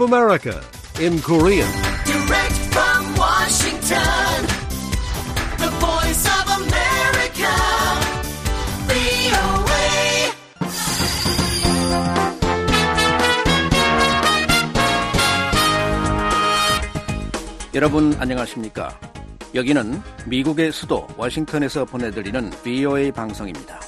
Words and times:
of 0.00 0.12
America 0.12 0.60
in 1.00 1.20
Korean. 1.20 1.68
Direct 2.04 2.58
from 2.72 3.16
Washington, 3.16 4.46
the 5.58 5.70
voice 5.80 6.24
of 6.26 6.44
America, 6.62 7.54
VOA. 8.86 10.32
여러분 17.74 18.14
안녕하십니까? 18.20 18.98
여기는 19.54 20.00
미국의 20.26 20.72
수도 20.72 21.06
워싱턴에서 21.16 21.84
보내드리는 21.84 22.50
VOA 22.62 23.10
방송입니다. 23.10 23.80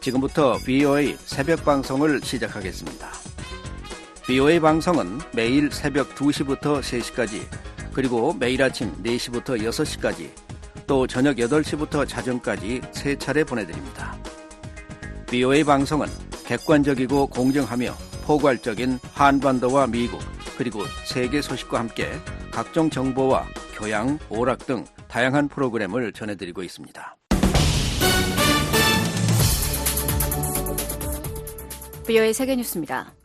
지금부터 0.00 0.58
VOA 0.58 1.16
새벽 1.24 1.64
방송을 1.64 2.20
시작하겠습니다. 2.22 3.15
VOA 4.26 4.58
방송은 4.58 5.20
매일 5.32 5.70
새벽 5.70 6.16
2시부터 6.16 6.80
3시까지 6.80 7.46
그리고 7.92 8.32
매일 8.32 8.60
아침 8.60 8.92
4시부터 9.04 9.56
6시까지 9.62 10.30
또 10.84 11.06
저녁 11.06 11.36
8시부터 11.36 12.08
자정까지 12.08 12.80
세 12.90 13.16
차례 13.16 13.44
보내드립니다. 13.44 14.16
VOA 15.26 15.62
방송은 15.62 16.08
객관적이고 16.44 17.28
공정하며 17.28 17.94
포괄적인 18.24 18.98
한반도와 19.12 19.86
미국 19.86 20.18
그리고 20.58 20.82
세계 21.04 21.40
소식과 21.40 21.78
함께 21.78 22.10
각종 22.50 22.90
정보와 22.90 23.46
교양, 23.76 24.18
오락 24.28 24.66
등 24.66 24.84
다양한 25.06 25.46
프로그램을 25.46 26.12
전해드리고 26.12 26.64
있습니다. 26.64 27.16
비오의 32.08 32.34
세계 32.34 32.56
뉴스입니다. 32.56 33.15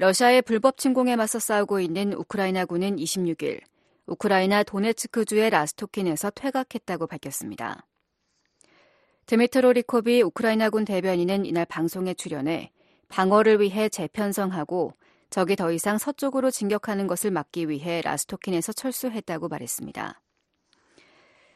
러시아의 0.00 0.40
불법 0.40 0.78
침공에 0.78 1.14
맞서 1.14 1.38
싸우고 1.38 1.78
있는 1.78 2.14
우크라이나군은 2.14 2.96
26일 2.96 3.60
우크라이나 4.06 4.62
도네츠크주의 4.62 5.50
라스토킨에서 5.50 6.30
퇴각했다고 6.30 7.06
밝혔습니다. 7.06 7.86
드미트로 9.26 9.74
리코비 9.74 10.22
우크라이나군 10.22 10.86
대변인은 10.86 11.44
이날 11.44 11.66
방송에 11.66 12.14
출연해 12.14 12.72
방어를 13.08 13.60
위해 13.60 13.90
재편성하고 13.90 14.94
적이 15.28 15.56
더 15.56 15.70
이상 15.70 15.98
서쪽으로 15.98 16.50
진격하는 16.50 17.06
것을 17.06 17.30
막기 17.30 17.68
위해 17.68 18.00
라스토킨에서 18.00 18.72
철수했다고 18.72 19.48
말했습니다. 19.48 20.22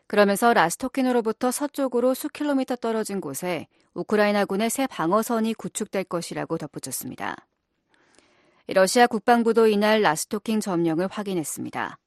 그러면서 0.06 0.52
라스토킨으로부터 0.52 1.50
서쪽으로 1.50 2.12
수 2.12 2.28
킬로미터 2.28 2.76
떨어진 2.76 3.22
곳에 3.22 3.68
우크라이나군의 3.94 4.68
새 4.68 4.86
방어선이 4.86 5.54
구축될 5.54 6.04
것이라고 6.04 6.58
덧붙였습니다. 6.58 7.46
러시아 8.66 9.06
국방부도 9.06 9.66
이날 9.66 10.00
라스토킹 10.00 10.60
점령을 10.60 11.08
확인했습니다. 11.10 11.98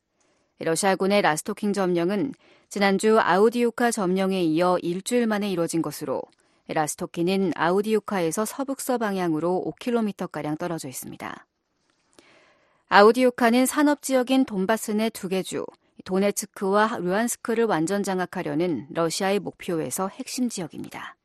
러시아군의 0.60 1.22
라스토킹 1.22 1.72
점령은 1.74 2.34
지난주 2.70 3.20
아우디우카 3.20 3.92
점령에 3.92 4.42
이어 4.42 4.80
일주일 4.82 5.28
만에 5.28 5.52
이뤄진 5.52 5.84
것으로 5.84 6.24
라스토키는 6.68 7.54
아우디우카에서 7.56 8.44
서북서 8.46 8.98
방향으로 8.98 9.72
5km가량 9.80 10.58
떨어져 10.58 10.88
있습니다. 10.88 11.46
아우디우카는 12.90 13.66
산업지역인 13.68 14.46
돈바스 14.46 14.92
내 14.92 15.10
두 15.10 15.30
개 15.30 15.44
주, 15.44 15.64
도네츠크와 16.06 16.98
루안스크를 17.00 17.66
완전 17.66 18.02
장악하려는 18.02 18.88
러시아의 18.92 19.40
목표에서 19.40 20.08
핵심 20.08 20.50
지역입니다. 20.50 21.17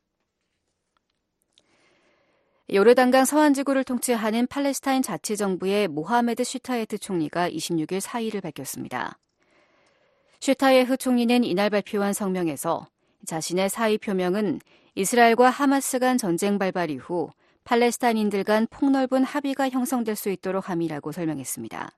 요르단강 2.73 3.25
서안 3.25 3.53
지구를 3.53 3.83
통치하는 3.83 4.47
팔레스타인 4.47 5.03
자치정부의 5.03 5.89
모하메드 5.89 6.43
슈타예트 6.43 6.97
총리가 6.97 7.47
26일 7.51 7.99
사의를 7.99 8.41
밝혔습니다. 8.41 9.19
슈타예흐 10.39 10.97
총리는 10.97 11.43
이날 11.43 11.69
발표한 11.69 12.13
성명에서 12.13 12.87
자신의 13.27 13.69
사의 13.69 13.99
표명은 13.99 14.59
이스라엘과 14.95 15.51
하마스 15.51 15.99
간 15.99 16.17
전쟁 16.17 16.57
발발 16.57 16.89
이후 16.89 17.29
팔레스타인인들 17.63 18.43
간 18.43 18.65
폭넓은 18.71 19.23
합의가 19.23 19.69
형성될 19.69 20.15
수 20.15 20.31
있도록 20.31 20.67
함이라고 20.67 21.11
설명했습니다. 21.11 21.91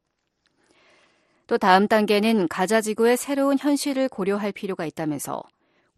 또 1.47 1.57
다음 1.57 1.87
단계는 1.87 2.49
가자 2.49 2.81
지구의 2.81 3.15
새로운 3.15 3.57
현실을 3.57 4.09
고려할 4.09 4.51
필요가 4.51 4.85
있다면서 4.85 5.41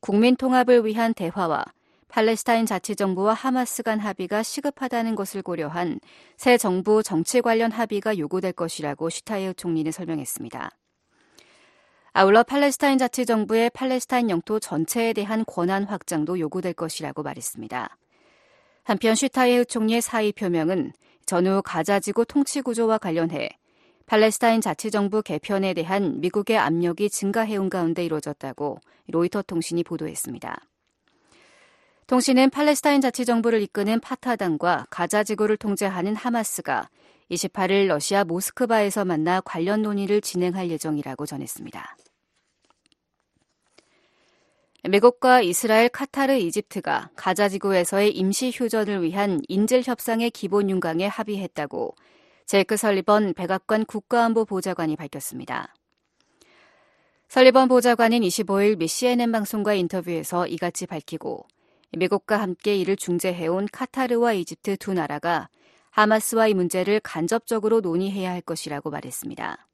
국민 0.02 0.36
통합을 0.36 0.86
위한 0.86 1.16
대화와 1.16 1.66
팔레스타인 2.07 2.66
자치정부와 2.66 3.34
하마스 3.34 3.84
간 3.84 4.00
합의가 4.00 4.41
시급하다는 4.41 5.16
것을 5.16 5.41
고려한 5.41 6.00
새 6.38 6.57
정부 6.57 7.03
정치 7.03 7.41
관련 7.41 7.72
합의가 7.72 8.18
요구될 8.18 8.53
것이라고 8.53 9.09
슈타이어 9.09 9.53
총리는 9.53 9.91
설명했습니다. 9.91 10.72
아울러 12.13 12.44
팔레스타인 12.44 12.97
자치정부의 12.97 13.69
팔레스타인 13.72 14.29
영토 14.29 14.59
전체에 14.59 15.13
대한 15.13 15.45
권한 15.45 15.84
확장도 15.84 16.40
요구될 16.40 16.73
것이라고 16.73 17.22
말했습니다. 17.22 17.97
한편 18.84 19.16
슈타이어 19.16 19.66
총리의 19.66 20.01
사의 20.01 20.31
표명은 20.31 20.94
전후 21.25 21.62
가자지구 21.63 22.25
통치 22.25 22.62
구조와 22.62 22.97
관련해 22.97 23.50
팔레스타인 24.07 24.62
자치정부 24.62 25.22
개편에 25.22 25.74
대한 25.74 26.22
미국의 26.22 26.57
압력이 26.57 27.09
증가해온 27.09 27.69
가운데 27.69 28.06
이루어졌다고 28.06 28.79
로이터 29.09 29.41
통신이 29.41 29.84
보도했습니다. 29.84 30.57
통신은 32.07 32.51
팔레스타인 32.51 33.01
자치정부를 33.01 33.62
이끄는 33.63 34.00
파타당과 34.00 34.88
가자 34.90 35.25
지구를 35.25 35.57
통제하는 35.57 36.16
하마스가 36.16 36.90
28일 37.29 37.88
러시아 37.88 38.23
모스크바에서 38.23 39.03
만나 39.03 39.41
관련 39.41 39.81
논의를 39.81 40.22
진행할 40.22 40.69
예정이라고 40.69 41.25
전했습니다. 41.25 41.97
미국과 44.88 45.41
이스라엘, 45.41 45.90
카타르, 45.90 46.38
이집트가 46.38 47.09
가자 47.18 47.50
지구에서의 47.50 48.16
임시 48.16 48.51
휴전을 48.56 49.03
위한 49.03 49.41
인질 49.50 49.84
협상의 49.85 50.31
기본 50.31 50.69
윤곽에 50.69 51.07
합의했다고 51.07 51.94
제이크 52.45 52.78
설리번 52.78 53.34
백악관 53.34 53.84
국가안보 53.84 54.45
보좌관이 54.45 54.95
밝혔습니다. 54.95 55.75
설리번 57.28 57.68
보좌관은 57.68 58.22
25일 58.22 58.78
미 58.78 58.88
CNN 58.88 59.34
방송과 59.34 59.74
인터뷰에서 59.74 60.47
이같이 60.47 60.85
밝히고 60.85 61.45
미국과 61.96 62.40
함께 62.40 62.75
이를 62.75 62.96
중재해온 62.96 63.68
카타르와 63.72 64.34
이집트 64.34 64.78
두 64.78 64.94
나라가 64.94 65.50
하마스와 65.92 66.48
이 66.48 66.53
문제를 66.53 67.00
간접적으로 67.00 67.80
논의해야 67.80 68.31
할 68.31 68.42
것이라고 68.42 68.90
말했습니다. 68.90 69.68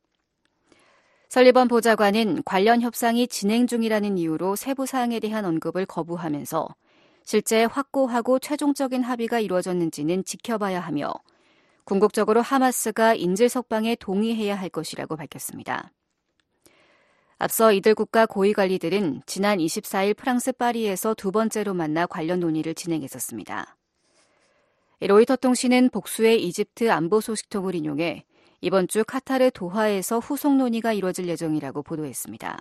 설리번 1.29 1.67
보좌관은 1.67 2.43
관련 2.45 2.81
협상이 2.81 3.27
진행 3.27 3.65
중이라는 3.65 4.17
이유로 4.17 4.55
세부 4.55 4.85
사항에 4.85 5.19
대한 5.19 5.45
언급을 5.45 5.85
거부하면서 5.87 6.67
실제 7.23 7.63
확고하고 7.65 8.39
최종적인 8.39 9.01
합의가 9.01 9.39
이루어졌는지는 9.39 10.25
지켜봐야 10.25 10.79
하며 10.79 11.11
궁극적으로 11.85 12.41
하마스가 12.41 13.15
인질 13.15 13.49
석방에 13.49 13.95
동의해야 13.95 14.55
할 14.55 14.69
것이라고 14.69 15.15
밝혔습니다. 15.15 15.91
앞서 17.37 17.71
이들 17.71 17.95
국가 17.95 18.25
고위 18.25 18.53
관리들은 18.53 19.23
지난 19.25 19.57
24일 19.57 20.15
프랑스 20.15 20.51
파리에서 20.51 21.13
두 21.13 21.31
번째로 21.31 21.73
만나 21.73 22.05
관련 22.05 22.39
논의를 22.39 22.73
진행했었습니다. 22.75 23.75
로이터 25.01 25.35
통신은 25.35 25.89
복수의 25.89 26.43
이집트 26.43 26.89
안보 26.89 27.19
소식통을 27.19 27.75
인용해 27.75 28.23
이번 28.61 28.87
주 28.87 29.03
카타르 29.03 29.51
도하에서 29.51 30.19
후속 30.19 30.55
논의가 30.55 30.93
이뤄질 30.93 31.27
예정이라고 31.27 31.83
보도했습니다. 31.83 32.59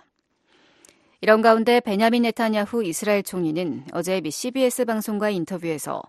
이런 1.21 1.41
가운데 1.41 1.79
베냐민 1.79 2.23
네타냐후 2.23 2.83
이스라엘 2.83 3.23
총리는 3.23 3.85
어제 3.93 4.19
미 4.19 4.29
CBS 4.29 4.83
방송과 4.83 5.29
인터뷰에서 5.29 6.03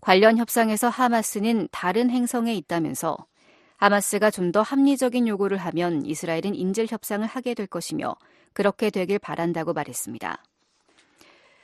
관련 0.00 0.38
협상에서 0.38 0.88
하마스는 0.88 1.68
다른 1.70 2.08
행성에 2.08 2.54
있다면서 2.54 3.18
하마스가 3.76 4.30
좀 4.30 4.52
더 4.52 4.62
합리적인 4.62 5.26
요구를 5.26 5.56
하면 5.58 6.06
이스라엘은 6.06 6.54
인질 6.54 6.86
협상을 6.88 7.26
하게 7.26 7.54
될 7.54 7.66
것이며 7.66 8.14
그렇게 8.52 8.90
되길 8.90 9.18
바란다고 9.18 9.72
말했습니다. 9.72 10.42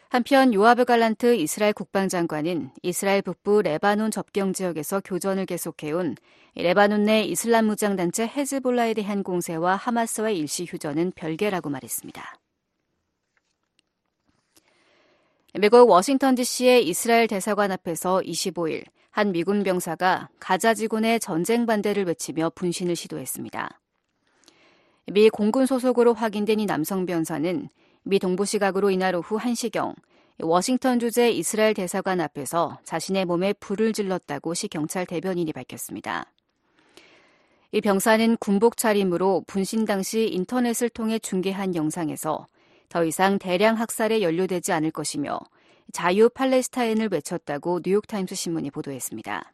한편 0.09 0.53
요아브 0.53 0.85
갈란트 0.85 1.37
이스라엘 1.37 1.73
국방장관은 1.73 2.73
이스라엘 2.83 3.23
북부 3.23 3.63
레바논 3.63 4.11
접경 4.11 4.53
지역에서 4.53 5.01
교전을 5.05 5.47
계속해온 5.47 6.17
레바논 6.57 7.05
내 7.05 7.23
이슬람 7.23 7.67
무장단체 7.67 8.27
헤즈볼라에 8.27 8.95
대한 8.95 9.23
공세와 9.23 9.77
하마스와의 9.77 10.37
일시 10.37 10.65
휴전은 10.65 11.13
별개라고 11.15 11.71
말했습니다. 11.71 12.35
미국 15.61 15.89
워싱턴 15.89 16.35
DC의 16.35 16.89
이스라엘 16.89 17.29
대사관 17.29 17.71
앞에서 17.71 18.21
25일 18.25 18.85
한 19.21 19.33
미군 19.33 19.63
병사가 19.63 20.31
가자 20.41 20.73
지군의 20.73 21.21
전쟁 21.21 21.67
반대를 21.67 22.07
외치며 22.07 22.53
분신을 22.55 22.97
시도했습니다. 22.97 23.79
미 25.09 25.29
공군 25.29 25.67
소속으로 25.67 26.15
확인된 26.15 26.59
이 26.59 26.65
남성 26.65 27.05
병사는 27.05 27.69
미 28.03 28.19
동부 28.19 28.47
시각으로 28.47 28.89
이날 28.89 29.15
오후 29.15 29.37
1시경 29.37 29.95
워싱턴 30.39 30.99
주재 30.99 31.33
이스라엘 31.33 31.75
대사관 31.75 32.19
앞에서 32.19 32.79
자신의 32.85 33.27
몸에 33.27 33.53
불을 33.53 33.93
질렀다고 33.93 34.55
시 34.55 34.69
경찰 34.69 35.05
대변인이 35.05 35.53
밝혔습니다. 35.53 36.25
이 37.73 37.83
병사는 37.83 38.39
군복 38.39 38.79
차림으로 38.79 39.45
분신 39.47 39.85
당시 39.85 40.31
인터넷을 40.33 40.89
통해 40.89 41.19
중계한 41.19 41.75
영상에서 41.75 42.47
더 42.89 43.05
이상 43.05 43.39
대량 43.39 43.77
학살에 43.77 44.23
연루되지 44.23 44.73
않을 44.73 44.91
것이며 44.91 45.41
자유 45.93 46.29
팔레스타인을 46.29 47.09
외쳤다고 47.11 47.81
뉴욕타임스 47.85 48.35
신문이 48.35 48.71
보도했습니다. 48.71 49.53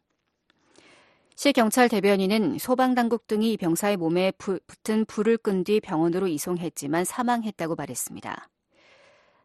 시 1.35 1.53
경찰 1.53 1.87
대변인은 1.87 2.57
소방당국 2.57 3.27
등이 3.27 3.57
병사의 3.57 3.97
몸에 3.97 4.31
부, 4.37 4.59
붙은 4.65 5.05
불을 5.05 5.37
끈 5.37 5.63
뒤 5.63 5.79
병원으로 5.79 6.27
이송했지만 6.27 7.05
사망했다고 7.05 7.75
말했습니다. 7.75 8.49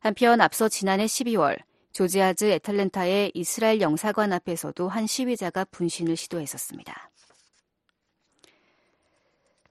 한편 0.01 0.41
앞서 0.41 0.69
지난해 0.69 1.05
12월 1.05 1.59
조지아즈 1.93 2.47
애틀랜타의 2.47 3.33
이스라엘 3.35 3.81
영사관 3.83 4.33
앞에서도 4.33 4.89
한 4.89 5.07
시위자가 5.07 5.67
분신을 5.67 6.17
시도했었습니다. 6.17 7.11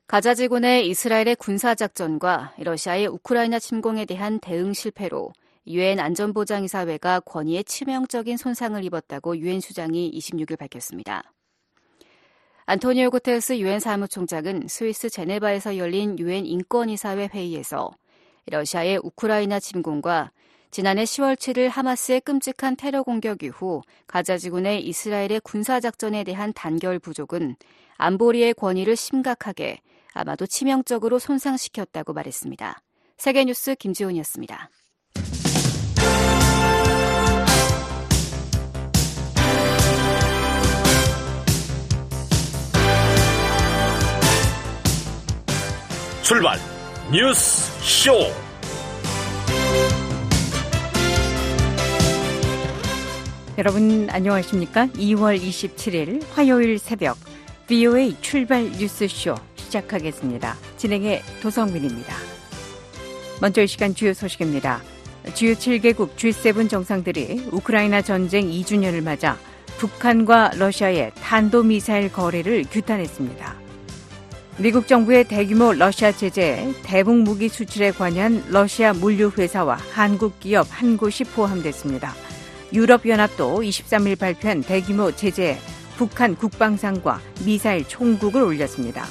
가자 0.06 0.36
지구 0.36 0.60
내 0.60 0.82
이스라엘의 0.82 1.38
군사작전과 1.38 2.56
러시아의 2.60 3.08
우크라이나 3.08 3.60
침공에 3.60 4.06
대한 4.06 4.40
대응 4.40 4.74
실패로 4.74 5.32
유엔 5.68 6.00
안전보장이사회가 6.00 7.22
권위에 7.22 7.63
치명적인 7.63 8.38
손상을 8.38 8.84
입었다고 8.84 9.38
유엔 9.38 9.60
수장이 9.60 10.12
26일 10.12 10.58
밝혔습니다. 10.58 11.31
안토니오 12.66 13.10
구테스 13.12 13.60
유엔 13.60 13.80
사무총장은 13.80 14.68
스위스 14.68 15.10
제네바에서 15.10 15.78
열린 15.78 16.18
유엔 16.19 16.46
인권이사회 16.46 17.30
회의에서 17.34 17.92
러시아의 18.46 19.00
우크라이나 19.04 19.60
침공과 19.60 20.31
지난해 20.72 21.04
10월 21.04 21.36
7일 21.36 21.68
하마스의 21.68 22.22
끔찍한 22.22 22.78
테러 22.78 23.04
공격 23.04 23.44
이후 23.44 23.81
가자 24.08 24.38
지구 24.38 24.62
내 24.62 24.78
이스라엘의 24.80 25.42
군사 25.44 25.80
작전에 25.80 26.24
대한 26.24 26.54
단결 26.54 26.98
부족은 27.00 27.58
안보리의 27.98 28.54
권위를 28.54 28.96
심각하게 28.96 29.81
아마도 30.13 30.48
치명적으로 30.48 31.19
손상시켰다고 31.19 32.13
말했습니다. 32.13 32.81
세계뉴스 33.18 33.75
김지훈이었습니다. 33.75 34.69
출발 46.31 46.57
뉴스 47.12 47.69
쇼. 47.81 48.13
여러분 53.57 54.07
안녕하십니까? 54.10 54.88
2월 54.94 55.38
27일 55.38 56.24
화요일 56.31 56.80
새벽 56.80 57.18
VOA 57.68 58.16
출발 58.22 58.72
뉴스 58.72 59.10
쇼 59.10 59.36
시작하겠습니다. 59.57 60.56
진행의 60.78 61.22
도성민입니다. 61.42 62.16
먼저 63.42 63.62
이 63.62 63.68
시간 63.68 63.94
주요 63.94 64.13
소식입니다. 64.13 64.81
주요 65.34 65.51
7개국 65.51 66.16
G7 66.16 66.69
정상들이 66.69 67.50
우크라이나 67.51 68.01
전쟁 68.01 68.50
2주년을 68.50 69.04
맞아 69.04 69.38
북한과 69.80 70.51
러시아의 70.56 71.12
탄도미사일 71.16 72.13
거래를 72.13 72.63
규탄했습니다. 72.72 73.61
미국 74.57 74.88
정부의 74.88 75.24
대규모 75.24 75.74
러시아 75.74 76.12
제재에 76.12 76.74
대북 76.83 77.18
무기 77.18 77.48
수출에 77.48 77.92
관여한 77.92 78.44
러시아 78.50 78.94
물류 78.94 79.31
회사와 79.36 79.77
한국 79.92 80.39
기업 80.39 80.68
한 80.69 80.98
곳이 80.98 81.24
포함됐습니다. 81.24 82.13
유럽연합도 82.74 83.62
23일 83.62 84.19
발표한 84.19 84.62
대규모 84.62 85.12
제재에 85.12 85.57
북한 85.95 86.36
국방상과 86.36 87.21
미사일 87.45 87.88
총국을 87.88 88.44
올렸습니다. 88.44 89.06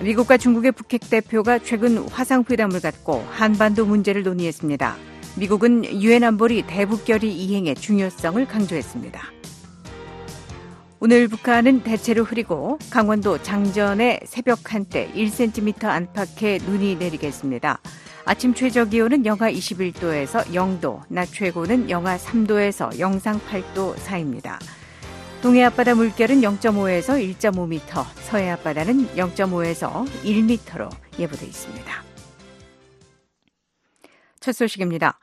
미국과 0.00 0.36
중국의 0.36 0.72
북핵 0.72 1.10
대표가 1.10 1.58
최근 1.58 1.98
화상회담을 1.98 2.80
갖고 2.80 3.24
한반도 3.30 3.84
문제를 3.84 4.22
논의했습니다. 4.22 4.96
미국은 5.36 5.84
유엔 6.00 6.24
안보리 6.24 6.62
대북 6.66 7.04
결의 7.04 7.32
이행의 7.32 7.74
중요성을 7.74 8.46
강조했습니다. 8.46 9.37
오늘 11.00 11.28
북한은 11.28 11.84
대체로 11.84 12.24
흐리고 12.24 12.76
강원도 12.90 13.40
장전의 13.40 14.22
새벽 14.24 14.74
한때 14.74 15.08
1cm 15.14 15.84
안팎의 15.84 16.58
눈이 16.58 16.96
내리겠습니다. 16.96 17.80
아침 18.24 18.52
최저 18.52 18.84
기온은 18.84 19.24
영하 19.24 19.48
21도에서 19.48 20.46
0도, 20.46 21.02
낮 21.08 21.26
최고는 21.26 21.88
영하 21.88 22.16
3도에서 22.16 22.98
영상 22.98 23.38
8도 23.38 23.96
사이입니다. 23.98 24.58
동해 25.40 25.62
앞바다 25.62 25.94
물결은 25.94 26.40
0.5에서 26.40 27.36
1.5m, 27.38 28.04
서해 28.22 28.50
앞바다는 28.50 29.14
0.5에서 29.14 30.04
1m로 30.24 30.90
예보돼 31.16 31.46
있습니다. 31.46 32.04
첫 34.40 34.52
소식입니다. 34.52 35.20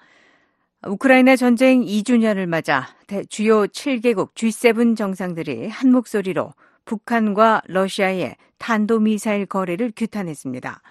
우크라이나 0.86 1.36
전쟁 1.36 1.82
2주년을 1.82 2.46
맞아 2.46 2.88
주요 3.30 3.66
7개국 3.66 4.36
G7 4.36 4.96
정상들이 4.96 5.68
한 5.68 5.92
목소리로 5.92 6.54
북한과 6.86 7.64
러시아의 7.66 8.36
탄도미사일 8.60 9.48
거래를 9.48 9.92
규탄했습니다. 9.96 10.82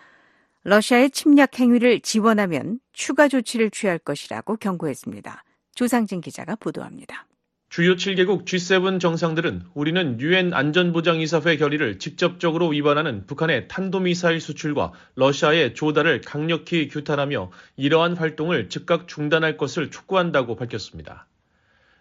러시아의 0.65 1.11
침략 1.11 1.61
행위를 1.61 2.01
지원하면 2.01 2.81
추가 2.93 3.29
조치를 3.29 3.71
취할 3.71 3.99
것이라고 3.99 4.57
경고했습니다. 4.57 5.45
조상진 5.75 6.21
기자가 6.21 6.57
보도합니다. 6.57 7.27
주요 7.75 7.97
7개국 7.97 8.45
G7 8.45 9.01
정상들은 9.01 9.65
우리는 9.75 10.21
유엔 10.21 10.55
안전보장이사회 10.55 11.57
결의를 11.57 11.99
직접적으로 11.99 12.69
위반하는 12.69 13.27
북한의 13.27 13.67
탄도미사일 13.67 14.41
수출과 14.41 14.93
러시아의 15.17 15.75
조달을 15.75 16.21
강력히 16.21 16.87
규탄하며 16.87 17.51
이러한 17.77 18.17
활동을 18.17 18.69
즉각 18.69 19.09
중단할 19.09 19.57
것을 19.57 19.91
촉구한다고 19.91 20.55
밝혔습니다. 20.55 21.27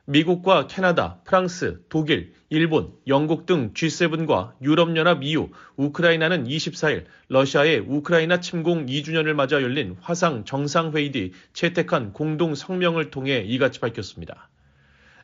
미국과 0.05 0.67
캐나다, 0.67 1.21
프랑스, 1.23 1.81
독일, 1.89 2.33
일본, 2.51 2.93
영국 3.07 3.47
등 3.47 3.73
G7과 3.73 4.51
유럽연합 4.61 5.23
EU, 5.23 5.49
우크라이나는 5.77 6.43
24일 6.43 7.05
러시아의 7.29 7.79
우크라이나 7.79 8.41
침공 8.41 8.85
2주년을 8.85 9.33
맞아 9.33 9.59
열린 9.59 9.97
화상 10.01 10.45
정상회의 10.45 11.11
뒤 11.11 11.31
채택한 11.53 12.13
공동 12.13 12.53
성명을 12.53 13.09
통해 13.09 13.43
이같이 13.47 13.79
밝혔습니다. 13.79 14.49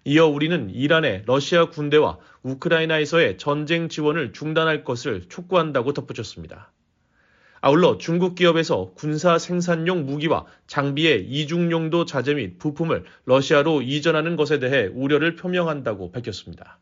이어 0.09 0.25
우리는 0.25 0.71
이란의 0.71 1.21
러시아 1.27 1.69
군대와 1.69 2.17
우크라이나에서의 2.41 3.38
전쟁 3.38 3.89
지원을 3.89 4.33
중단할 4.33 4.83
것을 4.83 5.29
촉구한다고 5.29 5.94
덧붙였습니다. 5.94 6.71
아울러 7.61 7.99
중국 7.99 8.33
기업에서 8.33 8.94
군사 8.95 9.37
생산용 9.37 10.07
무기와 10.07 10.47
장비의 10.66 11.28
이중용도 11.30 12.06
자재 12.06 12.33
및 12.33 12.57
부품을 12.57 13.04
러시아로 13.25 13.83
이전하는 13.83 14.35
것에 14.35 14.57
대해 14.57 14.87
우려를 14.87 15.35
표명한다고 15.35 16.11
밝혔습니다. 16.11 16.80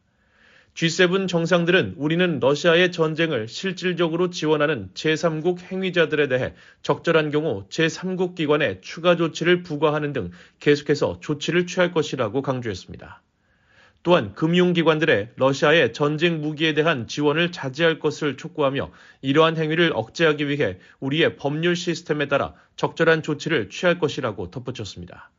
G7 0.78 1.28
정상들은 1.28 1.96
우리는 1.98 2.40
러시아의 2.40 2.92
전쟁을 2.92 3.48
실질적으로 3.48 4.30
지원하는 4.30 4.92
제3국 4.94 5.60
행위자들에 5.60 6.28
대해 6.28 6.54
적절한 6.84 7.32
경우 7.32 7.66
제3국 7.70 8.36
기관에 8.36 8.80
추가 8.82 9.16
조치를 9.16 9.64
부과하는 9.64 10.14
등 10.14 10.30
계속해서 10.60 11.20
조치를 11.20 11.66
취할 11.66 11.92
것이라고 11.92 12.44
강조했습니다. 12.44 13.24
또한 14.04 14.36
금융기관들의 14.36 15.32
러시아의 15.36 15.94
전쟁 15.94 16.42
무기에 16.42 16.76
대한 16.76 17.08
지원을 17.08 17.52
자제할 17.52 17.98
것을 17.98 18.38
촉구하며 18.38 18.92
이러한 19.24 19.58
행위를 19.58 19.94
억제하기 19.96 20.48
위해 20.48 20.78
우리의 21.00 21.38
법률 21.38 21.76
시스템에 21.76 22.28
따라 22.28 22.54
적절한 22.76 23.24
조치를 23.24 23.70
취할 23.70 23.98
것이라고 23.98 24.52
덧붙였습니다. 24.52 25.32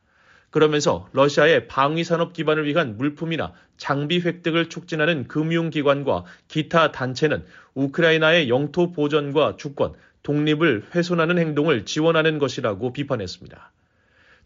그러면서 0.51 1.07
러시아의 1.13 1.67
방위산업 1.67 2.33
기반을 2.33 2.65
위한 2.65 2.97
물품이나 2.97 3.53
장비 3.77 4.19
획득을 4.19 4.69
촉진하는 4.69 5.27
금융기관과 5.27 6.25
기타 6.47 6.91
단체는 6.91 7.45
우크라이나의 7.75 8.49
영토 8.49 8.91
보전과 8.91 9.57
주권, 9.57 9.93
독립을 10.23 10.87
훼손하는 10.95 11.37
행동을 11.37 11.85
지원하는 11.85 12.39
것이라고 12.39 12.93
비판했습니다. 12.93 13.71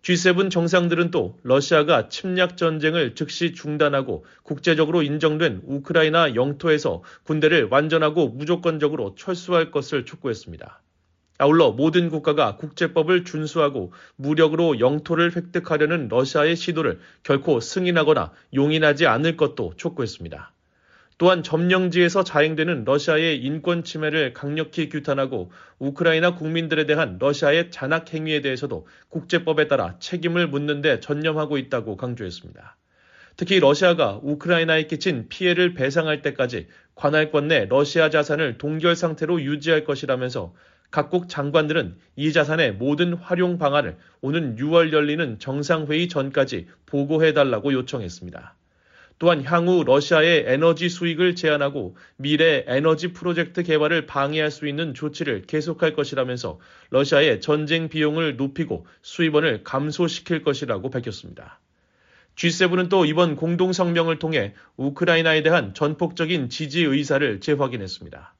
G7 0.03 0.51
정상들은 0.51 1.11
또 1.11 1.39
러시아가 1.43 2.09
침략 2.09 2.57
전쟁을 2.57 3.15
즉시 3.15 3.53
중단하고 3.53 4.25
국제적으로 4.43 5.01
인정된 5.01 5.61
우크라이나 5.65 6.35
영토에서 6.35 7.03
군대를 7.23 7.69
완전하고 7.71 8.27
무조건적으로 8.27 9.15
철수할 9.15 9.71
것을 9.71 10.03
촉구했습니다. 10.03 10.81
아울러 11.43 11.71
모든 11.71 12.09
국가가 12.09 12.55
국제법을 12.55 13.25
준수하고 13.25 13.91
무력으로 14.15 14.79
영토를 14.79 15.35
획득하려는 15.35 16.07
러시아의 16.07 16.55
시도를 16.55 17.01
결코 17.23 17.59
승인하거나 17.59 18.31
용인하지 18.53 19.07
않을 19.07 19.35
것도 19.35 19.73
촉구했습니다. 19.75 20.53
또한 21.17 21.43
점령지에서 21.43 22.23
자행되는 22.23 22.85
러시아의 22.85 23.43
인권 23.43 23.83
침해를 23.83 24.33
강력히 24.33 24.87
규탄하고 24.87 25.51
우크라이나 25.79 26.35
국민들에 26.35 26.85
대한 26.85 27.17
러시아의 27.19 27.71
잔악 27.71 28.13
행위에 28.13 28.39
대해서도 28.39 28.87
국제법에 29.09 29.67
따라 29.67 29.97
책임을 29.99 30.47
묻는 30.47 30.81
데 30.81 31.01
전념하고 31.01 31.57
있다고 31.57 31.97
강조했습니다. 31.97 32.77
특히 33.35 33.59
러시아가 33.59 34.17
우크라이나에 34.23 34.87
끼친 34.87 35.27
피해를 35.27 35.73
배상할 35.73 36.21
때까지 36.21 36.67
관할권 36.95 37.49
내 37.49 37.65
러시아 37.65 38.09
자산을 38.09 38.57
동결 38.57 38.95
상태로 38.95 39.41
유지할 39.41 39.83
것이라면서 39.83 40.53
각국 40.93 41.27
장관들은 41.27 41.95
이 42.15 42.31
자산의 42.31 42.73
모든 42.73 43.15
활용 43.15 43.57
방안을 43.57 43.97
오는 44.21 44.55
6월 44.57 44.93
열리는 44.93 45.39
정상회의 45.39 46.07
전까지 46.07 46.67
보고해달라고 46.85 47.73
요청했습니다. 47.73 48.55
또한 49.17 49.43
향후 49.43 49.83
러시아의 49.83 50.43
에너지 50.45 50.89
수익을 50.89 51.35
제한하고 51.35 51.97
미래 52.15 52.63
에너지 52.67 53.11
프로젝트 53.11 53.63
개발을 53.63 54.05
방해할 54.05 54.51
수 54.51 54.67
있는 54.67 54.93
조치를 54.93 55.47
계속할 55.47 55.95
것이라면서 55.95 56.59
러시아의 56.91 57.41
전쟁 57.41 57.89
비용을 57.89 58.37
높이고 58.37 58.85
수입원을 59.01 59.63
감소시킬 59.63 60.43
것이라고 60.43 60.91
밝혔습니다. 60.91 61.59
G7은 62.35 62.89
또 62.89 63.05
이번 63.05 63.35
공동성명을 63.35 64.19
통해 64.19 64.53
우크라이나에 64.77 65.41
대한 65.41 65.73
전폭적인 65.73 66.49
지지 66.49 66.83
의사를 66.83 67.39
재확인했습니다. 67.39 68.35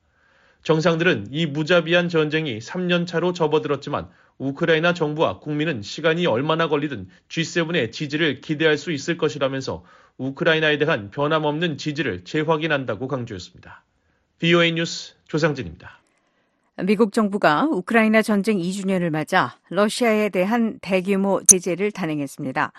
정상들은 0.63 1.27
이 1.31 1.45
무자비한 1.45 2.09
전쟁이 2.09 2.57
3년 2.59 3.05
차로 3.05 3.33
접어들었지만 3.33 4.07
우크라이나 4.37 4.93
정부와 4.93 5.39
국민은 5.39 5.81
시간이 5.81 6.25
얼마나 6.25 6.67
걸리든 6.67 7.07
G7의 7.29 7.91
지지를 7.91 8.41
기대할 8.41 8.77
수 8.77 8.91
있을 8.91 9.17
것이라면서 9.17 9.83
우크라이나에 10.17 10.77
대한 10.77 11.11
변함없는 11.11 11.77
지지를 11.77 12.23
재확인한다고 12.23 13.07
강조했습니다. 13.07 13.83
BOA 14.39 14.71
뉴스 14.73 15.15
조상진입니다. 15.27 15.99
미국 16.83 17.13
정부가 17.13 17.67
우크라이나 17.69 18.21
전쟁 18.21 18.57
2주년을 18.57 19.11
맞아 19.11 19.57
러시아에 19.69 20.29
대한 20.29 20.79
대규모 20.81 21.43
제재를 21.45 21.91
단행했습니다. 21.91 22.71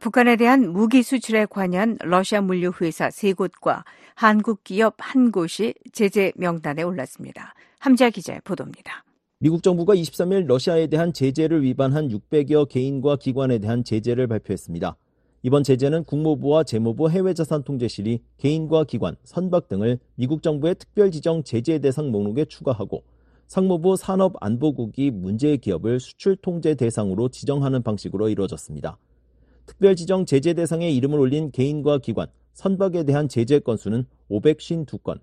북한에 0.00 0.36
대한 0.36 0.72
무기 0.72 1.02
수출에 1.02 1.46
관여한 1.46 1.96
러시아 2.00 2.40
물류 2.42 2.72
회사 2.80 3.08
3곳과 3.08 3.84
한국 4.14 4.62
기업 4.62 4.94
한 4.98 5.32
곳이 5.32 5.74
제재 5.92 6.32
명단에 6.36 6.82
올랐습니다. 6.82 7.54
함자 7.78 8.10
기자의 8.10 8.40
보도입니다. 8.44 9.04
미국 9.38 9.62
정부가 9.62 9.94
23일 9.94 10.46
러시아에 10.46 10.88
대한 10.88 11.12
제재를 11.12 11.62
위반한 11.62 12.08
600여 12.08 12.68
개인과 12.68 13.16
기관에 13.16 13.58
대한 13.58 13.82
제재를 13.82 14.26
발표했습니다. 14.26 14.96
이번 15.42 15.62
제재는 15.62 16.04
국무부와 16.04 16.64
재무부 16.64 17.08
해외자산통제실이 17.08 18.20
개인과 18.38 18.84
기관, 18.84 19.16
선박 19.24 19.68
등을 19.68 20.00
미국 20.16 20.42
정부의 20.42 20.74
특별 20.74 21.12
지정 21.12 21.44
제재 21.44 21.78
대상 21.78 22.10
목록에 22.10 22.44
추가하고 22.44 23.04
상무부 23.46 23.96
산업안보국이 23.96 25.12
문제의 25.12 25.58
기업을 25.58 26.00
수출 26.00 26.36
통제 26.36 26.74
대상으로 26.74 27.28
지정하는 27.28 27.82
방식으로 27.82 28.28
이루어졌습니다. 28.28 28.98
특별 29.68 29.94
지정 29.96 30.24
제재 30.24 30.54
대상에 30.54 30.90
이름을 30.90 31.20
올린 31.20 31.50
개인과 31.50 31.98
기관, 31.98 32.28
선박에 32.54 33.04
대한 33.04 33.28
제재 33.28 33.58
건수는 33.58 34.06
552건, 34.30 35.20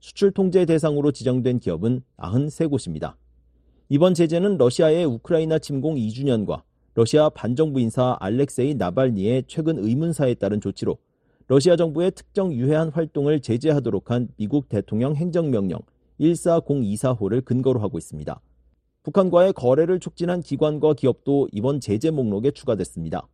수출 0.00 0.32
통제 0.32 0.66
대상으로 0.66 1.12
지정된 1.12 1.60
기업은 1.60 2.02
93곳입니다. 2.18 3.14
이번 3.88 4.12
제재는 4.12 4.58
러시아의 4.58 5.06
우크라이나 5.06 5.58
침공 5.58 5.94
2주년과 5.94 6.62
러시아 6.94 7.30
반정부 7.30 7.80
인사 7.80 8.18
알렉세이 8.20 8.74
나발니의 8.74 9.44
최근 9.46 9.78
의문사에 9.78 10.34
따른 10.34 10.60
조치로 10.60 10.98
러시아 11.48 11.76
정부의 11.76 12.10
특정 12.10 12.52
유해한 12.52 12.90
활동을 12.90 13.40
제재하도록 13.40 14.10
한 14.10 14.28
미국 14.36 14.68
대통령 14.68 15.16
행정명령 15.16 15.80
14024호를 16.20 17.42
근거로 17.46 17.80
하고 17.80 17.96
있습니다. 17.96 18.40
북한과의 19.04 19.54
거래를 19.54 20.00
촉진한 20.00 20.42
기관과 20.42 20.94
기업도 20.94 21.48
이번 21.52 21.80
제재 21.80 22.10
목록에 22.10 22.50
추가됐습니다. 22.50 23.26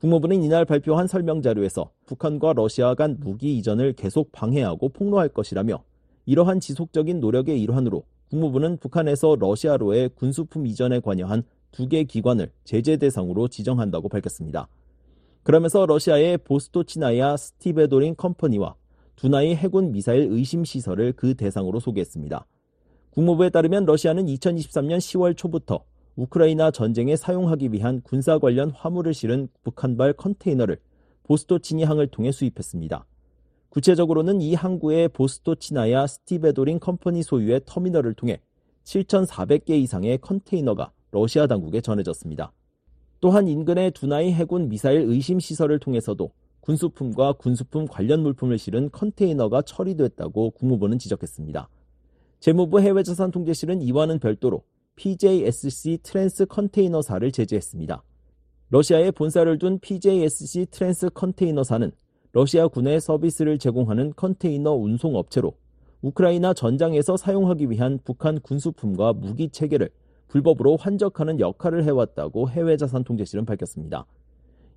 국무부는 0.00 0.42
이날 0.42 0.64
발표한 0.64 1.06
설명 1.06 1.42
자료에서 1.42 1.90
북한과 2.06 2.54
러시아 2.54 2.94
간 2.94 3.18
무기 3.20 3.58
이전을 3.58 3.92
계속 3.92 4.32
방해하고 4.32 4.88
폭로할 4.88 5.28
것이라며 5.28 5.82
이러한 6.24 6.60
지속적인 6.60 7.20
노력의 7.20 7.60
일환으로 7.60 8.04
국무부는 8.30 8.78
북한에서 8.78 9.36
러시아로의 9.38 10.10
군수품 10.14 10.66
이전에 10.66 11.00
관여한 11.00 11.42
두 11.70 11.86
개 11.86 12.04
기관을 12.04 12.50
제재 12.64 12.96
대상으로 12.96 13.48
지정한다고 13.48 14.08
밝혔습니다. 14.08 14.68
그러면서 15.42 15.84
러시아의 15.84 16.38
보스토치나야 16.38 17.36
스티베도린 17.36 18.16
컴퍼니와 18.16 18.74
두나이 19.16 19.54
해군 19.54 19.92
미사일 19.92 20.28
의심 20.30 20.64
시설을 20.64 21.12
그 21.12 21.34
대상으로 21.34 21.78
소개했습니다. 21.78 22.46
국무부에 23.10 23.50
따르면 23.50 23.84
러시아는 23.84 24.26
2023년 24.26 24.96
10월 24.96 25.36
초부터 25.36 25.84
우크라이나 26.20 26.70
전쟁에 26.70 27.16
사용하기 27.16 27.72
위한 27.72 28.02
군사 28.02 28.38
관련 28.38 28.70
화물을 28.72 29.14
실은 29.14 29.48
북한발 29.62 30.12
컨테이너를 30.12 30.78
보스토치니항을 31.22 32.08
통해 32.08 32.30
수입했습니다. 32.30 33.06
구체적으로는 33.70 34.42
이 34.42 34.52
항구의 34.54 35.08
보스토치나야 35.08 36.06
스티베도링 36.06 36.78
컴퍼니 36.78 37.22
소유의 37.22 37.62
터미널을 37.64 38.12
통해 38.14 38.42
7,400개 38.84 39.70
이상의 39.70 40.18
컨테이너가 40.18 40.92
러시아 41.10 41.46
당국에 41.46 41.80
전해졌습니다. 41.80 42.52
또한 43.20 43.48
인근의 43.48 43.92
두나이 43.92 44.32
해군 44.32 44.68
미사일 44.68 45.00
의심 45.02 45.40
시설을 45.40 45.78
통해서도 45.78 46.32
군수품과 46.60 47.34
군수품 47.34 47.86
관련 47.86 48.20
물품을 48.20 48.58
실은 48.58 48.90
컨테이너가 48.90 49.62
처리됐다고 49.62 50.50
국무부는 50.50 50.98
지적했습니다. 50.98 51.68
재무부 52.40 52.80
해외자산통제실은 52.80 53.80
이와는 53.80 54.18
별도로 54.18 54.64
PJSC 55.00 56.00
트랜스 56.02 56.44
컨테이너사를 56.44 57.32
제재했습니다. 57.32 58.02
러시아에 58.68 59.10
본사를 59.12 59.58
둔 59.58 59.78
PJSC 59.78 60.66
트랜스 60.70 61.08
컨테이너사는 61.14 61.90
러시아 62.32 62.68
군에 62.68 63.00
서비스를 63.00 63.58
제공하는 63.58 64.12
컨테이너 64.14 64.74
운송 64.74 65.16
업체로 65.16 65.54
우크라이나 66.02 66.52
전장에서 66.52 67.16
사용하기 67.16 67.70
위한 67.70 67.98
북한 68.04 68.40
군수품과 68.40 69.14
무기 69.14 69.48
체계를 69.48 69.88
불법으로 70.28 70.76
환적하는 70.76 71.40
역할을 71.40 71.84
해왔다고 71.84 72.50
해외자산통제실은 72.50 73.46
밝혔습니다. 73.46 74.04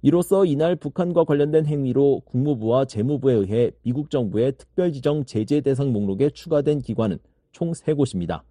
이로써 0.02 0.46
이날 0.46 0.78
북한과 0.78 1.26
관련된 1.26 1.66
행위로 1.66 2.22
국무부와 2.22 2.86
재무부에 2.86 3.34
의해 3.34 3.72
미국 3.82 4.10
정부의 4.10 4.54
특별지정 4.58 5.26
제재 5.26 5.60
대상 5.60 5.92
목록에 5.92 6.30
추가된 6.30 6.80
기관은 6.80 7.20
총 7.52 7.74
3곳입니다. 7.74 8.44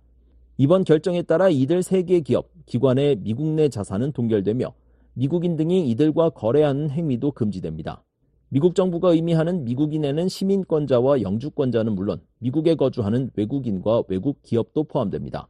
이번 0.58 0.84
결정에 0.84 1.22
따라 1.22 1.48
이들 1.48 1.80
3개 1.80 2.22
기업, 2.24 2.50
기관의 2.66 3.16
미국 3.16 3.46
내 3.46 3.70
자산은 3.70 4.12
동결되며 4.12 4.74
미국인 5.14 5.56
등이 5.56 5.88
이들과 5.90 6.30
거래하는 6.30 6.90
행위도 6.90 7.32
금지됩니다. 7.32 8.04
미국 8.50 8.74
정부가 8.74 9.12
의미하는 9.12 9.64
미국인에는 9.64 10.28
시민권자와 10.28 11.22
영주권자는 11.22 11.94
물론 11.94 12.20
미국에 12.38 12.74
거주하는 12.74 13.30
외국인과 13.34 14.02
외국 14.08 14.42
기업도 14.42 14.84
포함됩니다. 14.84 15.48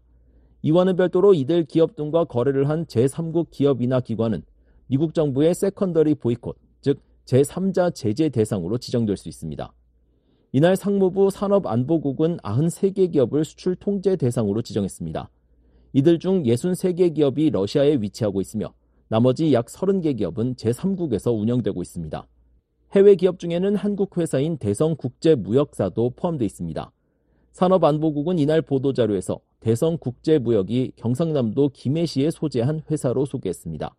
이와는 0.63 0.95
별도로 0.95 1.35
이들 1.35 1.65
기업 1.65 1.97
등과 1.97 2.27
거래를 2.27 2.69
한 2.69 2.87
제3국 2.87 3.51
기업이나 3.51 3.99
기관은 3.99 4.45
미국 4.87 5.15
정부의 5.15 5.55
secondary 5.55 6.15
보이콧, 6.15 6.57
즉 6.81 7.01
제3자 7.25 7.93
제재 7.93 8.29
대상으로 8.29 8.79
지정될 8.79 9.17
수 9.17 9.29
있습니다. 9.29 9.73
이날 10.55 10.77
상무부 10.77 11.31
산업안보국은 11.31 12.37
93개 12.37 13.11
기업을 13.11 13.43
수출 13.43 13.75
통제 13.75 14.17
대상으로 14.17 14.61
지정했습니다. 14.61 15.31
이들 15.95 16.19
중 16.19 16.43
63개 16.43 17.15
기업이 17.15 17.49
러시아에 17.49 17.97
위치하고 18.03 18.43
있으며 18.43 18.75
나머지 19.09 19.55
약 19.55 19.65
30개 19.65 20.19
기업은 20.19 20.57
제3국에서 20.57 21.35
운영되고 21.35 21.81
있습니다. 21.81 22.27
해외 22.93 23.15
기업 23.15 23.39
중에는 23.39 23.77
한국 23.77 24.19
회사인 24.19 24.59
대성국제무역사도 24.59 26.11
포함되어 26.17 26.45
있습니다. 26.45 26.93
산업안보국은 27.53 28.39
이날 28.39 28.61
보도자료에서 28.61 29.41
대성국제무역이 29.61 30.93
경상남도 30.97 31.71
김해시에 31.71 32.31
소재한 32.31 32.83
회사로 32.91 33.25
소개했습니다. 33.25 33.97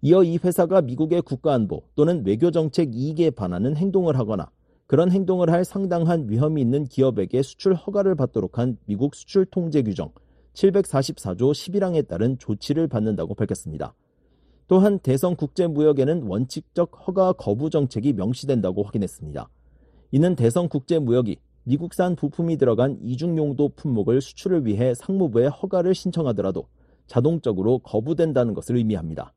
이어 0.00 0.22
이 0.22 0.38
회사가 0.38 0.80
미국의 0.80 1.20
국가안보 1.20 1.82
또는 1.94 2.24
외교정책 2.24 2.94
이익에 2.94 3.28
반하는 3.28 3.76
행동을 3.76 4.18
하거나 4.18 4.50
그런 4.92 5.10
행동을 5.10 5.48
할 5.48 5.64
상당한 5.64 6.28
위험이 6.28 6.60
있는 6.60 6.84
기업에게 6.84 7.40
수출 7.40 7.72
허가를 7.72 8.14
받도록 8.14 8.58
한 8.58 8.76
미국 8.84 9.14
수출 9.14 9.46
통제 9.46 9.80
규정 9.80 10.12
744조 10.52 11.38
11항에 11.38 12.06
따른 12.06 12.36
조치를 12.36 12.88
받는다고 12.88 13.34
밝혔습니다. 13.34 13.94
또한 14.68 14.98
대성 14.98 15.34
국제무역에는 15.34 16.24
원칙적 16.24 17.08
허가 17.08 17.32
거부 17.32 17.70
정책이 17.70 18.12
명시된다고 18.12 18.82
확인했습니다. 18.82 19.48
이는 20.10 20.36
대성 20.36 20.68
국제무역이 20.68 21.38
미국산 21.64 22.14
부품이 22.14 22.58
들어간 22.58 22.98
이중용도 23.00 23.70
품목을 23.70 24.20
수출을 24.20 24.66
위해 24.66 24.92
상무부에 24.94 25.46
허가를 25.46 25.94
신청하더라도 25.94 26.66
자동적으로 27.06 27.78
거부된다는 27.78 28.52
것을 28.52 28.76
의미합니다. 28.76 29.32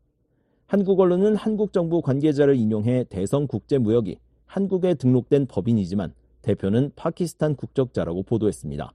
한국 0.67 0.99
언론은 0.99 1.37
한국 1.37 1.71
정부 1.71 2.01
관계자를 2.01 2.57
인용해 2.57 3.05
대성 3.05 3.47
국제무역이 3.47 4.19
한국에 4.55 4.93
등록된 4.93 5.47
법인이지만 5.47 6.13
대표는 6.41 6.93
파키스탄 6.95 7.57
국적자라고 7.57 8.23
보도했습니다. 8.23 8.93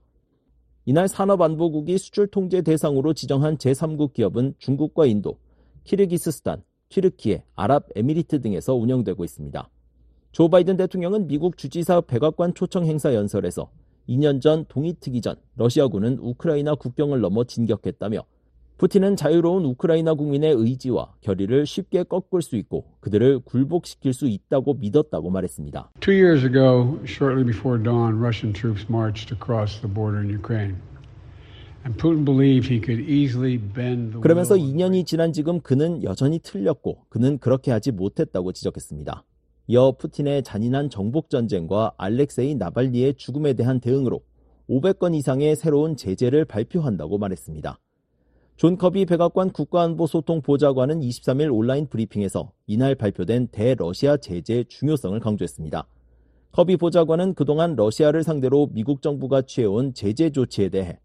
이날 0.85 1.07
산업안보국이 1.07 1.99
수출 1.99 2.25
통제 2.25 2.63
대상으로 2.63 3.13
지정한 3.13 3.57
제3국 3.57 4.13
기업은 4.13 4.55
중국과 4.57 5.05
인도, 5.05 5.37
키르기스스탄, 5.83 6.63
튀르키예, 6.89 7.43
아랍에미리트 7.53 8.41
등에서 8.41 8.73
운영되고 8.73 9.23
있습니다. 9.23 9.69
조 10.31 10.49
바이든 10.49 10.77
대통령은 10.77 11.27
미국 11.27 11.57
주지사 11.57 12.01
백악관 12.01 12.55
초청 12.55 12.87
행사 12.87 13.13
연설에서 13.13 13.69
2년 14.09 14.41
전 14.41 14.65
동이 14.67 14.95
트기 14.99 15.21
전 15.21 15.35
러시아군은 15.57 16.17
우크라이나 16.17 16.73
국경을 16.73 17.21
넘어 17.21 17.43
진격했다며 17.43 18.23
푸틴은 18.81 19.15
자유로운 19.15 19.63
우크라이나 19.65 20.15
국민의 20.15 20.55
의지와 20.55 21.13
결의를 21.21 21.67
쉽게 21.67 22.01
꺾을 22.01 22.41
수 22.41 22.55
있고 22.55 22.85
그들을 22.99 23.41
굴복시킬 23.41 24.11
수 24.11 24.25
있다고 24.25 24.73
믿었다고 24.73 25.29
말했습니다. 25.29 25.91
Two 25.99 26.15
years 26.15 26.43
ago, 26.43 26.97
shortly 27.05 27.45
before 27.45 27.77
dawn, 27.77 28.17
Russian 28.17 28.51
troops 28.51 28.87
marched 28.89 29.31
across 29.31 29.79
the 29.81 29.93
border 29.93 30.19
in 30.19 30.33
Ukraine. 30.33 30.77
And 31.85 31.95
Putin 31.95 32.25
believed 32.25 32.67
he 32.67 32.81
could 32.81 33.05
easily 33.07 33.59
bend 33.59 34.13
the 34.13 34.21
그러면서 34.21 34.55
will 34.55 34.65
of 34.65 34.75
2년이 34.75 35.05
지난 35.05 35.31
지금 35.31 35.59
그는 35.61 36.01
여전히 36.01 36.39
틀렸고 36.39 37.05
그는 37.09 37.37
그렇게 37.37 37.69
하지 37.69 37.91
못했다고 37.91 38.51
지적했습니다. 38.51 39.23
이어 39.67 39.91
푸틴의 39.91 40.41
잔인한 40.41 40.89
정복 40.89 41.29
전쟁과 41.29 41.93
알렉세이 41.97 42.55
나발니의 42.55 43.13
죽음에 43.13 43.53
대한 43.53 43.79
대응으로 43.79 44.23
500건 44.67 45.13
이상의 45.13 45.55
새로운 45.55 45.95
제재를 45.95 46.45
발표한다고 46.45 47.19
말했습니다. 47.19 47.77
존 48.61 48.77
커비 48.77 49.07
백악관 49.07 49.53
국가안보소통 49.53 50.43
보좌관은 50.43 50.99
23일 50.99 51.51
온라인 51.51 51.87
브리핑에서 51.87 52.51
이날 52.67 52.93
발표된 52.93 53.47
대러시아 53.47 54.17
제재의 54.17 54.65
중요성을 54.65 55.19
강조했습니다. 55.19 55.87
커비 56.51 56.77
보좌관은 56.77 57.33
그동안 57.33 57.75
러시아를 57.75 58.21
상대로 58.21 58.69
미국 58.71 59.01
정부가 59.01 59.41
취해온 59.41 59.95
제재 59.95 60.29
조치에 60.29 60.69
대해 60.69 60.99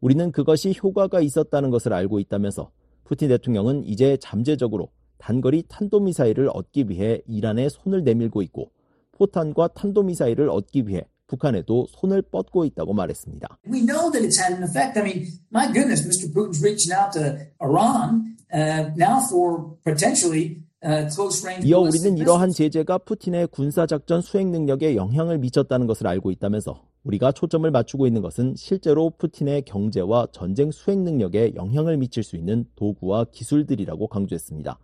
우리는 0.00 0.32
그것이 0.32 0.74
효과가 0.82 1.20
있었다는 1.20 1.68
것을 1.68 1.92
알고 1.92 2.18
있다면서 2.18 2.70
푸틴 3.04 3.28
대통령은 3.28 3.84
이제 3.84 4.16
잠재적으로 4.16 4.88
단거리 5.18 5.64
탄도미사일을 5.68 6.48
얻기 6.50 6.88
위해 6.88 7.20
이란에 7.28 7.68
손을 7.68 8.04
내밀고 8.04 8.40
있고 8.40 8.70
포탄과 9.10 9.68
탄도미사일을 9.68 10.48
얻기 10.48 10.88
위해 10.88 11.06
북한에도 11.32 11.86
손을 11.88 12.20
뻗고 12.20 12.66
있다고 12.66 12.92
말했습니다. 12.92 13.58
We 13.66 13.80
know 13.80 14.10
that 14.12 14.22
it's 14.22 14.38
had 14.38 14.52
an 14.52 14.62
effect. 14.62 14.98
I 14.98 15.02
mean, 15.02 15.26
my 15.50 15.72
goodness, 15.72 16.04
Mr. 16.04 16.28
Putin's 16.32 16.60
reaching 16.62 16.92
out 16.92 17.12
to 17.16 17.40
Iran 17.62 18.36
uh, 18.52 18.92
now 18.96 19.24
for 19.30 19.72
potentially 19.84 20.60
uh, 20.84 21.08
close 21.08 21.40
range. 21.44 21.66
이어 21.66 21.80
우리는 21.80 22.18
이러한. 22.18 22.50
제재가 22.50 22.98
푸틴의 22.98 23.48
군사작전 23.48 24.20
수행 24.20 24.52
능력에 24.52 24.94
영향을 24.94 25.38
미쳤다는 25.38 25.86
것을 25.86 26.06
알고 26.06 26.30
있다면서 26.30 26.84
우리가 27.04 27.32
초점을 27.32 27.68
맞추고 27.68 28.06
있는 28.06 28.20
것은 28.20 28.54
실제로 28.56 29.10
푸틴의 29.10 29.62
경제와 29.62 30.28
전쟁 30.32 30.70
수행 30.70 31.02
능력에 31.02 31.54
영향을 31.56 31.96
미칠 31.96 32.22
수 32.22 32.36
있는 32.36 32.66
도구와 32.76 33.24
기술들이라고 33.32 34.06
강조했습니다. 34.06 34.78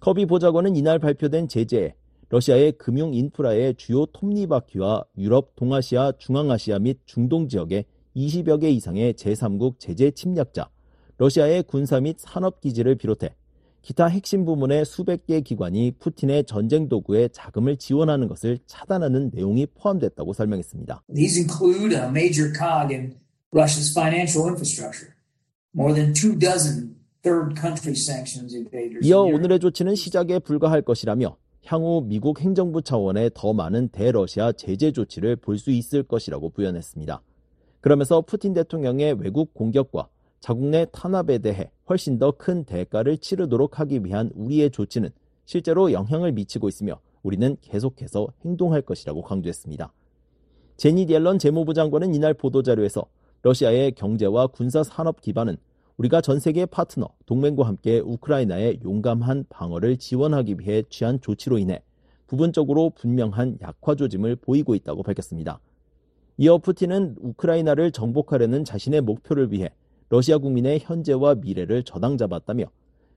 커비 0.00 0.26
보좌관은 0.26 0.76
이날 0.76 0.98
발표된 0.98 1.48
제재에 1.48 1.94
러시아의 2.32 2.72
금융 2.78 3.12
인프라의 3.12 3.74
주요 3.74 4.06
톱니바퀴와 4.06 5.04
유럽, 5.18 5.54
동아시아, 5.54 6.12
중앙아시아 6.16 6.78
및 6.78 6.98
중동 7.04 7.46
지역의 7.46 7.84
20여 8.16 8.58
개 8.58 8.70
이상의 8.70 9.12
제3국 9.12 9.74
제재 9.78 10.10
침략자, 10.12 10.70
러시아의 11.18 11.64
군사 11.64 12.00
및 12.00 12.16
산업 12.18 12.62
기지를 12.62 12.94
비롯해 12.94 13.34
기타 13.82 14.06
핵심 14.06 14.46
부문의 14.46 14.86
수백 14.86 15.26
개 15.26 15.42
기관이 15.42 15.90
푸틴의 15.98 16.44
전쟁 16.44 16.88
도구에 16.88 17.28
자금을 17.28 17.76
지원하는 17.76 18.28
것을 18.28 18.58
차단하는 18.66 19.32
내용이 19.34 19.66
포함됐다고 19.66 20.32
설명했습니다. 20.32 21.02
These 21.14 21.38
include 21.38 21.94
a 21.94 22.08
major 22.08 22.50
cog 22.56 22.94
in 22.94 23.14
Russia's 23.52 23.92
financial 23.92 24.48
infrastructure. 24.48 25.12
More 25.76 25.92
than 25.94 26.14
two 26.14 26.38
dozen. 26.38 27.02
이어. 29.02 29.20
오늘의 29.20 29.60
조치는 29.60 29.94
시작에 29.94 30.40
불과할 30.40 30.82
것이라며 30.82 31.36
향후 31.66 32.02
미국 32.04 32.40
행정부 32.40 32.82
차원의 32.82 33.30
더 33.34 33.52
많은 33.52 33.88
대러시아 33.88 34.52
제재 34.52 34.90
조치를 34.92 35.36
볼 35.36 35.58
수 35.58 35.70
있을 35.70 36.02
것이라고 36.02 36.50
부연했습니다. 36.50 37.22
그러면서 37.80 38.20
푸틴 38.20 38.52
대통령의 38.52 39.14
외국 39.14 39.54
공격과 39.54 40.08
자국 40.40 40.66
내 40.66 40.86
탄압에 40.90 41.38
대해 41.38 41.70
훨씬 41.88 42.18
더 42.18 42.32
큰 42.32 42.64
대가를 42.64 43.18
치르도록 43.18 43.78
하기 43.78 44.04
위한 44.04 44.30
우리의 44.34 44.70
조치는 44.70 45.10
실제로 45.44 45.92
영향을 45.92 46.32
미치고 46.32 46.68
있으며 46.68 47.00
우리는 47.22 47.56
계속해서 47.60 48.28
행동할 48.44 48.82
것이라고 48.82 49.22
강조했습니다. 49.22 49.92
제니 50.76 51.06
옐런 51.08 51.38
재무부 51.38 51.74
장관은 51.74 52.14
이날 52.14 52.34
보도자료에서 52.34 53.04
러시아의 53.42 53.92
경제와 53.92 54.48
군사 54.48 54.82
산업 54.82 55.20
기반은 55.20 55.56
우리가 56.02 56.20
전 56.20 56.40
세계 56.40 56.66
파트너, 56.66 57.10
동맹과 57.26 57.64
함께 57.64 58.00
우크라이나의 58.00 58.80
용감한 58.82 59.44
방어를 59.48 59.98
지원하기 59.98 60.56
위해 60.58 60.82
취한 60.88 61.20
조치로 61.20 61.58
인해 61.58 61.80
부분적으로 62.26 62.90
분명한 62.90 63.58
약화 63.62 63.94
조짐을 63.94 64.36
보이고 64.36 64.74
있다고 64.74 65.04
밝혔습니다. 65.04 65.60
이어 66.38 66.58
푸틴은 66.58 67.16
우크라이나를 67.20 67.92
정복하려는 67.92 68.64
자신의 68.64 69.02
목표를 69.02 69.52
위해 69.52 69.70
러시아 70.08 70.38
국민의 70.38 70.80
현재와 70.80 71.36
미래를 71.36 71.84
저당 71.84 72.16
잡았다며 72.16 72.64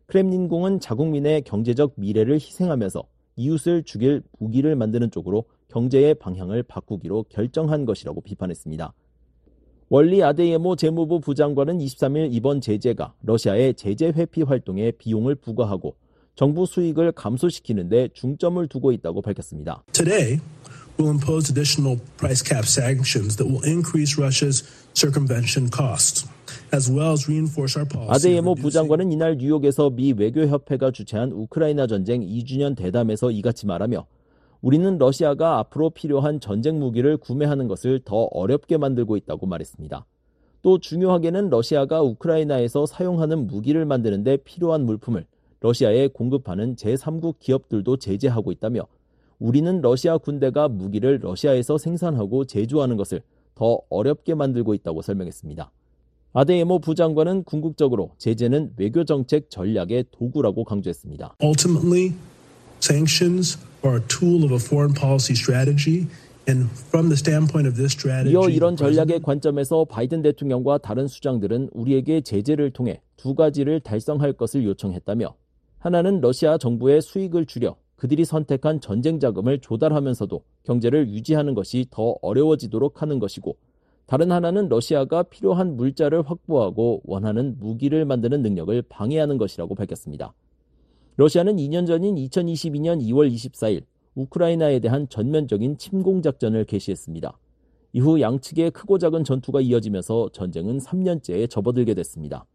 크렘린궁은 0.05 0.79
자국민의 0.79 1.41
경제적 1.41 1.93
미래를 1.95 2.35
희생하면서 2.35 3.03
이웃을 3.37 3.81
죽일 3.83 4.21
무기를 4.37 4.75
만드는 4.75 5.09
쪽으로 5.09 5.45
경제의 5.69 6.13
방향을 6.15 6.61
바꾸기로 6.61 7.25
결정한 7.29 7.85
것이라고 7.85 8.21
비판했습니다. 8.21 8.93
원리 9.89 10.23
아데예모 10.23 10.77
재무부 10.77 11.19
부장관은 11.19 11.77
23일 11.77 12.29
이번 12.31 12.59
제재가 12.59 13.13
러시아의 13.21 13.75
제재 13.75 14.07
회피 14.07 14.41
활동에 14.41 14.89
비용을 14.91 15.35
부과하고 15.35 15.95
정부 16.35 16.65
수익을 16.65 17.11
감소시키는 17.11 17.89
데 17.89 18.09
중점을 18.13 18.67
두고 18.67 18.91
있다고 18.93 19.21
밝혔습니다. 19.21 19.83
Today, 19.93 20.39
we'll 20.97 21.11
impose 21.11 21.51
additional 21.51 22.01
price 22.17 22.41
cap 22.41 22.65
sanctions 22.65 23.37
that 23.37 23.47
will 23.47 23.63
increase 23.63 24.19
Russia's 24.19 24.63
circumvention 24.95 25.69
costs, 25.69 26.27
as 26.73 26.91
well 26.91 27.13
as 27.13 27.29
reinforce 27.29 27.77
our 27.79 27.87
policy. 27.87 28.09
of 28.09 28.15
아데예모 28.15 28.55
부장관은 28.55 29.11
이날 29.11 29.37
뉴욕에서 29.37 29.91
미 29.91 30.13
외교협회가 30.13 30.91
주최한 30.91 31.31
우크라이나 31.31 31.85
전쟁 31.85 32.21
2주년 32.21 32.75
대담에서 32.75 33.29
이같이 33.29 33.67
말하며 33.67 34.07
우리는 34.65 34.97
러시아가 34.97 35.59
앞으로 35.59 35.91
필요한 35.91 36.39
전쟁 36.39 36.79
무기를 36.79 37.17
구매하는 37.17 37.67
것을 37.67 37.99
더 38.03 38.23
어렵게 38.31 38.77
만들고 38.77 39.15
있다고 39.15 39.45
말했습니다. 39.45 40.07
또 40.63 40.79
중요하게는 40.79 41.51
러시아가 41.51 42.01
우크라이나에서 42.01 42.87
사용하는 42.87 43.45
무기를 43.45 43.85
만드는데 43.85 44.37
필요한 44.37 44.87
물품을 44.87 45.27
러시아에 45.59 46.07
공급하는 46.07 46.75
제3국 46.77 47.35
기업들도 47.37 47.97
제재하고 47.97 48.51
있다며 48.51 48.87
우리는 49.37 49.81
러시아 49.81 50.17
군대가 50.17 50.67
무기를 50.67 51.19
러시아에서 51.21 51.77
생산하고 51.77 52.45
제조하는 52.45 52.97
것을 52.97 53.21
더 53.53 53.81
어렵게 53.89 54.33
만들고 54.33 54.73
있다고 54.73 55.03
설명했습니다. 55.03 55.71
아데예모 56.33 56.79
부장관은 56.79 57.43
궁극적으로 57.43 58.13
제재는 58.17 58.73
외교정책 58.77 59.51
전략의 59.51 60.05
도구라고 60.09 60.63
강조했습니다. 60.63 61.35
Ultimately, 61.43 62.15
sanctions 62.85 63.57
are 63.83 63.97
a 63.97 64.01
tool 64.07 64.43
of 64.43 64.51
a 64.51 64.59
foreign 64.59 64.93
policy 64.93 65.33
strategy, 65.33 66.07
and 66.47 66.69
from 66.89 67.09
the 67.09 67.17
standpoint 67.17 67.67
of 67.67 67.75
this 67.75 67.93
strategy, 67.93 68.33
이어 68.33 68.49
이런 68.49 68.75
전략의 68.75 69.21
관점에서 69.21 69.85
바이든 69.85 70.21
대통령과 70.21 70.77
다른 70.77 71.07
수장들은 71.07 71.69
우리에게 71.73 72.21
제재를 72.21 72.71
통해 72.71 73.01
두 73.17 73.33
가지를 73.33 73.79
달성할 73.79 74.33
것을 74.33 74.63
요청했다며 74.63 75.35
하나는 75.79 76.21
러시아 76.21 76.57
정부의 76.57 77.01
수익을 77.01 77.45
줄여 77.45 77.75
그들이 77.95 78.25
선택한 78.25 78.81
전쟁 78.81 79.19
자금을 79.19 79.59
조달하면서도 79.59 80.43
경제를 80.63 81.09
유지하는 81.09 81.53
것이 81.53 81.87
더 81.89 82.15
어려워지도록 82.21 83.01
하는 83.01 83.19
것이고 83.19 83.57
다른 84.05 84.31
하나는 84.31 84.69
러시아가 84.69 85.23
필요한 85.23 85.77
물자를 85.77 86.21
확보하고 86.21 87.01
원하는 87.05 87.57
무기를 87.59 88.05
만드는 88.05 88.43
능력을 88.43 88.83
방해하는 88.83 89.37
것이라고 89.37 89.73
밝혔습니다. 89.73 90.33
러시아는 91.17 91.55
2년 91.55 91.87
전인 91.87 92.15
2022년 92.15 93.01
2월 93.01 93.33
24일 93.33 93.83
우크라이나에 94.15 94.79
대한 94.79 95.07
전면적인 95.07 95.77
침공 95.77 96.21
작전을 96.21 96.65
개시했습니다. 96.65 97.37
이후 97.93 98.19
양측의 98.19 98.71
크고 98.71 98.97
작은 98.97 99.23
전투가 99.23 99.61
이어지면서 99.61 100.29
전쟁은 100.33 100.79
3년째에 100.79 101.49
접어들게 101.49 101.93
됐습니다. 101.93 102.45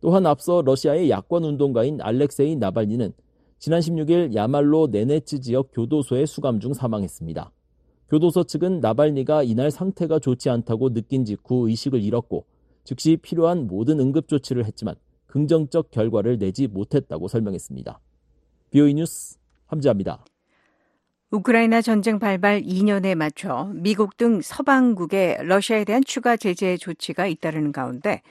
또한 0.00 0.26
앞서 0.26 0.62
러시아의 0.62 1.10
야권 1.10 1.42
운동가인 1.42 2.00
알렉세이 2.00 2.54
나발니는 2.54 3.12
지난 3.58 3.80
16일 3.80 4.32
야말로 4.32 4.86
네네츠 4.86 5.40
지역 5.40 5.70
교도소에 5.72 6.26
수감 6.26 6.60
중 6.60 6.72
사망했습니다. 6.72 7.50
교도소 8.10 8.44
측은 8.44 8.78
나발니가 8.78 9.42
이날 9.42 9.72
상태가 9.72 10.20
좋지 10.20 10.50
않다고 10.50 10.94
느낀 10.94 11.24
직후 11.24 11.68
의식을 11.68 12.00
잃었고 12.00 12.44
즉시 12.84 13.16
필요한 13.16 13.66
모든 13.66 13.98
응급 13.98 14.28
조치를 14.28 14.64
했지만 14.66 14.94
긍정적 15.28 15.90
결과를 15.90 16.38
내지 16.38 16.66
못했다고 16.66 17.28
설명했습니다. 17.28 18.00
비오이 18.70 18.94
뉴스 18.94 19.38
함지합니다. 19.66 20.24
우크라이나 21.30 21.82
전쟁 21.82 22.18
발발 22.18 22.62
2년에 22.62 23.14
맞춰 23.14 23.70
미국 23.74 24.16
등 24.16 24.40
서방국의 24.40 25.38
러시아에 25.42 25.84
대한 25.84 26.02
추가 26.04 26.36
제재 26.36 26.76
조치가 26.76 27.26
잇따르는 27.26 27.72
가운데 27.72 28.22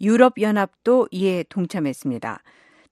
유럽연합도 0.00 1.08
이에 1.10 1.44
동참했습니다. 1.48 2.42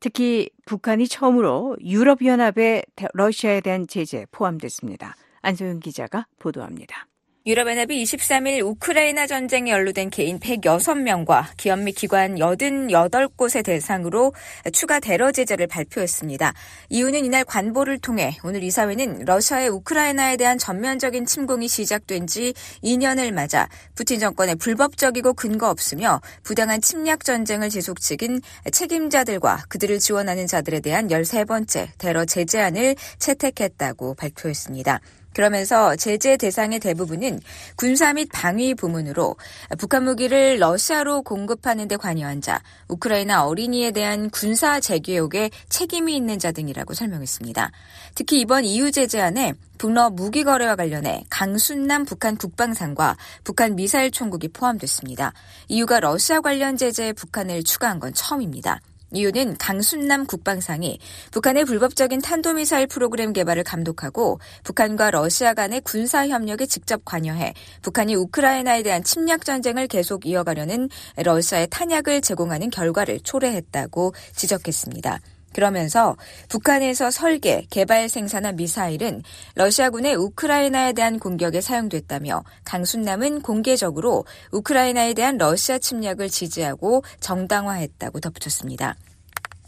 특히 0.00 0.50
북한이 0.66 1.08
처음으로 1.08 1.78
유럽연합의 1.80 2.84
러시아에 3.14 3.62
대한 3.62 3.86
제재에 3.86 4.26
포함됐습니다. 4.30 5.16
안소영 5.40 5.80
기자가 5.80 6.26
보도합니다. 6.38 7.06
유럽연합이 7.46 8.02
23일 8.02 8.64
우크라이나 8.64 9.26
전쟁에 9.26 9.70
연루된 9.70 10.08
개인 10.08 10.40
106명과 10.40 11.48
기업 11.58 11.78
및 11.80 11.92
기관 11.92 12.36
88곳의 12.36 13.62
대상으로 13.62 14.32
추가 14.72 14.98
대러 14.98 15.30
제재를 15.30 15.66
발표했습니다. 15.66 16.54
이유는 16.88 17.22
이날 17.26 17.44
관보를 17.44 17.98
통해 17.98 18.34
오늘 18.44 18.62
이사회는 18.62 19.26
러시아의 19.26 19.68
우크라이나에 19.68 20.38
대한 20.38 20.56
전면적인 20.56 21.26
침공이 21.26 21.68
시작된 21.68 22.26
지 22.26 22.54
2년을 22.82 23.30
맞아 23.30 23.68
푸틴 23.94 24.20
정권의 24.20 24.54
불법적이고 24.54 25.34
근거 25.34 25.68
없으며 25.68 26.22
부당한 26.44 26.80
침략 26.80 27.24
전쟁을 27.24 27.68
지속시킨 27.68 28.40
책임자들과 28.72 29.64
그들을 29.68 29.98
지원하는 29.98 30.46
자들에 30.46 30.80
대한 30.80 31.08
13번째 31.08 31.88
대러 31.98 32.24
제재안을 32.24 32.96
채택했다고 33.18 34.14
발표했습니다. 34.14 35.00
그러면서 35.34 35.96
제재 35.96 36.36
대상의 36.36 36.78
대부분은 36.78 37.40
군사 37.76 38.12
및 38.12 38.28
방위 38.32 38.74
부문으로 38.74 39.36
북한 39.78 40.04
무기를 40.04 40.58
러시아로 40.58 41.22
공급하는 41.22 41.88
데 41.88 41.96
관여한 41.96 42.40
자, 42.40 42.62
우크라이나 42.88 43.44
어린이에 43.44 43.90
대한 43.90 44.30
군사 44.30 44.80
재교육에 44.80 45.50
책임이 45.68 46.16
있는 46.16 46.38
자 46.38 46.52
등이라고 46.52 46.94
설명했습니다. 46.94 47.70
특히 48.14 48.40
이번 48.40 48.64
EU 48.64 48.90
제재안에 48.90 49.54
북러 49.76 50.08
무기 50.08 50.44
거래와 50.44 50.76
관련해 50.76 51.24
강순남 51.28 52.04
북한 52.04 52.36
국방상과 52.36 53.16
북한 53.42 53.74
미사일 53.74 54.10
총국이 54.10 54.48
포함됐습니다. 54.48 55.32
이유가 55.68 56.00
러시아 56.00 56.40
관련 56.40 56.76
제재에 56.76 57.12
북한을 57.12 57.64
추가한 57.64 57.98
건 57.98 58.14
처음입니다. 58.14 58.80
이유는 59.16 59.56
강순남 59.58 60.26
국방상이 60.26 60.98
북한의 61.30 61.64
불법적인 61.64 62.20
탄도미사일 62.20 62.86
프로그램 62.86 63.32
개발을 63.32 63.64
감독하고 63.64 64.40
북한과 64.64 65.10
러시아 65.10 65.54
간의 65.54 65.80
군사 65.82 66.26
협력에 66.26 66.66
직접 66.66 67.04
관여해 67.04 67.54
북한이 67.82 68.14
우크라이나에 68.14 68.82
대한 68.82 69.02
침략 69.04 69.44
전쟁을 69.44 69.86
계속 69.86 70.26
이어가려는 70.26 70.88
러시아의 71.16 71.68
탄약을 71.70 72.20
제공하는 72.20 72.70
결과를 72.70 73.20
초래했다고 73.20 74.14
지적했습니다. 74.34 75.20
그러면서 75.54 76.16
북한에서 76.48 77.10
설계, 77.10 77.64
개발, 77.70 78.08
생산한 78.08 78.56
미사일은 78.56 79.22
러시아군의 79.54 80.16
우크라이나에 80.16 80.92
대한 80.92 81.18
공격에 81.18 81.60
사용됐다며 81.60 82.44
강순남은 82.64 83.40
공개적으로 83.40 84.24
우크라이나에 84.52 85.14
대한 85.14 85.38
러시아 85.38 85.78
침략을 85.78 86.28
지지하고 86.28 87.02
정당화했다고 87.20 88.20
덧붙였습니다. 88.20 88.96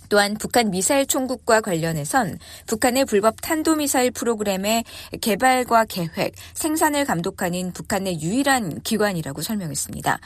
또한 0.08 0.36
북한 0.38 0.70
미사일 0.70 1.06
총국과 1.06 1.60
관련해선 1.60 2.38
북한의 2.66 3.04
불법 3.06 3.40
탄도미사일 3.40 4.10
프로그램의 4.12 4.84
개발과 5.20 5.86
계획, 5.86 6.34
생산을 6.54 7.04
감독하는 7.04 7.72
북한의 7.72 8.20
유일한 8.20 8.80
기관이라고 8.82 9.42
설명했습니다. 9.42 10.18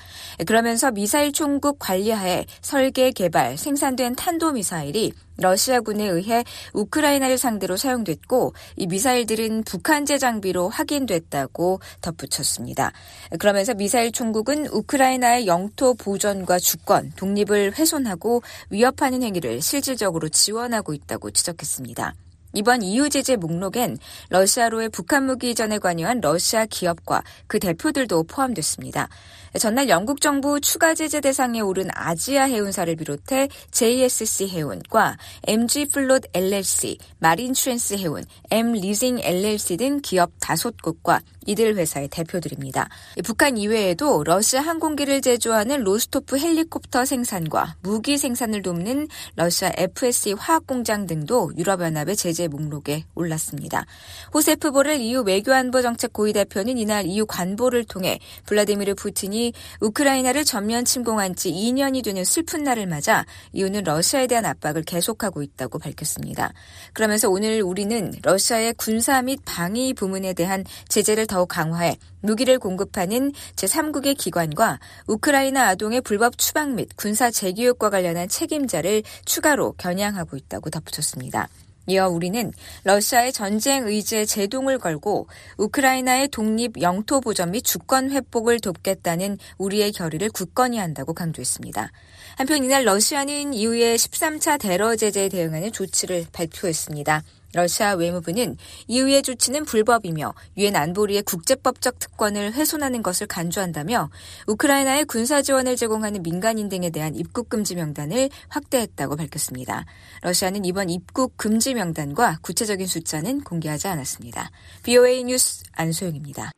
그러면서 0.46 0.90
미사일 0.90 1.32
총국 1.32 1.78
관리하에 1.78 2.46
설계, 2.60 3.10
개발, 3.10 3.56
생산된 3.56 4.16
탄도미사일이 4.16 5.12
러시아군에 5.40 6.06
의해 6.06 6.44
우크라이나를 6.72 7.38
상대로 7.38 7.76
사용됐고 7.76 8.54
이 8.76 8.86
미사일들은 8.86 9.64
북한제 9.64 10.18
장비로 10.18 10.68
확인됐다고 10.68 11.80
덧붙였습니다. 12.00 12.92
그러면서 13.38 13.74
미사일 13.74 14.12
총국은 14.12 14.66
우크라이나의 14.66 15.46
영토 15.46 15.94
보전과 15.94 16.58
주권, 16.58 17.12
독립을 17.16 17.76
훼손하고 17.76 18.42
위협하는 18.70 19.22
행위를 19.22 19.62
실질적으로 19.62 20.28
지원하고 20.28 20.94
있다고 20.94 21.30
지적했습니다. 21.30 22.14
이번 22.52 22.82
EU 22.82 23.08
제재 23.08 23.36
목록엔 23.36 23.98
러시아로의 24.28 24.88
북한 24.88 25.24
무기 25.24 25.50
이전에 25.50 25.78
관여한 25.78 26.20
러시아 26.20 26.66
기업과 26.66 27.22
그 27.46 27.60
대표들도 27.60 28.24
포함됐습니다. 28.24 29.08
전날 29.58 29.88
영국 29.88 30.20
정부 30.20 30.60
추가 30.60 30.94
제재 30.94 31.20
대상에 31.20 31.60
오른 31.60 31.88
아지아 31.92 32.44
해운사를 32.44 32.94
비롯해 32.94 33.48
JSC 33.72 34.48
해운과 34.48 35.16
MG 35.48 35.88
플롯 35.88 36.22
LLC, 36.32 36.98
마린 37.18 37.52
트랜스 37.52 37.94
해운, 37.94 38.24
M 38.50 38.72
리징 38.72 39.18
LLC 39.20 39.76
등 39.76 40.00
기업 40.02 40.30
다섯 40.38 40.80
곳과 40.80 41.20
이들 41.46 41.76
회사의 41.76 42.08
대표들입니다. 42.08 42.88
북한 43.24 43.56
이외에도 43.56 44.22
러시아 44.24 44.60
항공기를 44.60 45.20
제조하는 45.20 45.82
로스토프 45.82 46.38
헬리콥터 46.38 47.04
생산과 47.04 47.76
무기 47.82 48.18
생산을 48.18 48.62
돕는 48.62 49.08
러시아 49.36 49.72
FSC 49.76 50.34
화학공장 50.34 51.06
등도 51.06 51.52
유럽연합의 51.56 52.16
제재 52.16 52.48
목록에 52.48 53.04
올랐습니다. 53.14 53.86
호세프 54.34 54.72
보렐 54.72 55.00
EU 55.00 55.22
외교안보 55.22 55.82
정책 55.82 56.12
고위 56.12 56.32
대표는 56.32 56.78
이날 56.78 57.06
EU 57.06 57.26
관보를 57.26 57.84
통해 57.84 58.18
블라디미르 58.46 58.94
푸틴이 58.94 59.52
우크라이나를 59.80 60.44
전면 60.44 60.84
침공한 60.84 61.34
지 61.34 61.50
2년이 61.50 62.04
되는 62.04 62.24
슬픈 62.24 62.64
날을 62.64 62.86
맞아 62.86 63.24
EU는 63.52 63.84
러시아에 63.84 64.26
대한 64.26 64.44
압박을 64.44 64.82
계속하고 64.82 65.42
있다고 65.42 65.78
밝혔습니다. 65.78 66.52
그러면서 66.92 67.30
오늘 67.30 67.62
우리는 67.62 68.12
러시아의 68.22 68.74
군사 68.74 69.22
및 69.22 69.40
방위 69.44 69.94
부문에 69.94 70.34
대한 70.34 70.64
제재를 70.88 71.26
더욱 71.30 71.46
강화해 71.46 71.96
무기를 72.22 72.58
공급하는 72.58 73.32
제3국의 73.54 74.18
기관과 74.18 74.80
우크라이나 75.06 75.68
아동의 75.68 76.00
불법 76.00 76.36
추방 76.36 76.74
및 76.74 76.88
군사 76.96 77.30
재교육과 77.30 77.88
관련한 77.88 78.28
책임자를 78.28 79.04
추가로 79.24 79.74
겨냥하고 79.78 80.36
있다고 80.36 80.70
덧붙였습니다. 80.70 81.48
이어 81.86 82.08
우리는 82.08 82.52
러시아의 82.82 83.32
전쟁 83.32 83.86
의지에 83.86 84.24
제동을 84.24 84.78
걸고 84.78 85.28
우크라이나의 85.56 86.28
독립 86.28 86.80
영토 86.80 87.20
보전 87.20 87.52
및 87.52 87.62
주권 87.62 88.10
회복을 88.10 88.58
돕겠다는 88.58 89.38
우리의 89.58 89.92
결의를 89.92 90.30
굳건히 90.30 90.78
한다고 90.78 91.14
강조했습니다. 91.14 91.90
한편 92.36 92.64
이날 92.64 92.84
러시아는 92.84 93.54
이후에 93.54 93.94
13차 93.94 94.60
대러 94.60 94.96
제재에 94.96 95.28
대응하는 95.28 95.72
조치를 95.72 96.26
발표했습니다. 96.32 97.22
러시아 97.52 97.94
외무부는 97.94 98.56
이후의 98.86 99.22
조치는 99.22 99.64
불법이며 99.64 100.34
유엔 100.56 100.76
안보리의 100.76 101.22
국제법적 101.22 101.98
특권을 101.98 102.52
훼손하는 102.52 103.02
것을 103.02 103.26
간주한다며 103.26 104.10
우크라이나에 104.46 105.04
군사 105.04 105.42
지원을 105.42 105.76
제공하는 105.76 106.22
민간인 106.22 106.68
등에 106.68 106.90
대한 106.90 107.14
입국 107.14 107.48
금지 107.48 107.74
명단을 107.74 108.30
확대했다고 108.48 109.16
밝혔습니다. 109.16 109.84
러시아는 110.22 110.64
이번 110.64 110.90
입국 110.90 111.36
금지 111.36 111.74
명단과 111.74 112.38
구체적인 112.42 112.86
숫자는 112.86 113.40
공개하지 113.42 113.88
않았습니다. 113.88 114.50
BOA 114.82 115.24
뉴스 115.24 115.64
안소영입니다. 115.72 116.52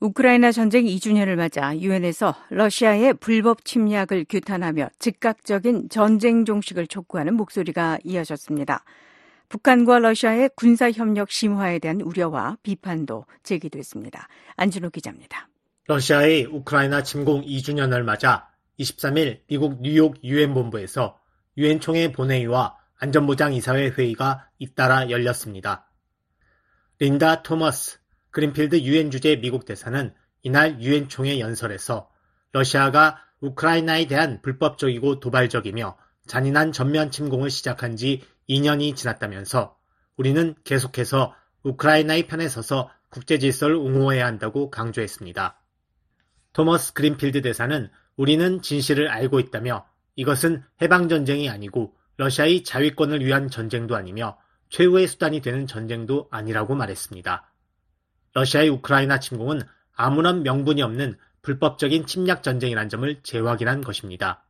우크라이나 0.00 0.52
전쟁 0.52 0.84
2주년을 0.84 1.36
맞아 1.36 1.74
유엔에서 1.76 2.34
러시아의 2.50 3.14
불법 3.14 3.64
침략을 3.64 4.26
규탄하며 4.28 4.90
즉각적인 4.98 5.88
전쟁 5.88 6.44
종식을 6.44 6.88
촉구하는 6.88 7.34
목소리가 7.34 7.98
이어졌습니다. 8.04 8.84
북한과 9.54 10.00
러시아의 10.00 10.50
군사 10.56 10.90
협력 10.90 11.30
심화에 11.30 11.78
대한 11.78 12.00
우려와 12.00 12.58
비판도 12.64 13.24
제기됐습니다. 13.44 14.26
안준호 14.56 14.90
기자입니다. 14.90 15.48
러시아의 15.86 16.46
우크라이나 16.46 17.04
침공 17.04 17.44
2주년을 17.44 18.02
맞아 18.02 18.48
23일 18.80 19.42
미국 19.46 19.80
뉴욕 19.80 20.16
유엔 20.24 20.54
본부에서 20.54 21.20
유엔 21.56 21.78
총회 21.78 22.10
본회의와 22.10 22.76
안전보장 22.96 23.54
이사회 23.54 23.90
회의가 23.90 24.48
잇따라 24.58 25.08
열렸습니다. 25.08 25.88
린다 26.98 27.42
토머스 27.42 28.00
그린필드 28.30 28.80
유엔 28.80 29.12
주재 29.12 29.36
미국 29.36 29.66
대사는 29.66 30.12
이날 30.42 30.82
유엔 30.82 31.08
총회 31.08 31.38
연설에서 31.38 32.10
러시아가 32.50 33.20
우크라이나에 33.40 34.08
대한 34.08 34.42
불법적이고 34.42 35.20
도발적이며 35.20 35.96
잔인한 36.26 36.72
전면 36.72 37.12
침공을 37.12 37.50
시작한 37.50 37.96
지 37.96 38.22
2년이 38.48 38.96
지났다면서 38.96 39.76
우리는 40.16 40.54
계속해서 40.64 41.34
우크라이나의 41.62 42.26
편에 42.26 42.48
서서 42.48 42.90
국제 43.08 43.38
질서를 43.38 43.76
옹호해야 43.76 44.26
한다고 44.26 44.70
강조했습니다. 44.70 45.60
토머스 46.52 46.92
그린필드 46.92 47.42
대사는 47.42 47.90
우리는 48.16 48.62
진실을 48.62 49.08
알고 49.08 49.40
있다며 49.40 49.86
이것은 50.16 50.62
해방전쟁이 50.82 51.48
아니고 51.48 51.94
러시아의 52.16 52.62
자위권을 52.62 53.24
위한 53.24 53.48
전쟁도 53.48 53.96
아니며 53.96 54.38
최후의 54.68 55.08
수단이 55.08 55.40
되는 55.40 55.66
전쟁도 55.66 56.28
아니라고 56.30 56.74
말했습니다. 56.74 57.50
러시아의 58.34 58.68
우크라이나 58.68 59.18
침공은 59.20 59.62
아무런 59.94 60.42
명분이 60.42 60.82
없는 60.82 61.16
불법적인 61.42 62.06
침략 62.06 62.42
전쟁이란 62.42 62.88
점을 62.88 63.22
재확인한 63.22 63.82
것입니다. 63.82 64.44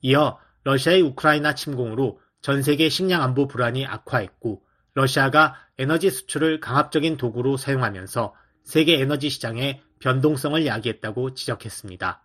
이어 0.00 0.38
러시아의 0.64 1.02
우크라이나 1.02 1.54
침공으로 1.54 2.20
전 2.42 2.62
세계 2.62 2.88
식량 2.88 3.22
안보 3.22 3.46
불안이 3.46 3.86
악화했고 3.86 4.62
러시아가 4.94 5.54
에너지 5.78 6.10
수출을 6.10 6.60
강압적인 6.60 7.16
도구로 7.16 7.56
사용하면서 7.56 8.34
세계 8.64 9.00
에너지 9.00 9.30
시장의 9.30 9.80
변동성을 10.00 10.66
야기했다고 10.66 11.34
지적했습니다. 11.34 12.22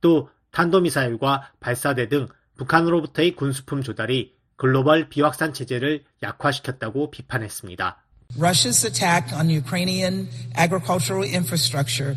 또 0.00 0.28
탄도미사일과 0.50 1.52
발사대 1.60 2.08
등 2.08 2.28
북한으로부터의 2.56 3.36
군수품 3.36 3.82
조달이 3.82 4.34
글로벌 4.56 5.08
비확산 5.08 5.54
체제를 5.54 6.04
약화시켰다고 6.22 7.10
비판했습니다. 7.10 8.02
Russia's 8.38 8.84
attack 8.84 9.32
on 9.32 9.50
Ukrainian 9.50 10.28
agricultural 10.58 11.24
infrastructure 11.24 12.16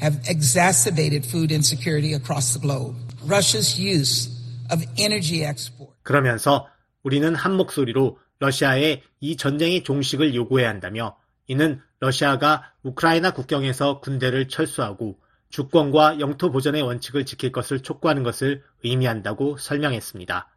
have 0.00 0.18
exacerbated 0.28 1.26
food 1.26 1.52
insecurity 1.52 2.14
across 2.14 2.52
the 2.52 2.60
globe. 2.60 2.94
Russia's 3.26 3.78
use 3.78 4.33
of 4.74 4.84
energy 4.98 5.48
export. 5.48 5.94
그러면서 6.02 6.68
우리는 7.02 7.34
한 7.34 7.56
목소리로 7.56 8.18
러시아에 8.38 9.02
이 9.20 9.36
전쟁의 9.36 9.84
종식을 9.84 10.34
요구해야 10.34 10.68
한다며 10.68 11.16
이는 11.46 11.80
러시아가 12.00 12.72
우크라이나 12.82 13.32
국경에서 13.32 14.00
군대를 14.00 14.48
철수하고 14.48 15.18
주권과 15.50 16.18
영토 16.20 16.50
보전의 16.50 16.82
원칙을 16.82 17.24
지킬 17.24 17.52
것을 17.52 17.80
촉구하는 17.80 18.22
것을 18.22 18.62
의미한다고 18.82 19.56
설명했습니다. 19.56 20.48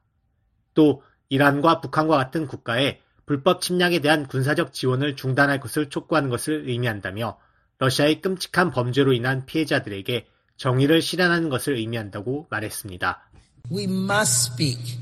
또 0.73 1.03
이란과 1.29 1.81
북한과 1.81 2.17
같은 2.17 2.47
국가의 2.47 3.01
불법 3.25 3.61
침략에 3.61 3.99
대한 3.99 4.25
군사적 4.25 4.73
지원을 4.73 5.15
중단할 5.15 5.59
것을 5.59 5.89
촉구하는 5.89 6.29
것을 6.29 6.67
의미한다며 6.67 7.37
러시아의 7.77 8.21
끔찍한 8.21 8.71
범죄로 8.71 9.13
인한 9.13 9.45
피해자들에게 9.45 10.25
정의를 10.55 11.01
실현하는 11.01 11.49
것을 11.49 11.75
의미한다고 11.75 12.47
말했습니다. 12.49 13.26
We 13.69 13.85
must 13.85 14.53
speak 14.53 14.97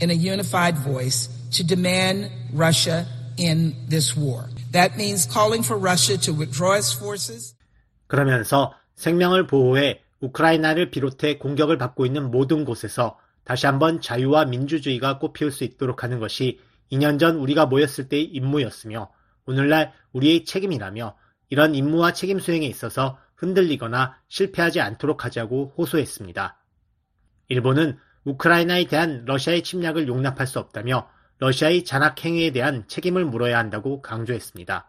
in 0.00 0.10
a 0.10 0.14
unified 0.14 0.78
voice 0.78 1.28
to 1.58 1.64
demand 1.64 2.30
Russia 2.52 3.06
in 3.36 3.74
this 3.88 4.16
war. 4.16 4.48
That 4.70 4.96
means 4.96 5.26
calling 5.26 5.64
for 5.64 5.76
Russia 5.76 6.16
to 6.18 6.32
withdraw 6.32 6.76
its 6.78 6.92
forces. 6.92 7.56
그러면서 8.06 8.72
생명을 8.94 9.48
보호해 9.48 10.00
우크라이나를 10.20 10.90
비롯해 10.90 11.38
공격을 11.38 11.76
받고 11.78 12.06
있는 12.06 12.30
모든 12.30 12.64
곳에서 12.64 13.18
다시 13.42 13.66
한번 13.66 14.00
자유와 14.00 14.44
민주주의가 14.46 15.18
꽃피울 15.18 15.50
수 15.50 15.64
있도록 15.64 16.04
하는 16.04 16.20
것이 16.20 16.60
2년 16.92 17.18
전 17.18 17.36
우리가 17.36 17.66
모였을 17.66 18.08
때의 18.08 18.24
임무였으며 18.26 19.10
오늘날 19.46 19.92
우리의 20.12 20.44
책임이라며 20.44 21.16
이런 21.50 21.74
임무와 21.74 22.12
책임 22.12 22.38
수행에 22.38 22.66
있어서 22.66 23.18
흔들리거나 23.34 24.16
실패하지 24.28 24.80
않도록 24.80 25.24
하자고 25.24 25.74
호소했습니다. 25.76 26.58
일본은 27.48 27.98
우크라이나에 28.24 28.86
대한 28.86 29.24
러시아의 29.26 29.62
침략을 29.62 30.08
용납할 30.08 30.46
수 30.46 30.58
없다며 30.58 31.08
러시아의 31.38 31.84
잔악 31.84 32.24
행위에 32.24 32.52
대한 32.52 32.86
책임을 32.88 33.24
물어야 33.24 33.58
한다고 33.58 34.00
강조했습니다. 34.02 34.88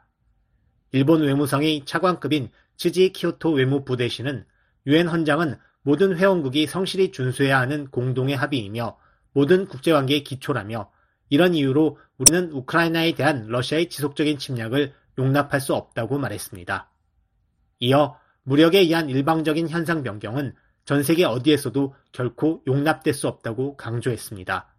일본 0.91 1.21
외무성의 1.21 1.85
차관급인 1.85 2.49
츠지 2.77 3.11
키오토 3.11 3.51
외무부대신은 3.51 4.45
유엔 4.87 5.07
헌장은 5.07 5.57
모든 5.81 6.17
회원국이 6.17 6.67
성실히 6.67 7.11
준수해야 7.11 7.59
하는 7.59 7.87
공동의 7.87 8.35
합의이며 8.35 8.97
모든 9.33 9.67
국제관계의 9.67 10.23
기초라며 10.23 10.91
이런 11.29 11.53
이유로 11.53 11.97
우리는 12.17 12.51
우크라이나에 12.51 13.13
대한 13.13 13.47
러시아의 13.47 13.89
지속적인 13.89 14.37
침략을 14.37 14.93
용납할 15.17 15.59
수 15.59 15.73
없다고 15.73 16.17
말했습니다. 16.17 16.89
이어 17.79 18.17
무력에 18.43 18.79
의한 18.79 19.09
일방적인 19.09 19.69
현상 19.69 20.03
변경은 20.03 20.53
전 20.85 21.01
세계 21.03 21.25
어디에서도 21.25 21.95
결코 22.11 22.61
용납될 22.67 23.13
수 23.13 23.27
없다고 23.27 23.75
강조했습니다. 23.75 24.71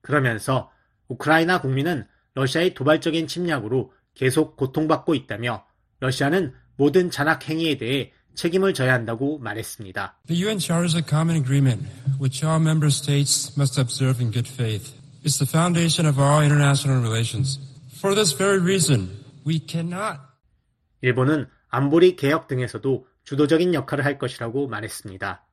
그러면서 0.00 0.70
우크라이나 1.08 1.60
국민은 1.60 2.06
러시아의 2.34 2.74
도발적인 2.74 3.26
침략으로 3.26 3.92
계속 4.14 4.56
고통받고 4.56 5.14
있다며 5.14 5.64
러시아는 6.00 6.54
모든 6.76 7.10
잔악 7.10 7.48
행위에 7.48 7.76
대해 7.76 8.12
책임을 8.34 8.74
져야 8.74 8.94
한다고 8.94 9.38
말했습니다. 9.38 10.18
The 10.26 10.42
UN 10.42 10.58
Charter 10.58 10.84
is 10.84 10.96
a 10.96 11.02
common 11.02 11.36
agreement 11.36 11.86
which 12.18 12.44
all 12.44 12.60
member 12.60 12.90
states 12.90 13.52
must 13.56 13.78
observe 13.78 14.20
in 14.20 14.32
good 14.32 14.48
faith. 14.48 14.92
It's 15.22 15.38
the 15.38 15.48
foundation 15.48 16.06
of 16.08 16.18
all 16.20 16.42
international 16.42 17.00
relations. 17.00 17.60
For 18.00 18.14
this 18.14 18.36
very 18.36 18.58
reason, 18.58 19.10
we 19.46 19.60
cannot 19.64 20.20
일본은 21.02 21.46
안보리 21.68 22.16
개혁 22.16 22.48
등에서도 22.48 23.06
주도적인 23.24 23.74
역할을 23.74 24.04
할 24.04 24.18
것이라고 24.18 24.68
말했습니다. 24.68 25.44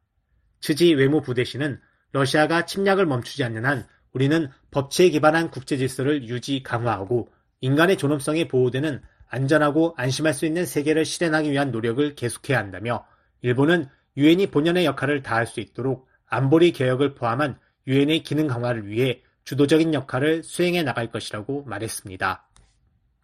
츠지 0.59 0.93
외무부대신은 0.93 1.79
러시아가 2.11 2.65
침략을 2.65 3.05
멈추지 3.05 3.43
않는 3.43 3.65
한 3.65 3.85
우리는 4.13 4.49
법치에 4.71 5.09
기반한 5.09 5.49
국제 5.49 5.77
질서를 5.77 6.27
유지 6.27 6.63
강화하고 6.63 7.29
인간의 7.61 7.97
존엄성이 7.97 8.47
보호되는 8.47 9.01
안전하고 9.29 9.93
안심할 9.97 10.33
수 10.33 10.45
있는 10.45 10.65
세계를 10.65 11.05
실현하기 11.05 11.51
위한 11.51 11.71
노력을 11.71 12.15
계속해야 12.15 12.57
한다며 12.57 13.05
일본은 13.41 13.87
유엔이 14.17 14.47
본연의 14.47 14.85
역할을 14.85 15.23
다할 15.23 15.47
수 15.47 15.61
있도록 15.61 16.07
안보리 16.27 16.73
개혁을 16.73 17.15
포함한 17.15 17.57
유엔의 17.87 18.23
기능 18.23 18.47
강화를 18.47 18.87
위해 18.87 19.21
주도적인 19.45 19.93
역할을 19.93 20.43
수행해 20.43 20.83
나갈 20.83 21.11
것이라고 21.11 21.63
말했습니다. 21.63 22.47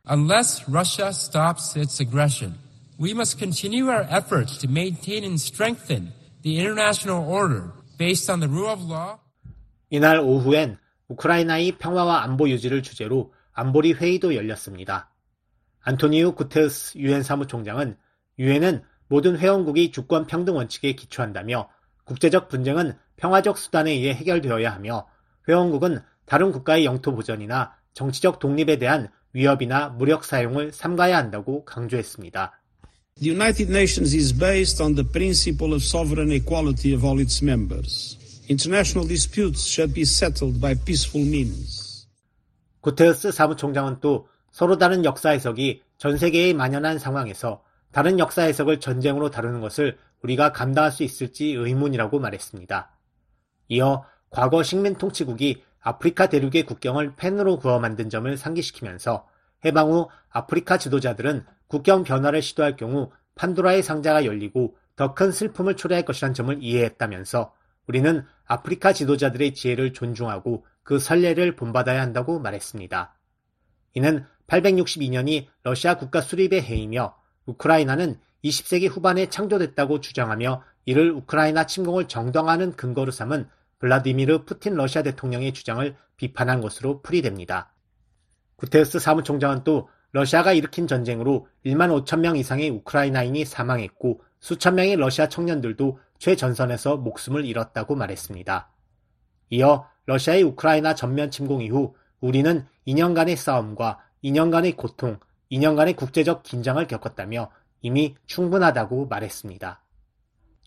Unless 0.10 0.64
Russia 0.70 1.10
stops 1.10 1.78
its 1.78 2.02
aggression, 2.02 2.58
we 3.00 3.14
must 3.14 3.38
continue 3.38 3.90
our 3.90 4.08
efforts 4.10 4.58
to 4.58 4.68
maintain 4.68 5.24
and 5.24 5.40
strengthen 5.40 6.12
the 6.42 6.58
international 6.60 7.24
order 7.30 7.72
based 7.98 8.30
on 8.30 8.40
the 8.40 8.50
rule 8.50 8.70
of 8.70 8.82
law. 8.84 9.20
이날 9.90 10.20
오후엔 10.20 10.78
우크라이나의 11.08 11.78
평화와 11.78 12.24
안보 12.24 12.50
유지를 12.50 12.82
주제로 12.82 13.34
안보리 13.54 13.94
회의도 13.94 14.36
열렸습니다. 14.36 15.12
안토니우 15.82 16.34
구테우스 16.34 16.98
유엔 16.98 17.24
사무총장은 17.24 17.98
유엔은 18.40 18.84
모든 19.08 19.38
회원국이 19.38 19.92
주권 19.92 20.26
평등 20.26 20.56
원칙에 20.56 20.94
기초한다며 20.94 21.70
국제적 22.04 22.50
분쟁은 22.50 22.98
평화적 23.16 23.58
수단에 23.58 23.92
의해 23.92 24.14
해결되어야 24.14 24.74
하며 24.74 25.08
회원국은 25.48 26.02
다른 26.26 26.52
국가의 26.52 26.84
영토 26.84 27.16
보전이나 27.16 27.76
정치적 27.94 28.40
독립에 28.40 28.78
대한 28.78 29.10
위협이나 29.34 29.90
무력 29.90 30.26
사용을 30.26 30.74
삼가야 30.74 31.16
한다고 31.16 31.64
강조했습니다. 31.64 32.60
The 33.20 33.32
United 33.32 33.72
Nations 33.72 34.14
is 34.14 34.32
based 34.32 34.80
on 34.80 34.94
the 34.94 35.04
principle 35.04 35.74
of 35.74 35.82
sovereign 35.82 36.32
equality 36.32 36.94
of 36.94 37.04
all 37.04 37.18
its 37.20 37.42
members. 37.42 38.16
International 38.48 39.08
disputes 39.08 39.66
should 39.66 39.92
be 39.92 40.06
settled 40.06 40.62
by 40.62 40.76
peaceful 40.76 41.26
means. 41.26 42.06
구테우스 42.82 43.32
사무총장은 43.32 44.02
또 44.02 44.28
서로 44.52 44.78
다른 44.78 45.04
역사 45.04 45.32
해석이 45.32 45.82
전 45.98 46.16
세계에 46.16 46.54
만연한 46.54 47.00
상황에서 47.00 47.64
다른 47.92 48.20
역사 48.20 48.44
해석을 48.44 48.80
전쟁으로 48.80 49.32
다루는 49.32 49.62
것을 49.62 49.98
우리가 50.22 50.52
감당할 50.52 50.92
수 50.92 51.02
있을지 51.02 51.54
의문이라고 51.54 52.20
말했습니다. 52.20 52.92
이어 53.70 54.06
과거 54.30 54.62
식민 54.62 54.94
통치국이 54.94 55.64
아프리카 55.80 56.30
대륙의 56.30 56.68
국경을 56.68 57.16
펜으로 57.16 57.58
그어 57.58 57.80
만든 57.80 58.12
점을 58.12 58.38
상기시키면서 58.38 59.28
해방 59.66 59.90
후 59.92 60.08
아프리카 60.30 60.78
지도자들은 60.78 61.46
국경 61.68 62.04
변화를 62.04 62.42
시도할 62.42 62.76
경우 62.76 63.12
판도라의 63.36 63.84
상자가 63.84 64.26
열리고 64.26 64.76
더 64.96 65.14
큰 65.14 65.32
슬픔을 65.32 65.76
초래할 65.76 66.06
것이란 66.06 66.34
점을 66.34 66.58
이해했다면서 66.62 67.54
우리는 67.88 68.26
아프리카 68.46 68.94
지도자들의 68.94 69.54
지혜를 69.54 69.94
존중하고 69.94 70.66
그 70.84 71.00
선례를 71.00 71.56
본받아야 71.56 72.02
한다고 72.02 72.40
말했습니다. 72.40 73.16
이는 73.94 74.26
862년이 74.48 75.48
러시아 75.64 75.98
국가 75.98 76.22
수립의 76.22 76.62
해이며 76.62 77.16
우크라이나는 77.46 78.20
20세기 78.44 78.90
후반에 78.90 79.30
창조됐다고 79.30 80.00
주장하며 80.00 80.64
이를 80.86 81.12
우크라이나 81.12 81.66
침공을 81.66 82.08
정당화하는 82.08 82.74
근거로 82.74 83.12
삼은 83.12 83.50
블라디미르 83.80 84.46
푸틴 84.46 84.76
러시아 84.76 85.04
대통령의 85.04 85.54
주장을 85.54 85.96
비판한 86.16 86.62
것으로 86.62 87.02
풀이됩니다. 87.02 87.74
구테우스 88.56 89.00
사무총장은 89.00 89.64
또 89.64 89.90
러시아가 90.12 90.54
일으킨 90.54 90.88
전쟁으로 90.88 91.48
1만 91.66 92.06
5천 92.06 92.20
명 92.20 92.38
이상의 92.38 92.70
우크라이나인이 92.70 93.44
사망했고 93.46 94.22
수천 94.40 94.76
명의 94.76 94.96
러시아 94.96 95.28
청년들도 95.28 96.00
최전선에서 96.20 96.98
목숨을 96.98 97.46
잃었다고 97.46 97.96
말했습니다. 97.96 98.70
이어 99.50 99.88
러시아의 100.06 100.44
우크라이나 100.44 100.96
전면 100.96 101.30
침공 101.30 101.62
이후 101.62 101.94
우리는 102.20 102.66
2년간의 102.88 103.36
싸움과 103.36 104.00
2년간의 104.24 104.76
고통, 104.78 105.20
2년간의 105.52 105.96
국제적 105.96 106.44
긴장을 106.44 106.86
겪었다며 106.88 107.52
이미 107.82 108.16
충분하다고 108.26 109.08
말했습니다. 109.08 109.82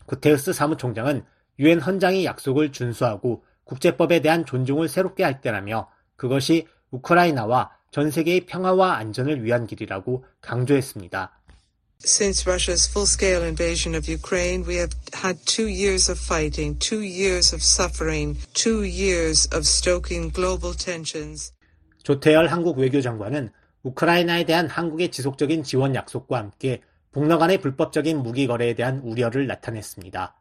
구테우스 0.05 0.53
사무총장은 0.53 1.25
유엔 1.59 1.79
헌장의 1.79 2.25
약속을 2.25 2.71
준수하고 2.71 3.43
국제법에 3.63 4.21
대한 4.21 4.45
존중을 4.45 4.87
새롭게 4.87 5.23
할 5.23 5.41
때라며 5.41 5.89
그것이 6.15 6.67
우크라이나와 6.91 7.71
전 7.91 8.09
세계의 8.09 8.45
평화와 8.45 8.95
안전을 8.95 9.43
위한 9.43 9.67
길이라고 9.67 10.23
강조했습니다. 10.39 11.37
Since 12.03 12.49
Russia's 12.49 12.89
full-scale 12.89 13.43
invasion 13.43 13.95
of 13.95 14.09
Ukraine, 14.09 14.65
we 14.65 14.77
have 14.77 14.95
had 15.13 15.37
two 15.45 15.67
years 15.67 16.09
of 16.09 16.17
fighting, 16.19 16.79
two 16.79 17.03
years 17.03 17.53
of 17.53 17.61
suffering, 17.61 18.39
two 18.53 18.83
years 18.83 19.45
of 19.53 19.67
stoking 19.67 20.33
global 20.33 20.75
tensions. 20.75 21.53
조태열 22.03 22.47
한국 22.47 22.79
외교장관은 22.79 23.51
우크라이나에 23.83 24.45
대한 24.45 24.67
한국의 24.67 25.11
지속적인 25.11 25.63
지원 25.63 25.93
약속과 25.93 26.37
함께 26.37 26.81
북러 27.11 27.37
간의 27.37 27.59
불법적인 27.59 28.23
무기 28.23 28.47
거래에 28.47 28.73
대한 28.73 28.99
우려를 28.99 29.47
나타냈습니다. 29.47 30.33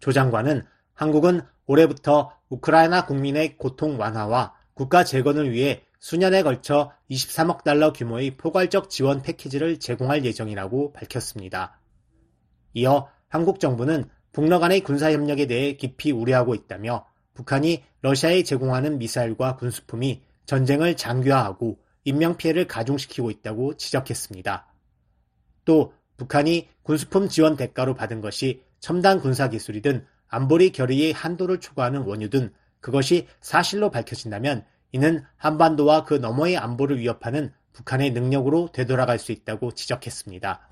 조 0.00 0.12
장관은 0.12 0.64
한국은 0.92 1.40
올해부터 1.66 2.30
우크라이나 2.50 3.06
국민의 3.06 3.56
고통 3.56 3.98
완화와 3.98 4.52
국가 4.74 5.02
재건을 5.02 5.50
위해 5.50 5.82
수년에 6.04 6.42
걸쳐 6.42 6.92
23억 7.10 7.64
달러 7.64 7.90
규모의 7.94 8.36
포괄적 8.36 8.90
지원 8.90 9.22
패키지를 9.22 9.78
제공할 9.78 10.22
예정이라고 10.26 10.92
밝혔습니다. 10.92 11.80
이어 12.74 13.08
한국 13.28 13.58
정부는 13.58 14.10
북러 14.30 14.58
간의 14.58 14.80
군사협력에 14.80 15.46
대해 15.46 15.78
깊이 15.78 16.12
우려하고 16.12 16.54
있다며 16.54 17.06
북한이 17.32 17.84
러시아에 18.02 18.42
제공하는 18.42 18.98
미사일과 18.98 19.56
군수품이 19.56 20.20
전쟁을 20.44 20.98
장기화하고 20.98 21.78
인명피해를 22.04 22.66
가중시키고 22.66 23.30
있다고 23.30 23.78
지적했습니다. 23.78 24.66
또 25.64 25.94
북한이 26.18 26.68
군수품 26.82 27.30
지원 27.30 27.56
대가로 27.56 27.94
받은 27.94 28.20
것이 28.20 28.62
첨단 28.78 29.20
군사 29.20 29.48
기술이든 29.48 30.04
안보리 30.28 30.72
결의의 30.72 31.14
한도를 31.14 31.60
초과하는 31.60 32.02
원유든 32.02 32.52
그것이 32.80 33.26
사실로 33.40 33.90
밝혀진다면 33.90 34.66
이는 34.94 35.24
한반도와 35.38 36.04
그 36.04 36.14
너머의 36.14 36.56
안보를 36.56 37.00
위협하는 37.00 37.52
북한의 37.72 38.12
능력으로 38.12 38.70
되돌아갈 38.72 39.18
수 39.18 39.32
있다고 39.32 39.72
지적했습니다. 39.72 40.68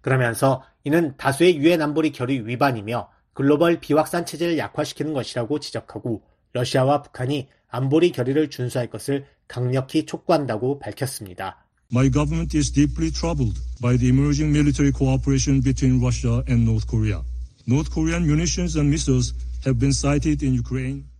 그러면서 0.00 0.62
이는 0.84 1.16
다수의 1.16 1.56
유엔 1.56 1.82
안보리 1.82 2.12
결의 2.12 2.46
위반이며 2.46 3.10
글로벌 3.32 3.80
비확산 3.80 4.26
체제를 4.26 4.58
약화시키는 4.58 5.12
것이라고 5.12 5.58
지적하고 5.58 6.22
러시아와 6.52 7.02
북한이 7.02 7.48
안보리 7.68 8.12
결의를 8.12 8.48
준수할 8.48 8.90
것을 8.90 9.26
강력히 9.48 10.06
촉구한다고 10.06 10.78
밝혔습니다. 10.78 11.66
My 11.92 12.08
government 12.08 12.56
is 12.56 12.70
deeply 12.70 13.10
troubled 13.10 13.58
by 13.80 13.98
the 13.98 14.08
emerging 14.08 14.56
military 14.56 14.92
cooperation 14.92 15.60
between 15.60 16.00
Russia 16.00 16.44
and 16.48 16.62
North 16.62 16.86
Korea. 16.86 17.22
North 17.66 17.90
Korean 17.92 18.22
munitions 18.22 18.78
and 18.78 18.88
missiles 18.88 19.34
have 19.66 19.80
been 19.80 19.92
sighted 19.92 20.46
in 20.46 20.54
Ukraine. 20.54 21.10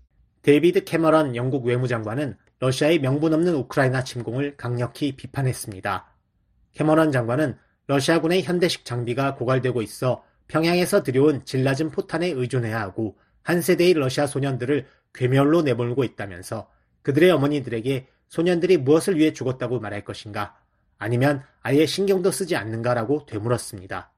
데이비드 0.43 0.85
캐머런 0.85 1.37
영국 1.37 1.65
외무장관은 1.65 2.37
러시아의 2.59 3.01
명분 3.01 3.33
없는 3.33 3.55
우크라이나 3.55 4.05
침공을 4.05 4.57
강력히 4.57 5.17
비판했습니다. 5.17 6.13
캐머런 6.73 7.13
장관은 7.13 7.57
러시아군의 7.87 8.43
현대식 8.43 8.85
장비가 8.85 9.35
고갈되고 9.35 9.83
있어 9.83 10.25
평양에서 10.49 11.03
들여온 11.03 11.45
질 11.45 11.65
낮은 11.65 11.91
포탄에 11.91 12.29
의존해야 12.29 12.81
하고 12.81 13.17
한 13.43 13.61
세대의 13.61 13.95
러시아 13.95 14.27
소년들을 14.27 14.87
괴멸로 15.15 15.63
내몰고 15.63 16.05
있다면서 16.05 16.69
그들의 17.03 17.31
어머니들에게 17.31 18.09
소년들이 18.29 18.79
무엇을 18.79 19.19
위해 19.19 19.33
죽었다고 19.33 19.81
말할 19.81 20.05
것인가 20.05 20.57
아니면 20.99 21.43
아예 21.61 21.85
신경도 21.87 22.31
쓰지 22.31 22.57
않는가라고 22.57 23.27
되물었습니다. 23.27 24.13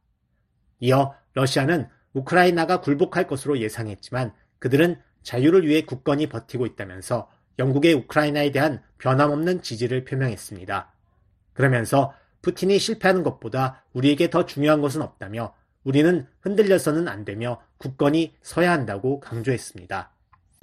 이어 0.80 1.14
러시아는 1.32 1.88
우크라이나가 2.12 2.80
굴복할 2.80 3.26
것으로 3.26 3.58
예상했지만 3.58 4.32
그들은 4.58 5.00
자유를 5.24 5.66
위해 5.66 5.82
굳건히 5.82 6.28
버티고 6.28 6.66
있다면서 6.66 7.28
영국의 7.58 7.94
우크라이나에 7.94 8.52
대한 8.52 8.82
변함없는 8.98 9.62
지지를 9.62 10.04
표명했습니다. 10.04 10.92
그러면서 11.52 12.14
푸틴이 12.42 12.78
실패하는 12.78 13.22
것보다 13.22 13.82
우리에게 13.92 14.30
더 14.30 14.46
중요한 14.46 14.80
것은 14.80 15.02
없다며 15.02 15.54
우리는 15.82 16.26
흔들려서는 16.40 17.08
안 17.08 17.24
되며 17.24 17.60
굳건히 17.78 18.34
서야 18.42 18.72
한다고 18.72 19.20
강조했습니다. 19.20 20.10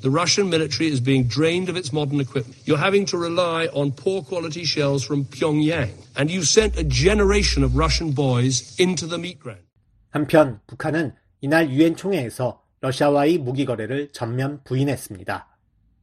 The 0.02 0.12
Russian 0.12 0.50
military 0.50 0.92
is 0.92 1.00
being 1.00 1.28
drained 1.28 1.70
of 1.70 1.78
its 1.78 1.94
modern 1.94 2.20
equipment. 2.20 2.58
You're 2.66 2.82
having 2.82 3.06
to 3.12 3.20
rely 3.20 3.68
on 3.72 3.94
poor 3.94 4.24
quality 4.24 4.64
shells 4.66 5.06
from 5.06 5.26
Pyongyang. 5.26 5.94
And 6.18 6.32
you 6.32 6.42
sent 6.42 6.76
a 6.76 6.84
generation 6.84 7.64
of 7.64 7.78
Russian 7.78 8.12
boys 8.14 8.76
into 8.80 9.06
the 9.06 9.20
meat 9.20 9.40
ground. 9.40 9.62
한편 10.10 10.60
북한은 10.66 11.14
이날 11.42 11.70
유엔 11.70 11.96
총회에서 11.96 12.61
러시아와의 12.82 13.38
무기 13.38 13.66
거래를 13.66 14.10
전면 14.12 14.60
부인했습니다. 14.64 15.48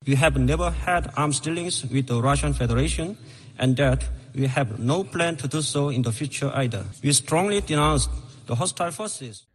We 0.07 0.17
have 0.17 0.41
never 0.41 0.73
had 0.73 1.11
arms 1.19 1.41
dealings 1.41 1.85
with 1.93 2.07
the 2.07 2.21
Russian 2.21 2.55
Federation 2.55 3.17
and 3.61 3.75
that 3.77 4.07
we 4.37 4.47
have 4.47 4.81
no 4.81 5.03
plan 5.03 5.37
to 5.37 5.49
do 5.49 5.59
so 5.59 5.91
in 5.91 6.03
the 6.03 6.14
future 6.14 6.55
either. 6.55 6.85
We 7.03 7.11
strongly 7.11 7.61
denounce 7.61 8.09
the 8.47 8.57
hostile 8.57 8.93
forces. 8.93 9.47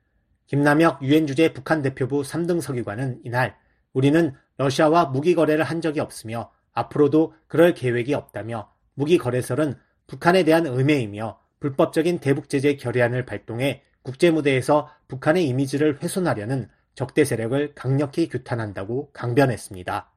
김남혁 0.48 1.02
유엔 1.02 1.26
주재 1.26 1.54
북한 1.54 1.82
대표부 1.82 2.22
3등 2.24 2.60
서기관은 2.60 3.22
이날 3.24 3.56
우리는 3.94 4.34
러시아와 4.58 5.06
무기 5.06 5.34
거래를 5.34 5.64
한 5.64 5.80
적이 5.80 6.02
없으며 6.02 6.52
앞으로도 6.74 7.34
그럴 7.48 7.74
계획이 7.74 8.14
없다며 8.14 8.70
무기 8.96 9.18
거래설은 9.18 9.76
북한에 10.08 10.44
대한 10.44 10.66
음해이며 10.66 11.40
불법적인 11.62 12.20
대북 12.20 12.50
제재 12.50 12.76
결의안을 12.76 13.26
발동해 13.26 13.82
국제 14.02 14.30
무대에서 14.30 14.90
북한의 15.08 15.48
이미지를 15.48 16.04
훼손하려는 16.04 16.68
적대 16.96 17.26
세력을 17.26 17.74
강력히 17.74 18.30
규탄한다고 18.30 19.12
강변했습니다. 19.14 20.12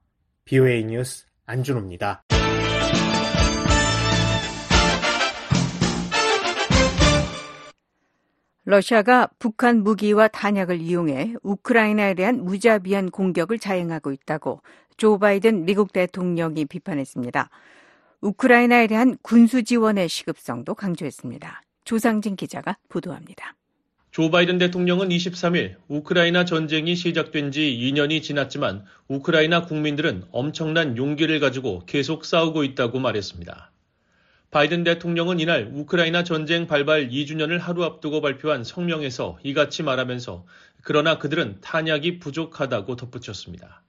BOA 0.44 0.84
뉴스 0.84 1.26
안준호입니다. 1.46 2.24
러시아가 8.64 9.28
북한 9.38 9.84
무기와 9.84 10.26
탄약을 10.26 10.80
이용해 10.80 11.34
우크라이나에 11.42 12.14
대한 12.14 12.44
무자비한 12.44 13.10
공격을 13.10 13.60
자행하고 13.60 14.10
있다고 14.10 14.60
조 14.96 15.18
바이든 15.18 15.66
미국 15.66 15.92
대통령이 15.92 16.64
비판했습니다. 16.64 17.48
우크라이나에 18.22 18.88
대한 18.88 19.16
군수 19.22 19.62
지원의 19.62 20.08
시급성도 20.08 20.74
강조했습니다. 20.74 21.62
조상진 21.84 22.34
기자가 22.34 22.76
보도합니다. 22.88 23.54
조 24.16 24.30
바이든 24.30 24.56
대통령은 24.56 25.10
23일 25.10 25.74
우크라이나 25.88 26.46
전쟁이 26.46 26.96
시작된 26.96 27.52
지 27.52 27.60
2년이 27.60 28.22
지났지만 28.22 28.86
우크라이나 29.08 29.66
국민들은 29.66 30.24
엄청난 30.32 30.96
용기를 30.96 31.38
가지고 31.38 31.82
계속 31.84 32.24
싸우고 32.24 32.64
있다고 32.64 32.98
말했습니다. 32.98 33.70
바이든 34.50 34.84
대통령은 34.84 35.38
이날 35.38 35.70
우크라이나 35.70 36.24
전쟁 36.24 36.66
발발 36.66 37.10
2주년을 37.10 37.58
하루 37.58 37.84
앞두고 37.84 38.22
발표한 38.22 38.64
성명에서 38.64 39.38
이같이 39.42 39.82
말하면서 39.82 40.46
그러나 40.80 41.18
그들은 41.18 41.58
탄약이 41.60 42.18
부족하다고 42.18 42.96
덧붙였습니다. 42.96 43.82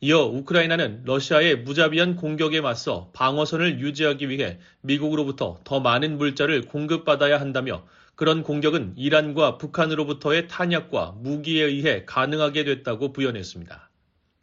이어 0.00 0.20
우크라이나는 0.26 1.02
러시아의 1.04 1.62
무자비한 1.62 2.14
공격에 2.14 2.60
맞서 2.60 3.10
방어선을 3.12 3.80
유지하기 3.80 4.28
위해 4.28 4.60
미국으로부터 4.82 5.58
더 5.64 5.80
많은 5.80 6.16
물자를 6.16 6.66
공급받아야 6.66 7.40
한다며 7.40 7.82
그런 8.18 8.42
공격은 8.42 8.94
이란과 8.96 9.58
북한으로부터의 9.58 10.48
탄약과 10.48 11.18
무기에 11.20 11.62
의해 11.62 12.04
가능하게 12.04 12.64
됐다고 12.64 13.12
부연했습니다. 13.12 13.90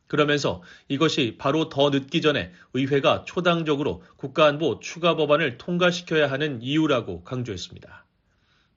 그러면서 0.08 0.64
이것이 0.88 1.36
바로 1.38 1.68
더 1.68 1.90
늦기 1.90 2.22
전에 2.22 2.54
의회가 2.74 3.26
초당적으로 3.28 4.02
국가안보 4.16 4.80
추가 4.80 5.18
법안을 5.18 5.58
통과시켜야 5.58 6.32
하는 6.32 6.62
이유라고 6.62 7.26
강조했습니다. 7.26 8.06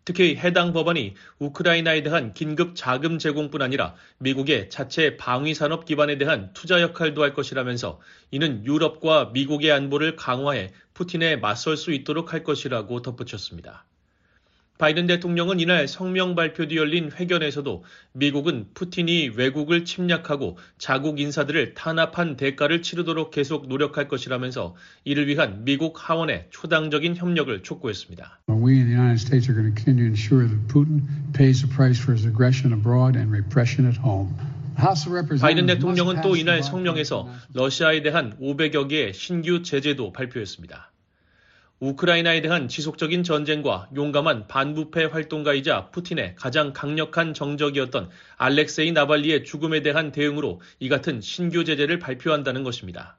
특히 0.05 0.35
해당 0.35 0.73
법안이 0.73 1.15
우크라이나에 1.39 2.03
대한 2.03 2.35
긴급 2.35 2.75
자금 2.75 3.21
제공뿐 3.21 3.63
아니라 3.63 3.95
미국의 4.19 4.69
자체 4.69 5.17
방위 5.17 5.55
산업 5.55 5.85
기반에 5.85 6.19
대한 6.19 6.51
투자 6.55 6.81
역할도 6.81 7.23
할 7.23 7.35
것이라면서 7.35 8.01
이는 8.33 8.65
유럽과 8.67 9.27
미국의 9.27 9.71
안보를 9.71 10.17
강화해 10.17 10.73
푸틴에 10.95 11.37
맞설 11.37 11.77
수 11.77 11.93
있도록 11.93 12.33
할 12.33 12.43
것이라고 12.43 13.03
덧붙였습니다. 13.03 13.85
바이든 14.79 15.09
대통령은 15.09 15.59
이날 15.59 15.89
성명 15.89 16.37
발표 16.37 16.69
뒤 16.69 16.77
열린 16.77 17.11
회견에서도 17.11 17.85
미국은 18.13 18.67
푸틴이 18.75 19.31
외국을 19.35 19.85
침략하고 19.85 20.57
자국 20.79 21.19
인사들을 21.19 21.75
탄압한 21.75 22.37
대가를 22.37 22.81
치르도록 22.83 23.33
계속 23.33 23.67
노력할 23.67 24.07
것이라면서 24.07 24.77
이를 25.05 25.27
위한 25.27 25.65
미국 25.65 26.09
하원의 26.09 26.47
초당적인 26.51 27.17
협력을 27.17 27.63
촉구했습니다. 27.63 28.41
바이든 35.41 35.67
대통령은 35.67 36.21
또 36.21 36.37
이날 36.37 36.63
성명에서 36.63 37.29
러시아에 37.53 38.03
대한 38.03 38.37
500여 38.41 38.89
개의 38.89 39.13
신규 39.13 39.65
제재도 39.65 40.13
발표했습니다. 40.13 40.93
우크라이나에 41.81 42.41
대한 42.41 42.67
지속적인 42.67 43.23
전쟁과 43.23 43.89
용감한 43.95 44.49
반부패 44.49 45.05
활동가이자 45.05 45.91
푸틴의 45.91 46.35
가장 46.35 46.73
강력한 46.73 47.35
정적이었던 47.35 48.11
알렉세이 48.37 48.91
나발리의 48.91 49.45
죽음에 49.45 49.81
대한 49.83 50.11
대응으로 50.11 50.61
이 50.81 50.89
같은 50.89 51.21
신규 51.21 51.65
제재를 51.65 52.01
발표한다는 52.01 52.65
것입니다. 52.65 53.17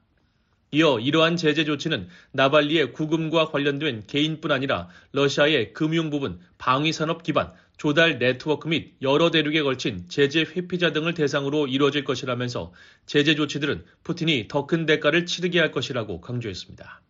이어 0.72 1.00
이러한 1.00 1.36
제재 1.36 1.64
조치는 1.64 2.08
나발리의 2.32 2.92
구금과 2.92 3.46
관련된 3.46 4.04
개인뿐 4.06 4.52
아니라 4.52 4.88
러시아의 5.12 5.72
금융 5.72 6.10
부분, 6.10 6.38
방위산업 6.58 7.22
기반, 7.22 7.52
조달 7.78 8.18
네트워크 8.18 8.68
및 8.68 8.92
여러 9.00 9.30
대륙에 9.30 9.62
걸친 9.62 10.04
제재 10.10 10.40
회피자 10.42 10.92
등을 10.92 11.14
대상으로 11.14 11.66
이루어질 11.66 12.04
것이라면서 12.04 12.74
제재 13.06 13.34
조치들은 13.34 13.86
푸틴이 14.04 14.48
더 14.48 14.66
큰 14.66 14.84
대가를 14.84 15.24
치르게 15.24 15.58
할 15.58 15.72
것이라고 15.72 16.20
강조했습니다. 16.20 17.00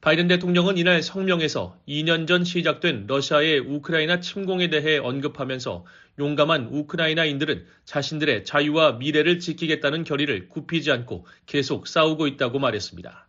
바이든 0.00 0.28
대통령은 0.28 0.78
이날 0.78 1.02
성명에서 1.02 1.76
2년 1.88 2.28
전 2.28 2.44
시작된 2.44 3.06
러시아의 3.08 3.58
우크라이나 3.58 4.20
침공에 4.20 4.70
대해 4.70 4.96
언급하면서 4.98 5.84
용감한 6.20 6.68
우크라이나인들은 6.70 7.66
자신들의 7.84 8.44
자유와 8.44 8.92
미래를 8.92 9.40
지키겠다는 9.40 10.04
결의를 10.04 10.48
굽히지 10.48 10.92
않고 10.92 11.26
계속 11.46 11.88
싸우고 11.88 12.28
있다고 12.28 12.60
말했습니다. 12.60 13.26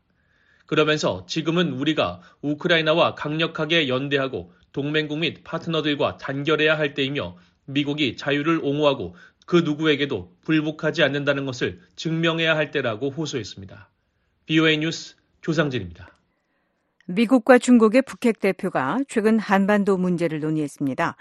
그러면서 0.68 1.26
지금은 1.28 1.74
우리가 1.74 2.22
우크라이나와 2.42 3.16
강력하게 3.16 3.88
연대하고 3.88 4.54
동맹국 4.72 5.18
및 5.18 5.44
파트너들과 5.44 6.18
단결해야 6.18 6.78
할 6.78 6.94
때이며 6.94 7.36
미국이 7.66 8.16
자유를 8.16 8.60
옹호하고 8.62 9.16
그 9.48 9.58
누구에게도 9.58 10.36
불복하지 10.42 11.02
않는다는 11.02 11.48
것을 11.48 11.82
증명해야 11.96 12.56
할 12.56 12.70
때라고 12.70 13.10
호소했습니다. 13.10 13.90
BOA 14.46 14.78
뉴스 14.78 15.16
조상진입니다. 15.42 16.19
미국과 17.12 17.58
중국의 17.58 18.04
북핵 18.04 18.40
대표가 18.40 19.00
최근 19.08 19.40
한반도 19.40 19.98
문제를 19.98 20.42
논의했습니다. 20.42 21.16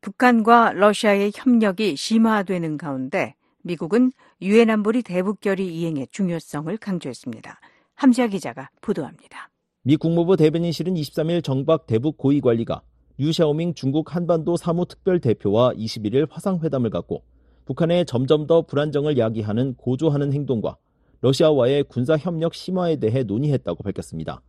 북한과 0.00 0.72
러시아의 0.74 1.32
협력이 1.34 1.96
심화되는 1.96 2.76
가운데 2.76 3.34
미국은 3.62 4.12
유엔 4.40 4.70
안보리 4.70 5.02
대북 5.02 5.40
결의 5.40 5.66
이행의 5.66 6.06
중요성을 6.12 6.76
강조했습니다. 6.76 7.58
함지아 7.96 8.28
기자가 8.28 8.70
보도합니다. 8.82 9.50
미 9.82 9.96
국무부 9.96 10.36
대변인실은 10.36 10.94
23일 10.94 11.42
정박 11.42 11.88
대북 11.88 12.18
고위 12.18 12.40
관리가 12.40 12.82
유샤오밍 13.18 13.74
중국 13.74 14.14
한반도 14.14 14.56
사무특별 14.56 15.18
대표와 15.18 15.72
21일 15.72 16.28
화상회담을 16.30 16.90
갖고 16.90 17.24
북한의 17.64 18.06
점점 18.06 18.46
더 18.46 18.62
불안정을 18.62 19.18
야기하는 19.18 19.74
고조하는 19.74 20.32
행동과 20.32 20.76
러시아와의 21.20 21.84
군사 21.88 22.16
협력 22.16 22.54
심화에 22.54 22.96
대해 22.96 23.24
논의했다고 23.24 23.82
밝혔습니다. 23.82 24.40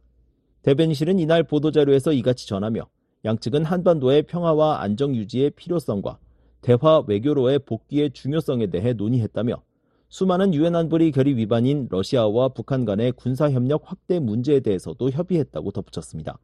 대변인실은 0.63 1.19
이날 1.19 1.43
보도자료에서 1.43 2.13
이같이 2.13 2.47
전하며 2.47 2.87
양측은 3.25 3.65
한반도의 3.65 4.23
평화와 4.23 4.81
안정 4.81 5.15
유지의 5.15 5.51
필요성과 5.51 6.17
대화 6.61 7.03
외교로의 7.05 7.59
복귀의 7.59 8.11
중요성에 8.11 8.67
대해 8.67 8.93
논의했다며 8.93 9.61
수많은 10.07 10.53
유엔 10.53 10.75
안보리 10.75 11.11
결의 11.11 11.35
위반인 11.35 11.87
러시아와 11.89 12.49
북한 12.49 12.85
간의 12.85 13.11
군사 13.13 13.49
협력 13.51 13.83
확대 13.85 14.19
문제에 14.19 14.61
대해서도 14.61 15.09
협의했다고 15.09 15.71
덧붙였습니다. 15.71 16.39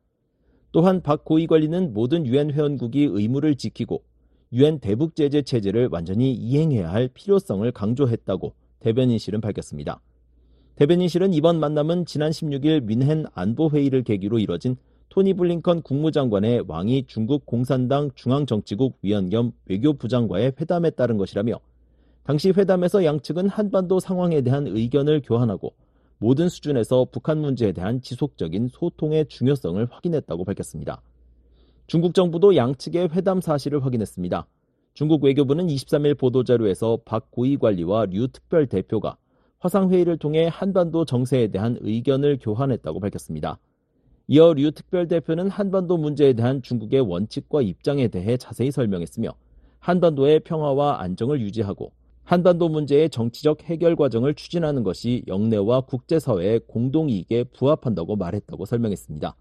또한 0.72 1.02
박 1.02 1.24
고위 1.24 1.48
관리는 1.48 1.94
모든 1.94 2.26
유엔 2.26 2.52
회원국이 2.52 3.08
의무를 3.12 3.56
지키고 3.56 4.04
유엔 4.52 4.80
대북 4.80 5.16
제재 5.16 5.44
체제를 5.44 5.90
완전히 5.92 6.34
이행해야 6.34 6.92
할 6.92 7.08
필요성을 7.08 7.72
강조했다고 7.72 8.54
대변인실은 8.80 9.40
밝혔습니다. 9.40 10.02
대변인실은 10.80 11.34
이번 11.34 11.60
만남은 11.60 12.06
지난 12.06 12.32
16일 12.32 12.86
민헨 12.86 13.26
안보회의를 13.34 14.02
계기로 14.04 14.40
이뤄진 14.40 14.78
토니 15.10 15.34
블링컨 15.34 15.82
국무장관의 15.82 16.64
왕이 16.70 17.04
중국 17.06 17.46
공산당 17.46 18.12
중앙정치국 18.16 19.00
위원 19.02 19.30
겸 19.30 19.52
외교부장과의 19.66 20.54
회담에 20.58 20.92
따른 20.92 21.18
것이라며 21.18 21.60
당시 22.24 22.52
회담에서 22.52 23.04
양측은 23.04 23.50
한반도 23.50 24.00
상황에 24.00 24.40
대한 24.40 24.68
의견을 24.68 25.22
교환하고 25.22 25.74
모든 26.18 26.48
수준에서 26.48 27.08
북한 27.12 27.40
문제에 27.40 27.74
대한 27.74 28.02
지속적인 28.02 28.70
소통의 28.70 29.26
중요성을 29.28 29.86
확인했다고 29.92 30.46
밝혔습니다. 30.46 31.02
중국 31.88 32.14
정부도 32.14 32.56
양측의 32.56 33.10
회담 33.12 33.42
사실을 33.42 33.84
확인했습니다. 33.84 34.48
중국 34.94 35.26
외교부는 35.26 35.68
23일 35.68 36.18
보도자료에서 36.18 37.00
박 37.04 37.32
고위 37.32 37.58
관리와 37.58 38.06
류 38.06 38.30
특별 38.30 38.68
대표가 38.68 39.18
화상회의를 39.60 40.18
통해 40.18 40.49
한반도 40.51 41.05
정세에 41.05 41.47
대한 41.47 41.78
의견을 41.82 42.39
교환했다고 42.41 42.99
밝혔습니다. 42.99 43.60
이어 44.28 44.53
류 44.53 44.72
특별대표는 44.72 45.49
한반도 45.49 45.97
문제에 45.97 46.34
대한 46.34 46.62
중국의 46.62 47.01
원칙과 47.01 47.62
입장에 47.62 48.07
대해 48.07 48.38
자세히 48.38 48.72
설명했으며 48.72 49.34
한반도의 49.80 50.41
평화와 50.41 51.01
안정을 51.01 51.41
유지하고 51.41 51.91
한반도 52.24 52.70
문제의 52.70 53.10
정치적 53.10 53.64
해결 53.64 53.95
과정을 53.95 54.36
추진하는 54.36 54.84
것이 54.84 55.24
영내와 55.28 55.82
국제사회의 55.82 56.62
공동이익에 56.68 57.45
부합한다고 57.45 58.16
말했다고 58.16 58.66
설명했습니다. 58.66 59.36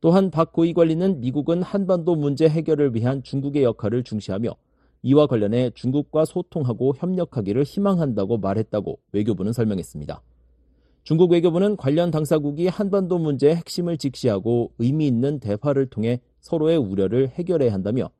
또한 0.00 0.30
박 0.30 0.52
고위 0.52 0.72
관리는 0.72 1.20
미국은 1.20 1.62
한반도 1.62 2.16
문제 2.16 2.48
해결을 2.48 2.94
위한 2.94 3.22
중국의 3.22 3.62
역할을 3.62 4.04
중시하며 4.04 4.54
이와 5.02 5.26
관련해 5.26 5.70
중국과 5.74 6.24
소통하고 6.24 6.94
협력하기를 6.96 7.62
희망한다고 7.62 8.38
말했다고 8.38 8.98
외교부는 9.12 9.52
설명했습니다. 9.52 10.22
중국 11.04 11.30
외교부는 11.30 11.76
관련 11.76 12.10
당사국이 12.10 12.66
한반도 12.66 13.18
문제의 13.18 13.56
핵심을 13.56 13.96
직시하고 13.96 14.72
의미 14.78 15.06
있는 15.06 15.40
대화를 15.40 15.86
통해 15.86 16.20
서로의 16.40 16.76
우려를 16.76 17.28
해결해야 17.30 17.72
한다며 17.72 18.10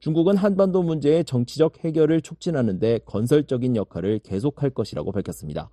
중국은 0.00 0.36
한반도 0.36 0.82
문제의 0.82 1.24
정치적 1.24 1.84
해결을 1.84 2.22
촉진하는 2.22 2.80
데 2.80 2.98
건설적인 3.04 3.76
역할을 3.76 4.18
계속할 4.18 4.70
것이라고 4.70 5.12
밝혔습니다. 5.12 5.70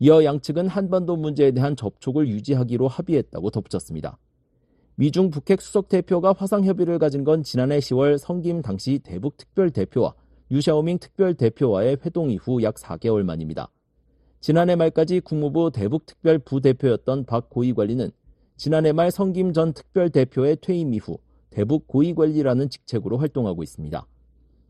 이어 0.00 0.22
양측은 0.22 0.68
한반도 0.68 1.16
문제에 1.16 1.52
대한 1.52 1.74
접촉을 1.74 2.28
유지하기로 2.28 2.86
합의했다고 2.88 3.50
덧붙였습니다. 3.50 4.18
미중 5.00 5.30
북핵 5.30 5.62
수석 5.62 5.88
대표가 5.88 6.34
화상 6.36 6.64
협의를 6.64 6.98
가진 6.98 7.22
건 7.22 7.44
지난해 7.44 7.78
10월 7.78 8.18
성김 8.18 8.62
당시 8.62 8.98
대북 8.98 9.36
특별 9.36 9.70
대표와 9.70 10.12
유샤오밍 10.50 10.98
특별 10.98 11.34
대표와의 11.34 11.98
회동 12.04 12.32
이후 12.32 12.60
약 12.64 12.74
4개월 12.74 13.22
만입니다. 13.22 13.70
지난해 14.40 14.74
말까지 14.74 15.20
국무부 15.20 15.70
대북 15.70 16.04
특별 16.04 16.40
부대표였던 16.40 17.26
박 17.26 17.48
고위 17.48 17.74
관리는 17.74 18.10
지난해 18.56 18.90
말 18.90 19.12
성김 19.12 19.52
전 19.52 19.72
특별 19.72 20.10
대표의 20.10 20.56
퇴임 20.60 20.92
이후 20.92 21.18
대북 21.50 21.86
고위 21.86 22.12
관리라는 22.12 22.68
직책으로 22.68 23.18
활동하고 23.18 23.62
있습니다. 23.62 24.04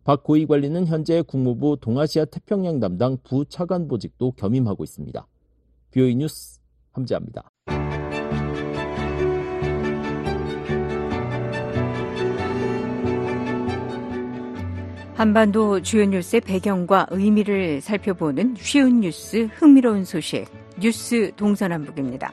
박 0.05 0.23
고위 0.25 0.45
관리는 0.45 0.87
현재 0.87 1.23
국무부 1.23 1.79
동아시아 1.81 2.27
태평양 2.27 2.81
담당 2.81 3.17
부차관보직도 3.25 4.33
겸임하고 4.33 4.85
있습니다. 4.85 5.27
뷰이 5.91 6.17
뉴스 6.17 6.61
함재합니다. 6.93 7.51
한반도 15.19 15.83
주요 15.83 16.05
뉴스의 16.05 16.43
배경과 16.43 17.09
의미를 17.11 17.81
살펴보는 17.81 18.55
쉬운 18.57 19.01
뉴스, 19.01 19.49
흥미로운 19.53 20.05
소식, 20.05 20.47
뉴스 20.79 21.33
동서남북입니다. 21.35 22.33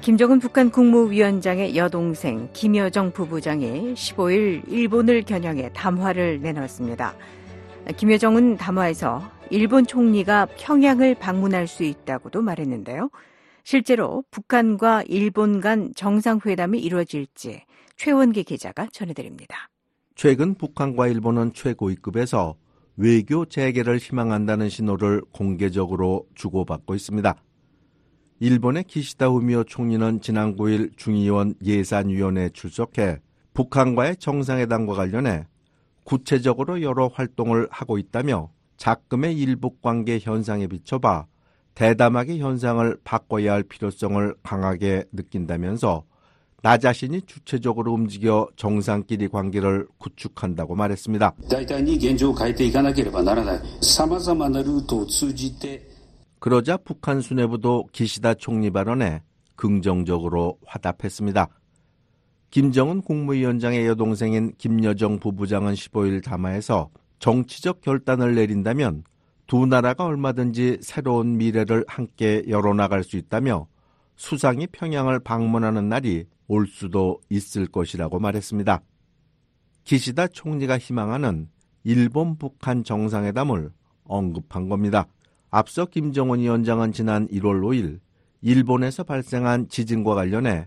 김정은 0.00 0.38
북한 0.38 0.70
국무위원장의 0.70 1.76
여동생 1.76 2.48
김여정 2.54 3.12
부부장이 3.12 3.92
15일 3.92 4.66
일본을 4.66 5.24
겨냥해 5.24 5.72
담화를 5.74 6.40
내놨습니다. 6.40 7.14
김여정은 7.98 8.56
담화에서 8.56 9.30
일본 9.50 9.86
총리가 9.86 10.46
평양을 10.56 11.16
방문할 11.16 11.66
수 11.66 11.84
있다고도 11.84 12.40
말했는데요. 12.40 13.10
실제로 13.62 14.24
북한과 14.30 15.04
일본 15.06 15.60
간 15.60 15.92
정상회담이 15.94 16.78
이루어질지 16.78 17.62
최원기 17.96 18.44
기자가 18.44 18.88
전해드립니다. 18.90 19.68
최근 20.14 20.54
북한과 20.54 21.08
일본은 21.08 21.52
최고위급에서 21.52 22.54
외교 22.96 23.44
재개를 23.46 23.98
희망한다는 23.98 24.68
신호를 24.68 25.22
공개적으로 25.32 26.26
주고받고 26.36 26.94
있습니다. 26.94 27.34
일본의 28.38 28.84
기시다 28.84 29.26
후미오 29.26 29.64
총리는 29.64 30.20
지난 30.20 30.56
9일 30.56 30.96
중의원 30.96 31.54
예산위원회에 31.64 32.50
출석해 32.50 33.20
북한과의 33.54 34.16
정상회담과 34.18 34.94
관련해 34.94 35.46
구체적으로 36.04 36.82
여러 36.82 37.08
활동을 37.08 37.66
하고 37.70 37.98
있다며 37.98 38.50
작금의 38.76 39.36
일북 39.36 39.82
관계 39.82 40.18
현상에 40.20 40.68
비춰봐 40.68 41.26
대담하게 41.74 42.38
현상을 42.38 42.98
바꿔야 43.02 43.52
할 43.52 43.64
필요성을 43.64 44.34
강하게 44.44 45.04
느낀다면서 45.12 46.04
나 46.64 46.78
자신이 46.78 47.20
주체적으로 47.26 47.92
움직여 47.92 48.48
정상끼리 48.56 49.28
관계를 49.28 49.86
구축한다고 49.98 50.74
말했습니다. 50.74 51.34
그러자 56.38 56.78
북한 56.78 57.20
수뇌부도 57.20 57.88
기시다 57.92 58.32
총리 58.32 58.70
발언에 58.70 59.20
긍정적으로 59.56 60.56
화답했습니다. 60.64 61.48
김정은 62.48 63.02
국무위원장의 63.02 63.86
여동생인 63.86 64.54
김여정 64.56 65.18
부부장은 65.18 65.74
15일 65.74 66.24
담화에서 66.24 66.88
정치적 67.18 67.82
결단을 67.82 68.36
내린다면 68.36 69.04
두 69.46 69.66
나라가 69.66 70.06
얼마든지 70.06 70.78
새로운 70.80 71.36
미래를 71.36 71.84
함께 71.86 72.42
열어나갈 72.48 73.04
수 73.04 73.18
있다며 73.18 73.66
수상이 74.16 74.66
평양을 74.68 75.18
방문하는 75.18 75.90
날이 75.90 76.24
올 76.46 76.66
수도 76.66 77.20
있을 77.30 77.66
것이라고 77.66 78.18
말했습니다. 78.18 78.82
기시다 79.84 80.26
총리가 80.28 80.78
희망하는 80.78 81.48
일본 81.84 82.36
북한 82.36 82.84
정상회담을 82.84 83.70
언급한 84.04 84.68
겁니다. 84.68 85.06
앞서 85.50 85.86
김정은 85.86 86.40
위원장은 86.40 86.92
지난 86.92 87.28
1월 87.28 87.60
5일 87.60 88.00
일본에서 88.40 89.04
발생한 89.04 89.68
지진과 89.68 90.14
관련해 90.14 90.66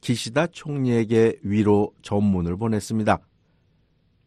기시다 0.00 0.46
총리에게 0.46 1.40
위로 1.42 1.92
전문을 2.02 2.56
보냈습니다. 2.56 3.18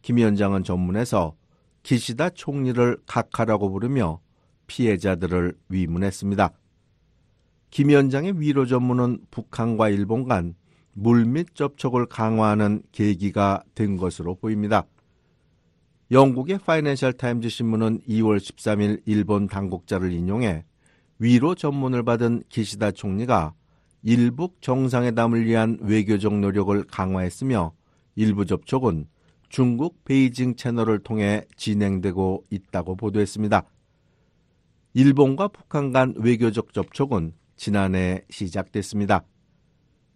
김 0.02 0.16
위원장은 0.16 0.64
전문에서 0.64 1.34
기시다 1.82 2.30
총리를 2.30 2.98
각하라고 3.06 3.70
부르며 3.70 4.20
피해자들을 4.66 5.54
위문했습니다. 5.68 6.50
김 7.70 7.88
위원장의 7.88 8.40
위로 8.40 8.66
전문은 8.66 9.26
북한과 9.30 9.88
일본 9.88 10.28
간 10.28 10.54
물밑 10.94 11.54
접촉을 11.54 12.06
강화하는 12.06 12.82
계기가 12.92 13.62
된 13.74 13.96
것으로 13.96 14.34
보입니다. 14.34 14.84
영국의 16.10 16.58
파이낸셜 16.58 17.14
타임즈 17.14 17.48
신문은 17.48 18.00
2월 18.08 18.36
13일 18.36 19.00
일본 19.06 19.46
당국자를 19.46 20.12
인용해 20.12 20.64
위로 21.18 21.54
전문을 21.54 22.02
받은 22.02 22.42
기시다 22.48 22.90
총리가 22.90 23.54
일북 24.02 24.60
정상회담을 24.60 25.46
위한 25.46 25.78
외교적 25.80 26.38
노력을 26.38 26.84
강화했으며 26.84 27.72
일부 28.16 28.44
접촉은 28.44 29.06
중국 29.48 30.04
베이징 30.04 30.56
채널을 30.56 30.98
통해 30.98 31.44
진행되고 31.56 32.44
있다고 32.50 32.96
보도했습니다. 32.96 33.64
일본과 34.94 35.48
북한 35.48 35.92
간 35.92 36.14
외교적 36.16 36.72
접촉은 36.74 37.32
지난해 37.56 38.22
시작됐습니다. 38.28 39.24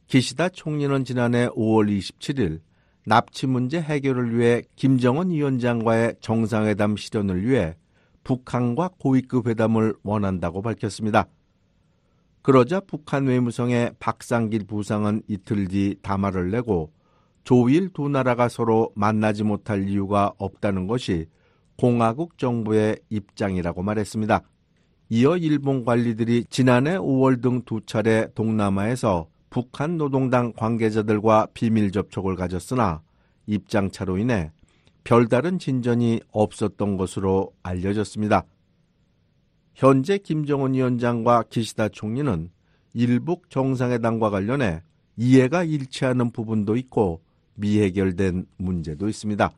기시다 0.06 0.48
총리는 0.48 1.04
지난해 1.04 1.48
5월 1.48 1.88
27일 1.98 2.60
납치 3.06 3.46
문제 3.46 3.80
해결을 3.80 4.38
위해 4.38 4.62
김정은 4.76 5.30
위원장과의 5.30 6.16
정상회담 6.20 6.96
실현을 6.96 7.44
위해 7.44 7.76
북한과 8.22 8.90
고위급 8.98 9.48
회담을 9.48 9.94
원한다고 10.02 10.62
밝혔습니다. 10.62 11.28
그러자 12.42 12.80
북한 12.80 13.26
외무성의 13.26 13.94
박상길 13.98 14.66
부상은 14.66 15.22
이틀 15.26 15.66
뒤 15.66 15.96
담화를 16.02 16.50
내고 16.50 16.92
조일 17.42 17.88
두 17.92 18.08
나라가 18.08 18.48
서로 18.48 18.92
만나지 18.94 19.42
못할 19.42 19.88
이유가 19.88 20.32
없다는 20.38 20.86
것이 20.86 21.26
공화국 21.76 22.38
정부의 22.38 22.98
입장이라고 23.10 23.82
말했습니다. 23.82 24.42
이어 25.08 25.36
일본 25.36 25.84
관리들이 25.84 26.44
지난해 26.48 26.96
5월 26.96 27.42
등 27.42 27.62
두 27.64 27.80
차례 27.86 28.28
동남아에서 28.34 29.28
북한 29.56 29.96
노동당 29.96 30.52
관계자들과 30.52 31.46
비밀 31.54 31.90
접촉을 31.90 32.36
가졌으나 32.36 33.00
입장차로 33.46 34.18
인해 34.18 34.52
별다른 35.02 35.58
진전이 35.58 36.20
없었던 36.30 36.98
것으로 36.98 37.54
알려졌습니다. 37.62 38.44
현재 39.74 40.18
김정은 40.18 40.74
위원장과 40.74 41.44
기시다 41.48 41.88
총리는 41.88 42.50
일북 42.92 43.48
정상회담과 43.48 44.28
관련해 44.28 44.82
이해가 45.16 45.64
일치하는 45.64 46.32
부분도 46.32 46.76
있고 46.76 47.22
미해결된 47.54 48.44
문제도 48.58 49.08
있습니다. 49.08 49.50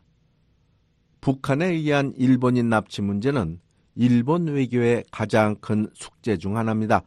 북한에 1.20 1.70
의한 1.70 2.12
일본인 2.16 2.68
납치 2.68 3.02
문제는 3.02 3.58
일본 3.96 4.46
외교의 4.46 5.06
가장 5.10 5.56
큰 5.56 5.88
숙제 5.92 6.36
중 6.36 6.56
하나입니다. 6.56 7.02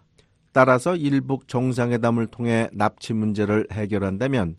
따라서 0.53 0.95
일북 0.95 1.47
정상회담을 1.47 2.27
통해 2.27 2.69
납치 2.73 3.13
문제를 3.13 3.67
해결한다면 3.71 4.57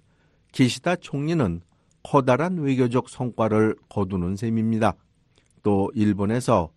기시다 0.52 0.96
총리는 0.96 1.60
커다란 2.02 2.58
외교적 2.58 3.08
성과를 3.08 3.76
거두는 3.88 4.36
셈입니다. 4.36 4.94
또 5.62 5.90
일본에서 5.94 6.70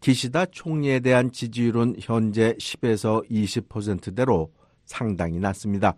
기시다 0.00 0.46
총리에 0.46 1.00
대한 1.00 1.30
지지율은 1.30 1.96
현재 2.00 2.54
10에서 2.58 3.28
20%대로 3.30 4.50
상당히 4.84 5.38
낮습니다. 5.38 5.94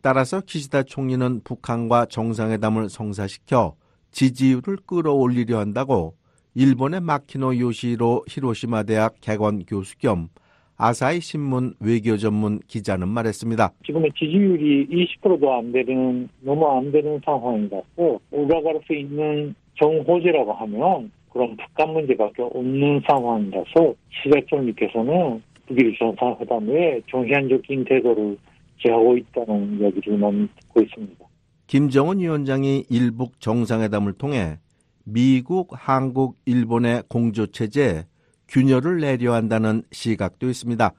따라서 0.00 0.40
기시다 0.40 0.82
총리는 0.82 1.42
북한과 1.44 2.06
정상회담을 2.06 2.88
성사시켜 2.88 3.74
지지율을 4.10 4.78
끌어올리려 4.86 5.58
한다고 5.58 6.16
일본의 6.54 7.00
마키노 7.00 7.58
요시로 7.58 8.24
히로시마 8.28 8.84
대학 8.84 9.16
개건 9.20 9.64
교수 9.66 9.98
겸 9.98 10.28
아사히 10.76 11.20
신문 11.20 11.74
외교 11.80 12.16
전문 12.16 12.58
기자는 12.66 13.08
말했습니다. 13.08 13.72
지금의 13.86 14.10
지지율이 14.18 14.88
20%도 15.22 15.52
안 15.52 15.72
되는 15.72 16.28
너무 16.40 16.66
안 16.66 16.90
되는 16.90 17.20
상황이라서 17.24 18.18
올라갈 18.32 18.80
수 18.86 18.92
있는 18.92 19.54
정호재라고 19.80 20.52
하면 20.52 21.10
그런 21.30 21.56
북한 21.56 21.92
문제밖에 21.92 22.42
없는 22.42 23.02
상황이라서 23.08 23.94
시사 24.10 24.40
총리께서는 24.46 25.42
북일 25.66 25.96
정상회담에 25.98 27.00
정상적인 27.10 27.84
태도를 27.84 28.36
제하고 28.78 29.16
있다는 29.16 29.80
이야기를만 29.80 30.48
듣고 30.60 30.82
있습니다. 30.82 31.24
김정은 31.66 32.18
위원장이 32.18 32.84
일북 32.90 33.40
정상회담을 33.40 34.12
통해 34.14 34.58
미국, 35.04 35.70
한국, 35.72 36.36
일본의 36.46 37.04
공조체제에 37.08 38.04
균열을 38.48 39.00
내려 39.00 39.34
한다는 39.34 39.82
시각도 39.92 40.48
있습니다. 40.48 40.92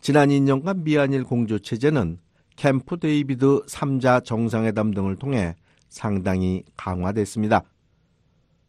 지난 0.00 0.28
2년간 0.28 0.82
미한일 0.82 1.24
공조 1.24 1.58
체제는 1.58 2.18
캠프 2.56 2.98
데이비드 2.98 3.62
3자 3.66 4.24
정상회담 4.24 4.92
등을 4.92 5.16
통해 5.16 5.54
상당히 5.88 6.64
강화됐습니다. 6.76 7.62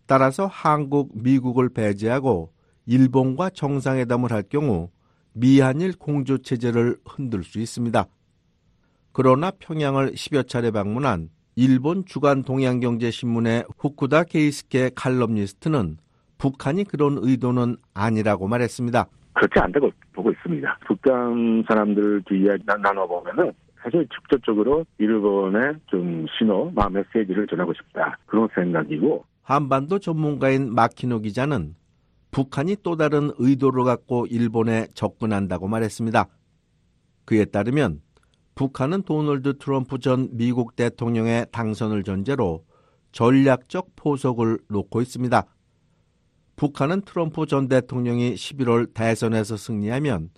따라서 0.05 0.45
한국, 0.47 1.11
미국을 1.13 1.69
배제하고 1.69 2.51
일본과 2.85 3.49
정상회담을 3.49 4.31
할 4.31 4.43
경우 4.43 4.89
미한일 5.33 5.93
공조 5.97 6.37
체제를 6.37 6.97
흔들 7.05 7.43
수 7.43 7.59
있습니다. 7.59 8.05
그러나 9.11 9.51
평양을 9.51 10.13
10여 10.13 10.47
차례 10.47 10.71
방문한 10.71 11.29
일본 11.55 12.05
주간 12.05 12.43
동양경제신문의 12.43 13.65
후쿠다 13.77 14.23
케이스케 14.23 14.91
칼럼니스트는 14.95 15.97
북한이 16.43 16.83
그런 16.83 17.17
의도는 17.21 17.77
아니라고 17.93 18.49
말했습니다. 18.49 19.05
그렇지 19.31 19.59
않다고 19.59 19.91
보고 20.11 20.29
있습니다. 20.29 20.77
북한 20.85 21.63
사람들끼리 21.65 22.43
이야기 22.43 22.63
나눠보면은 22.65 23.53
사실 23.81 24.05
직접적으로 24.13 24.85
일본에 24.97 25.71
좀 25.87 26.25
신호, 26.37 26.69
메시지를 26.91 27.47
전하고 27.47 27.73
싶다. 27.73 28.17
그런 28.25 28.49
생각이고. 28.53 29.23
한반도 29.43 29.99
전문가인 29.99 30.73
마키노 30.73 31.19
기자는 31.21 31.75
북한이 32.31 32.75
또 32.83 32.97
다른 32.97 33.31
의도를 33.37 33.85
갖고 33.85 34.25
일본에 34.25 34.87
접근한다고 34.93 35.69
말했습니다. 35.69 36.27
그에 37.23 37.45
따르면 37.45 38.01
북한은 38.55 39.03
도널드 39.03 39.59
트럼프 39.59 39.97
전 39.99 40.27
미국 40.33 40.75
대통령의 40.75 41.45
당선을 41.53 42.03
전제로 42.03 42.65
전략적 43.13 43.91
포석을 43.95 44.59
놓고 44.67 45.01
있습니다. 45.01 45.45
북한은 46.55 47.01
트럼프 47.01 47.45
전 47.45 47.67
대통령이 47.67 48.35
11월 48.35 48.93
대선에서 48.93 49.57
승리하면 49.57 50.29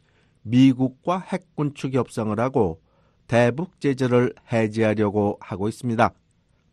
미국과 0.44 1.20
핵 1.20 1.56
군축 1.56 1.94
협상을 1.94 2.38
하고 2.40 2.80
대북 3.28 3.80
제재를 3.80 4.34
해제하려고 4.52 5.38
하고 5.42 5.68
있습니다. 5.68 6.12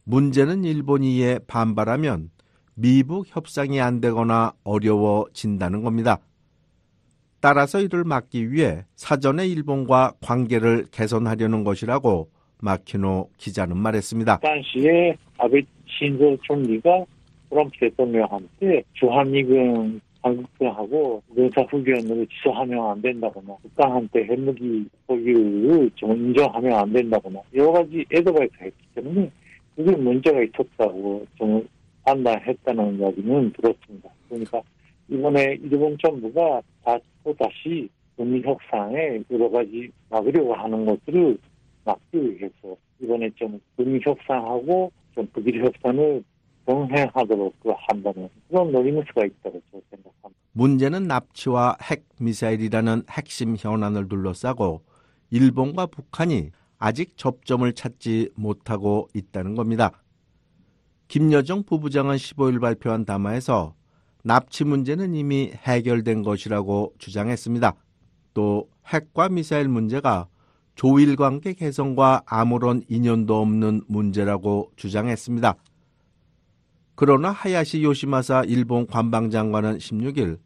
문제는 0.04 0.64
일본이 0.64 1.16
이에 1.16 1.38
반발하면 1.46 2.30
미북 2.74 3.26
협상이 3.28 3.80
안 3.80 4.00
되거나 4.00 4.52
어려워진다는 4.64 5.82
겁니다. 5.82 6.18
따라서 7.40 7.80
이를 7.80 8.04
막기 8.04 8.52
위해 8.52 8.84
사전에 8.94 9.46
일본과 9.48 10.12
관계를 10.20 10.86
개선하려는 10.90 11.64
것이라고 11.64 12.30
마키노 12.60 13.30
기자는 13.36 13.76
말했습니다. 13.76 14.38
당시에 14.38 15.16
아베 15.38 15.62
신조 15.86 16.36
총리가 16.42 17.04
트럼프 17.52 17.78
대통령한테 17.78 18.82
주한미군 18.94 20.00
한국군하고 20.22 21.22
군사훈련으로 21.34 22.24
취소하면 22.26 22.90
안 22.90 23.02
된다거나 23.02 23.56
북한한테 23.62 24.24
핵무기 24.24 24.86
보유를 25.06 25.90
좀 25.96 26.12
인정하면 26.12 26.72
안 26.72 26.92
된다거나 26.92 27.40
여러 27.54 27.72
가지 27.72 28.04
애도가있 28.10 28.50
했기 28.60 28.86
때문에 28.94 29.30
그게 29.76 29.94
문제가 29.96 30.42
있었다고 30.42 31.26
좀 31.36 31.68
판단했다는 32.04 32.98
이야기는 32.98 33.52
들었습니다. 33.52 34.08
그러니까 34.28 34.62
이번에 35.10 35.58
일본 35.62 35.98
정부가 35.98 36.62
또 37.24 37.34
다시 37.34 37.88
국민 38.16 38.42
협상에 38.44 39.20
여러 39.30 39.50
가지 39.50 39.90
막으려고 40.08 40.54
하는 40.54 40.86
것들을 40.86 41.36
막기 41.84 42.18
위해서 42.18 42.76
이번에 43.00 43.28
좀 43.36 43.60
국민 43.76 44.00
협상하고 44.02 44.90
좀 45.14 45.26
북일 45.32 45.64
협상을 45.64 46.22
병행하도록 46.66 47.54
한다는 47.88 48.28
그런 48.48 48.72
노리무스가 48.72 49.24
있다고 49.24 49.60
저는 49.70 49.82
생각합니다. 49.90 50.40
문제는 50.52 51.06
납치와 51.06 51.76
핵 51.82 52.04
미사일이라는 52.20 53.04
핵심 53.10 53.56
현안을 53.58 54.08
둘러싸고 54.08 54.82
일본과 55.30 55.86
북한이 55.86 56.50
아직 56.78 57.16
접점을 57.16 57.72
찾지 57.72 58.30
못하고 58.34 59.08
있다는 59.14 59.54
겁니다. 59.54 59.92
김여정 61.08 61.64
부부장은 61.64 62.16
15일 62.16 62.60
발표한 62.60 63.04
담화에서 63.04 63.74
납치 64.24 64.64
문제는 64.64 65.14
이미 65.14 65.52
해결된 65.54 66.22
것이라고 66.22 66.94
주장했습니다. 66.98 67.74
또 68.34 68.68
핵과 68.86 69.28
미사일 69.28 69.68
문제가 69.68 70.28
조일 70.74 71.16
관계 71.16 71.52
개선과 71.52 72.22
아무런 72.26 72.82
인연도 72.88 73.40
없는 73.40 73.82
문제라고 73.88 74.70
주장했습니다. 74.76 75.54
그러나 76.94 77.30
하야시 77.30 77.82
요시마사 77.82 78.44
일본 78.46 78.86
관방장관은 78.86 79.78
16일 79.78 80.38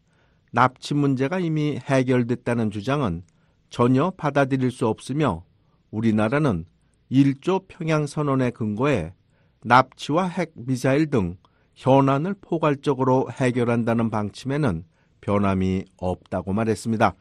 납치 0.52 0.94
문제가 0.94 1.38
이미 1.38 1.78
해결됐다는 1.78 2.70
주장은 2.70 3.22
전혀 3.68 4.10
받아들일 4.16 4.70
수 4.70 4.86
없으며 4.86 5.44
우리나라는 5.90 6.64
1조 7.10 7.64
평양선언에 7.68 8.50
근거해 8.50 9.12
납치와 9.64 10.28
핵 10.28 10.52
미사일 10.54 11.10
등 11.10 11.36
현안을 11.74 12.36
포괄적으로 12.40 13.28
해결한다는 13.30 14.10
방침에는 14.10 14.84
변함이 15.20 15.84
없다고 15.98 16.52
말했습니다. 16.52 17.14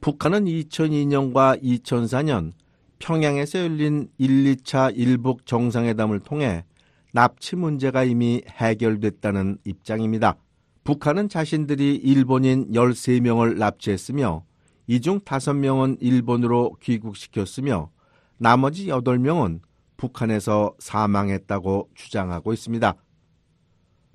북한은 0.00 0.44
2002년과 0.44 1.62
2004년 1.62 2.52
평양에서 2.98 3.60
열린 3.60 4.08
1, 4.18 4.56
2차 4.56 4.92
일북 4.96 5.46
정상회담을 5.46 6.20
통해 6.20 6.64
납치 7.12 7.56
문제가 7.56 8.04
이미 8.04 8.42
해결됐다는 8.48 9.58
입장입니다. 9.64 10.36
북한은 10.84 11.28
자신들이 11.28 11.94
일본인 11.96 12.72
13명을 12.72 13.56
납치했으며 13.58 14.44
이 14.88 15.00
중 15.00 15.20
5명은 15.20 15.98
일본으로 16.00 16.76
귀국시켰으며 16.80 17.90
나머지 18.38 18.86
8명은 18.86 19.60
북한에서 19.96 20.74
사망했다고 20.78 21.90
주장하고 21.94 22.52
있습니다. 22.52 22.94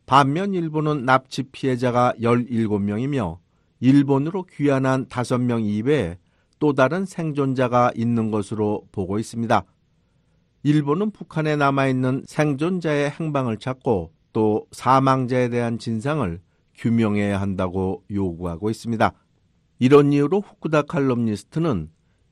반면 0.06 0.54
일본은 0.54 1.06
납치 1.06 1.44
피해자가 1.44 2.14
17명이며 2.20 3.38
일본으로 3.80 4.44
귀환한 4.44 5.06
5명 5.06 5.64
이외에 5.66 6.18
또 6.60 6.74
다른 6.74 7.06
생존자가 7.06 7.92
있는 7.96 8.32
것으로 8.32 8.88
보고 8.92 9.20
있습니다. 9.20 9.64
일본은 10.68 11.12
북한에 11.12 11.56
남아있는 11.56 12.24
생존자의 12.26 13.12
행방을 13.12 13.56
찾고 13.56 14.12
또 14.34 14.66
사망자에 14.72 15.48
대한 15.48 15.80
진상을 15.80 16.42
규명해야 16.76 17.40
한다고 17.40 18.04
요구하고 18.12 18.70
있습니다. 18.70 19.14
이런 19.80 20.12
이유로 20.12 20.42
후쿠다 20.42 20.82
칼럼니스트는 20.82 21.88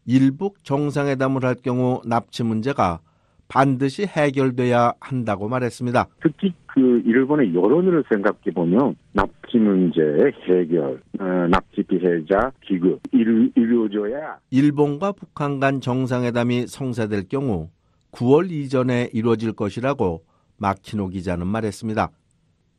일북 0.05 0.65
정상회담을 0.65 1.45
할 1.45 1.55
경우 1.55 2.01
납치 2.05 2.43
문제가 2.43 2.99
반드시 3.47 4.03
해결돼야 4.05 4.95
한다고 4.99 5.47
말했습니다. 5.47 6.07
특히 6.21 6.53
그 6.65 7.01
일본의 7.05 7.55
여론을 7.55 8.03
생각해 8.11 8.51
보면 8.53 8.97
납치 9.13 9.57
문제 9.59 10.01
해결, 10.49 11.01
어, 11.19 11.23
납치 11.49 11.83
피해자 11.83 12.51
기급 12.67 12.99
이루, 13.13 13.49
이루어져야 13.55 14.39
일본과 14.51 15.13
북한 15.13 15.61
간 15.61 15.79
정상회담이 15.79 16.67
성사될 16.67 17.29
경우 17.29 17.69
9월 18.16 18.49
이전에 18.49 19.09
이루어질 19.13 19.51
것이라고 19.51 20.24
마키노 20.57 21.09
기자는 21.09 21.47
말했습니다. 21.47 22.09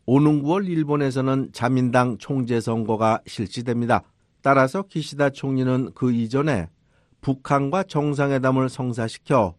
오는 0.06 0.42
9월 0.42 0.66
일본에서는 0.66 1.50
자민당 1.52 2.16
총재 2.18 2.60
선거가 2.60 3.20
실시됩니다. 3.26 4.02
따라서 4.42 4.82
기시다 4.82 5.30
총리는 5.30 5.90
그 5.94 6.12
이전에 6.12 6.68
북한과 7.20 7.82
정상회담을 7.82 8.68
성사시켜 8.68 9.54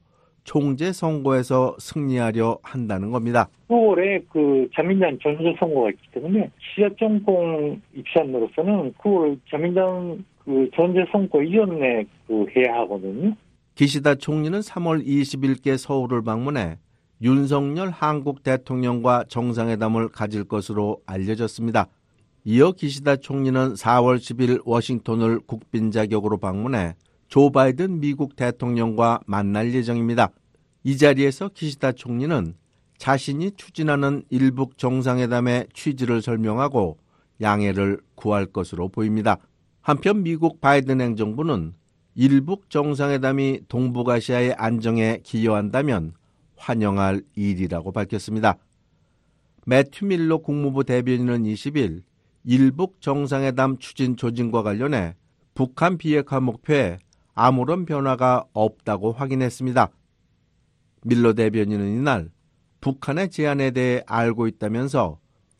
총재 0.45 0.93
선거에서 0.93 1.75
승리하려 1.77 2.59
한다는 2.63 3.11
겁니다. 3.11 3.49
9월에 3.67 4.23
그 4.31 4.69
자민당 4.73 5.17
전주 5.21 5.53
선거가 5.59 5.89
있기 5.89 6.07
때문에 6.13 6.49
시자 6.57 6.89
정권 6.97 7.81
입장으로서는 7.93 8.93
9월 8.93 9.37
자민당 9.51 10.23
그 10.45 10.69
전제 10.73 11.05
선거 11.11 11.43
이전에 11.43 12.05
그 12.25 12.45
해야 12.55 12.79
하거든요. 12.79 13.35
기시다 13.77 14.15
총리는 14.15 14.59
3월 14.59 15.05
20일께 15.05 15.77
서울을 15.77 16.23
방문해 16.23 16.79
윤석열 17.21 17.91
한국 17.91 18.41
대통령과 18.41 19.25
정상회담을 19.29 20.09
가질 20.09 20.45
것으로 20.45 20.99
알려졌습니다. 21.05 21.85
이어 22.43 22.71
기시다 22.71 23.17
총리는 23.17 23.75
4월 23.75 24.17
10일 24.17 24.63
워싱턴을 24.65 25.41
국빈 25.41 25.91
자격으로 25.91 26.37
방문해 26.37 26.95
조 27.27 27.51
바이든 27.51 27.99
미국 27.99 28.35
대통령과 28.35 29.19
만날 29.27 29.71
예정입니다. 29.71 30.31
이 30.83 30.97
자리에서 30.97 31.51
기시다 31.53 31.91
총리는 31.91 32.55
자신이 32.97 33.51
추진하는 33.57 34.23
일북 34.31 34.79
정상회담의 34.79 35.67
취지를 35.75 36.23
설명하고 36.23 36.97
양해를 37.41 37.99
구할 38.15 38.47
것으로 38.47 38.89
보입니다. 38.89 39.37
한편 39.81 40.23
미국 40.23 40.61
바이든 40.61 40.99
행정부는 40.99 41.75
일북 42.19 42.71
정상회담이 42.71 43.61
동북아시아의 43.67 44.55
안정에 44.57 45.19
기여한다면 45.21 46.13
환영할 46.55 47.21
일이라고 47.35 47.91
밝혔습니다. 47.91 48.57
매튜 49.67 50.05
밀러 50.05 50.39
국무부 50.39 50.83
대변인은 50.83 51.43
20일 51.43 52.01
일북 52.43 53.01
정상회담 53.01 53.77
추진 53.77 54.17
조짐과 54.17 54.63
관련해 54.63 55.13
북한 55.53 55.99
비핵화 55.99 56.39
목표에 56.39 56.97
아무런 57.35 57.85
변화가 57.85 58.45
없다고 58.51 59.11
확인했습니다. 59.11 59.91
밀러 61.03 61.33
대변인은 61.33 61.99
이날 61.99 62.31
북한의 62.81 63.29
제안에 63.29 63.69
대해 63.69 64.01
알고 64.07 64.47
있다면서 64.47 65.19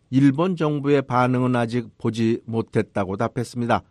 일본 0.10 0.55
정부의 0.55 1.03
반응은 1.03 1.55
아직 1.55 1.95
보지 1.99 2.41
못했다고 2.45 3.18
답했습니다. 3.18 3.84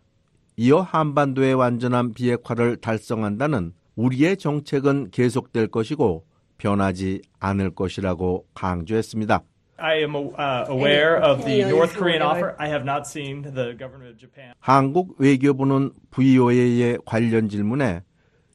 이어 0.59 0.81
한반도의 0.81 1.53
완전한 1.53 2.13
비핵화를 2.13 2.77
달성한다는 2.77 3.73
우리의 3.95 4.37
정책은 4.37 5.11
계속될 5.11 5.67
것이고 5.67 6.25
변하지 6.57 7.21
않을 7.39 7.75
것이라고 7.75 8.47
강조했습니다. 8.55 9.43
I 9.77 9.97
am 9.99 10.15
uh, 10.15 10.65
aware 10.67 11.21
of 11.23 11.45
the 11.45 11.61
North 11.61 11.95
Korean 11.95 12.23
offer. 12.23 12.55
I 12.57 12.69
have 12.69 12.83
not 12.83 13.03
seen 13.05 13.43
the 13.43 13.77
government 13.77 14.13
of 14.13 14.17
Japan. 14.17 14.53
한국 14.59 15.15
외교부는 15.19 15.91
VOA의 16.09 16.97
관련 17.05 17.49
질문에 17.49 18.01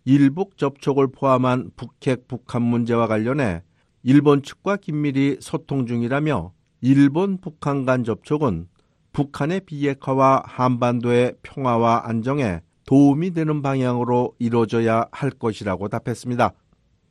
일북 0.05 0.59
접촉을 0.59 1.13
포함한 1.13 1.71
북핵 1.77 2.27
북한 2.27 2.63
문제와 2.63 3.07
관련해 3.07 3.63
일본 4.03 4.43
측과 4.43 4.79
긴밀히 4.79 5.37
소통 5.39 5.87
중이라며 5.87 6.53
일본 6.81 7.41
북한 7.41 7.85
간 7.85 8.03
접촉은 8.03 8.67
북한의 9.13 9.61
비핵화와 9.61 10.43
한반도의 10.47 11.35
평화와 11.43 12.09
안정에 12.09 12.61
도움이 12.87 13.33
되는 13.33 13.63
방향으로 13.63 14.35
이루어져야 14.39 15.07
할 15.13 15.31
것이라고 15.31 15.89
답했습니다. 15.89 16.53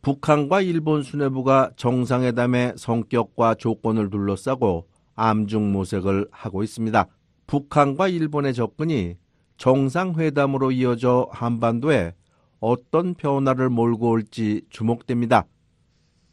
북한과 0.02 0.62
일본 0.62 1.04
수뇌부가 1.04 1.72
정상회담의 1.76 2.74
성격과 2.76 3.56
조건을 3.56 4.10
둘러싸고 4.10 4.88
암중 5.16 5.72
모색을 5.72 6.28
하고 6.32 6.64
있습니다. 6.64 7.08
북한과 7.46 8.08
일본의 8.08 8.54
접근이 8.56 9.18
정상회담으로 9.58 10.72
이어져 10.72 11.28
한반도에 11.32 12.16
어떤 12.60 13.14
변화를 13.14 13.70
몰고 13.70 14.10
올지 14.10 14.64
주목됩니다. 14.70 15.46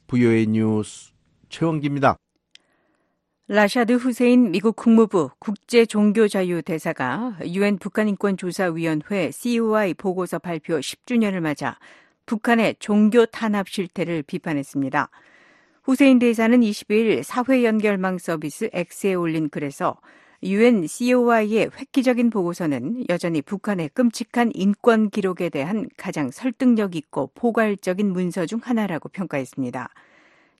VOA 0.06 0.46
뉴스 0.46 1.12
최원기입니다. 1.50 2.16
라샤드 3.50 3.94
후세인 3.94 4.50
미국 4.50 4.76
국무부 4.76 5.30
국제종교자유대사가 5.38 7.38
유엔 7.46 7.78
북한인권조사위원회 7.78 9.30
COI 9.30 9.94
보고서 9.94 10.38
발표 10.38 10.78
10주년을 10.78 11.40
맞아 11.40 11.78
북한의 12.26 12.76
종교 12.78 13.24
탄압 13.24 13.70
실태를 13.70 14.22
비판했습니다. 14.24 15.08
후세인 15.82 16.18
대사는 16.18 16.60
20일 16.60 17.22
사회 17.22 17.64
연결망 17.64 18.18
서비스 18.18 18.68
X에 18.70 19.14
올린 19.14 19.48
글에서 19.48 19.96
유엔 20.42 20.86
COI의 20.86 21.70
획기적인 21.74 22.28
보고서는 22.28 23.06
여전히 23.08 23.40
북한의 23.40 23.88
끔찍한 23.94 24.50
인권 24.52 25.08
기록에 25.08 25.48
대한 25.48 25.88
가장 25.96 26.30
설득력 26.30 26.94
있고 26.94 27.30
포괄적인 27.34 28.12
문서 28.12 28.44
중 28.44 28.60
하나라고 28.62 29.08
평가했습니다. 29.08 29.88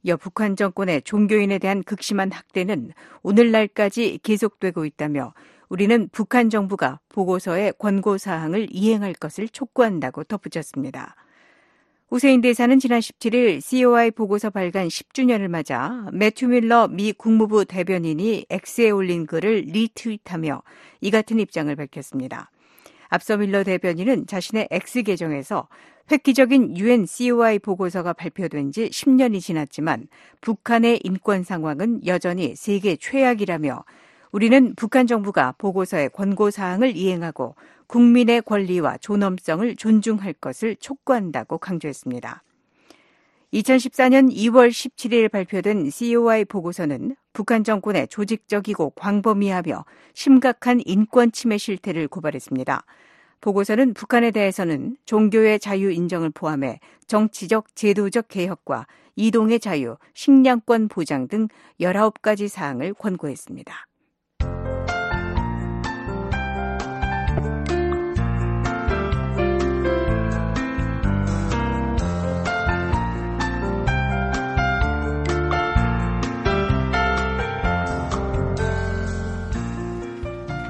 여 0.07 0.17
북한 0.17 0.57
정권의 0.57 1.03
종교인에 1.03 1.59
대한 1.59 1.83
극심한 1.83 2.31
학대는 2.31 2.93
오늘날까지 3.23 4.21
계속되고 4.23 4.85
있다며 4.85 5.35
우리는 5.69 6.09
북한 6.13 6.51
정부가 6.51 7.01
보고서의 7.09 7.75
권고 7.79 8.17
사항을 8.17 8.69
이행할 8.71 9.13
것을 9.13 9.49
촉구한다고 9.49 10.25
덧붙였습니다. 10.25 11.15
후세인 12.09 12.41
대사는 12.41 12.79
지난 12.79 13.01
17일 13.01 13.61
COI 13.61 14.13
보고서 14.13 14.49
발간 14.49 14.89
10주년을 14.89 15.49
맞아 15.49 16.07
매튜 16.11 16.47
밀러 16.47 16.89
미 16.89 17.13
국무부 17.13 17.67
대변인이 17.67 18.47
X에 18.49 18.89
올린 18.89 19.27
글을 19.27 19.65
리트윗하며 19.67 20.63
이 21.03 21.11
같은 21.11 21.39
입장을 21.39 21.75
밝혔습니다. 21.77 22.51
앞서 23.09 23.37
밀러 23.37 23.65
대변인은 23.65 24.27
자신의 24.27 24.69
X 24.71 25.03
계정에서 25.03 25.69
획기적인 26.11 26.77
UN 26.79 27.05
COI 27.07 27.59
보고서가 27.59 28.15
발표된 28.15 28.73
지 28.73 28.89
10년이 28.89 29.41
지났지만 29.41 30.09
북한의 30.41 31.01
인권 31.05 31.43
상황은 31.43 32.07
여전히 32.07 32.57
세계 32.57 32.97
최악이라며 32.97 33.85
우리는 34.33 34.75
북한 34.75 35.07
정부가 35.07 35.55
보고서의 35.59 36.11
권고 36.11 36.51
사항을 36.51 36.97
이행하고 36.97 37.55
국민의 37.87 38.43
권리와 38.43 38.99
존엄성을 38.99 39.77
존중할 39.77 40.35
것을 40.35 40.77
촉구한다고 40.77 41.59
강조했습니다. 41.59 42.43
2014년 43.53 44.31
2월 44.31 44.69
17일 44.69 45.31
발표된 45.31 45.89
COI 45.89 46.45
보고서는 46.45 47.17
북한 47.33 47.65
정권의 47.65 48.09
조직적이고 48.09 48.91
광범위하며 48.91 49.85
심각한 50.13 50.83
인권 50.85 51.33
침해 51.33 51.57
실태를 51.57 52.09
고발했습니다. 52.09 52.85
보고서는 53.41 53.95
북한에 53.95 54.33
대해서는 54.33 54.97
종교의 55.07 55.61
자유 55.61 55.91
인정을 55.91 56.31
포함해 56.31 56.81
정치적, 57.07 57.75
제도적 57.75 58.29
개혁과 58.29 58.87
이동의 59.17 59.61
자유, 59.61 59.97
식량권 60.15 60.89
보장 60.89 61.27
등 61.27 61.49
19가지 61.81 62.49
사항을 62.49 62.93
권고했습니다. 62.95 63.88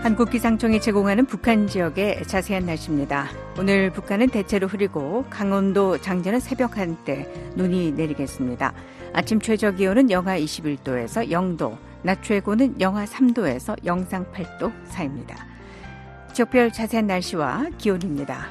한국기상청이 0.09 0.81
제공하는 0.81 1.27
북한 1.27 1.67
지역의 1.67 2.23
자세한 2.27 2.65
날씨입니다. 2.65 3.29
오늘 3.59 3.93
북한은 3.93 4.31
대체로 4.31 4.67
흐리고 4.67 5.27
강원도 5.29 5.99
장전은 5.99 6.41
새벽 6.41 6.79
한때 6.79 7.31
눈이 7.57 7.93
내리겠습니다. 7.93 8.73
아침 9.13 9.39
최저 9.39 9.71
기온은 9.71 10.11
영하 10.11 10.39
21도에서 10.39 11.29
0도, 11.29 11.77
낮 12.03 12.23
최고는 12.23 12.81
영하 12.81 13.05
3도에서 13.05 13.85
영상 13.85 14.25
8도 14.33 14.73
사이입니다. 14.87 15.37
지역별 16.33 16.73
자세한 16.73 17.07
날씨와 17.07 17.67
기온입니다. 17.77 18.47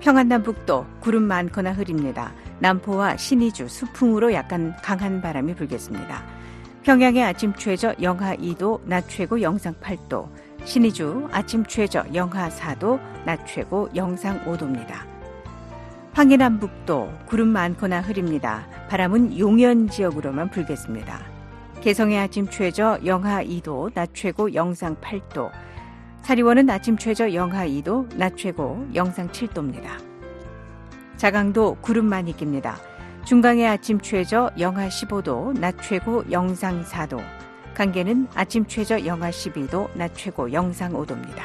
평안남북도 0.00 0.86
구름 0.98 1.22
많거나 1.22 1.72
흐립니다. 1.72 2.34
남포와 2.58 3.16
신의주, 3.16 3.68
수풍으로 3.68 4.32
약간 4.32 4.74
강한 4.82 5.22
바람이 5.22 5.54
불겠습니다. 5.54 6.24
평양의 6.82 7.22
아침 7.22 7.52
최저 7.54 7.94
영하 8.02 8.34
2도, 8.34 8.80
낮 8.86 9.08
최고 9.08 9.40
영상 9.40 9.74
8도, 9.74 10.28
신의주 10.66 11.28
아침 11.30 11.64
최저 11.64 12.04
영하 12.12 12.48
4도, 12.48 12.98
낮 13.24 13.46
최고 13.46 13.88
영상 13.94 14.44
5도입니다. 14.44 14.96
황해남북도 16.12 17.12
구름 17.26 17.48
많거나 17.48 18.00
흐립니다. 18.00 18.66
바람은 18.88 19.38
용연 19.38 19.88
지역으로만 19.88 20.50
불겠습니다. 20.50 21.20
개성의 21.82 22.18
아침 22.18 22.48
최저 22.48 22.98
영하 23.04 23.44
2도, 23.44 23.94
낮 23.94 24.10
최고 24.12 24.52
영상 24.54 24.96
8도. 24.96 25.52
사리원은 26.22 26.68
아침 26.68 26.98
최저 26.98 27.32
영하 27.32 27.64
2도, 27.64 28.12
낮 28.16 28.36
최고 28.36 28.84
영상 28.92 29.28
7도입니다. 29.28 29.86
자강도 31.16 31.76
구름 31.80 32.06
많이 32.06 32.32
낍니다. 32.36 32.76
중강의 33.24 33.68
아침 33.68 34.00
최저 34.00 34.50
영하 34.58 34.88
15도, 34.88 35.60
낮 35.60 35.76
최고 35.80 36.24
영상 36.32 36.82
4도. 36.82 37.45
강계는 37.76 38.28
아침 38.34 38.64
최저 38.64 39.04
영하 39.04 39.28
12도, 39.28 39.90
낮 39.94 40.14
최고 40.14 40.50
영상 40.50 40.94
5도입니다. 40.94 41.42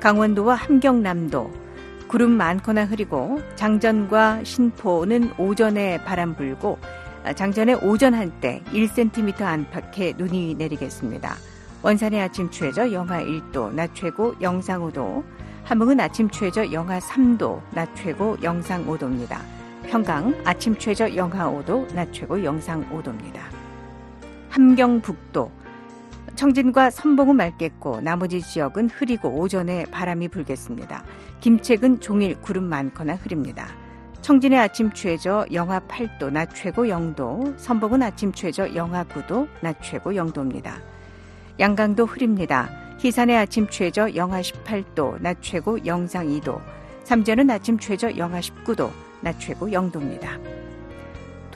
강원도와 0.00 0.56
함경남도 0.56 1.52
구름 2.08 2.32
많거나 2.32 2.84
흐리고 2.84 3.40
장전과 3.54 4.42
신포는 4.42 5.34
오전에 5.38 6.02
바람 6.02 6.34
불고 6.34 6.80
장전에 7.36 7.74
오전 7.74 8.12
한때 8.12 8.60
1cm 8.72 9.40
안팎의 9.42 10.14
눈이 10.18 10.56
내리겠습니다. 10.56 11.36
원산의 11.82 12.20
아침 12.20 12.50
최저 12.50 12.90
영하 12.90 13.22
1도, 13.22 13.72
낮 13.72 13.94
최고 13.94 14.34
영상 14.40 14.82
5도, 14.82 15.22
함흥은 15.62 16.00
아침 16.00 16.28
최저 16.28 16.72
영하 16.72 16.98
3도, 16.98 17.60
낮 17.70 17.88
최고 17.94 18.36
영상 18.42 18.84
5도입니다. 18.84 19.38
평강 19.86 20.34
아침 20.44 20.76
최저 20.76 21.14
영하 21.14 21.48
5도, 21.48 21.94
낮 21.94 22.12
최고 22.12 22.42
영상 22.42 22.84
5도입니다. 22.90 23.57
함경북도 24.50 25.50
청진과 26.34 26.90
선봉은 26.90 27.36
맑겠고 27.36 28.00
나머지 28.00 28.40
지역은 28.40 28.90
흐리고 28.90 29.28
오전에 29.28 29.86
바람이 29.86 30.28
불겠습니다. 30.28 31.02
김책은 31.40 32.00
종일 32.00 32.40
구름 32.40 32.64
많거나 32.64 33.16
흐립니다. 33.16 33.66
청진의 34.20 34.58
아침 34.58 34.92
최저 34.92 35.46
영하 35.52 35.80
8도, 35.80 36.30
낮 36.30 36.54
최고 36.54 36.84
0도, 36.84 37.58
선봉은 37.58 38.02
아침 38.02 38.32
최저 38.32 38.72
영하 38.74 39.04
9도, 39.04 39.48
낮 39.60 39.82
최고 39.82 40.12
0도입니다. 40.12 40.74
양강도 41.58 42.04
흐립니다. 42.06 42.68
희산의 43.00 43.36
아침 43.36 43.68
최저 43.68 44.14
영하 44.14 44.40
18도, 44.40 45.20
낮 45.20 45.38
최고 45.40 45.84
영상 45.86 46.26
2도, 46.28 46.60
삼전은 47.04 47.50
아침 47.50 47.78
최저 47.78 48.16
영하 48.16 48.40
19도, 48.40 48.90
낮 49.22 49.40
최고 49.40 49.66
0도입니다. 49.68 50.67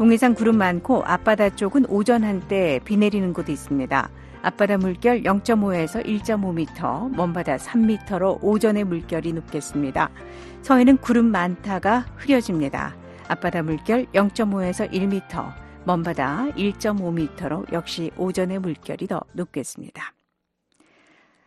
동해상 0.02 0.34
구름 0.34 0.58
많고 0.58 1.04
앞바다 1.04 1.50
쪽은 1.50 1.86
오전 1.88 2.24
한때 2.24 2.80
비 2.84 2.96
내리는 2.96 3.32
곳도 3.32 3.52
있습니다. 3.52 4.10
앞바다 4.42 4.78
물결 4.78 5.22
0.5에서 5.22 6.04
1.5m, 6.04 7.14
먼바다 7.14 7.56
3m로 7.56 8.42
오전에 8.42 8.82
물결이 8.82 9.32
높겠습니다. 9.32 10.10
서해는 10.62 10.96
구름 10.96 11.26
많다가 11.26 12.00
흐려집니다. 12.16 12.96
앞바다 13.28 13.62
물결 13.62 14.06
0.5에서 14.06 14.90
1m, 14.90 15.54
먼바다 15.84 16.46
1.5m로 16.56 17.72
역시 17.72 18.10
오전에 18.16 18.58
물결이 18.58 19.06
더 19.06 19.20
높겠습니다. 19.34 20.14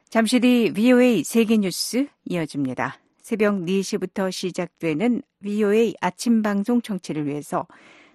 잠시 0.08 0.40
뒤 0.40 0.72
VOA 0.72 1.26
세계 1.26 1.58
뉴스 1.58 2.08
이어집니다. 2.24 3.00
새벽 3.18 3.56
4시부터 3.56 4.32
시작되는 4.32 5.24
VOA 5.44 5.96
아침 6.00 6.42
방송 6.42 6.82
청취를 6.82 7.26
위해서 7.26 7.68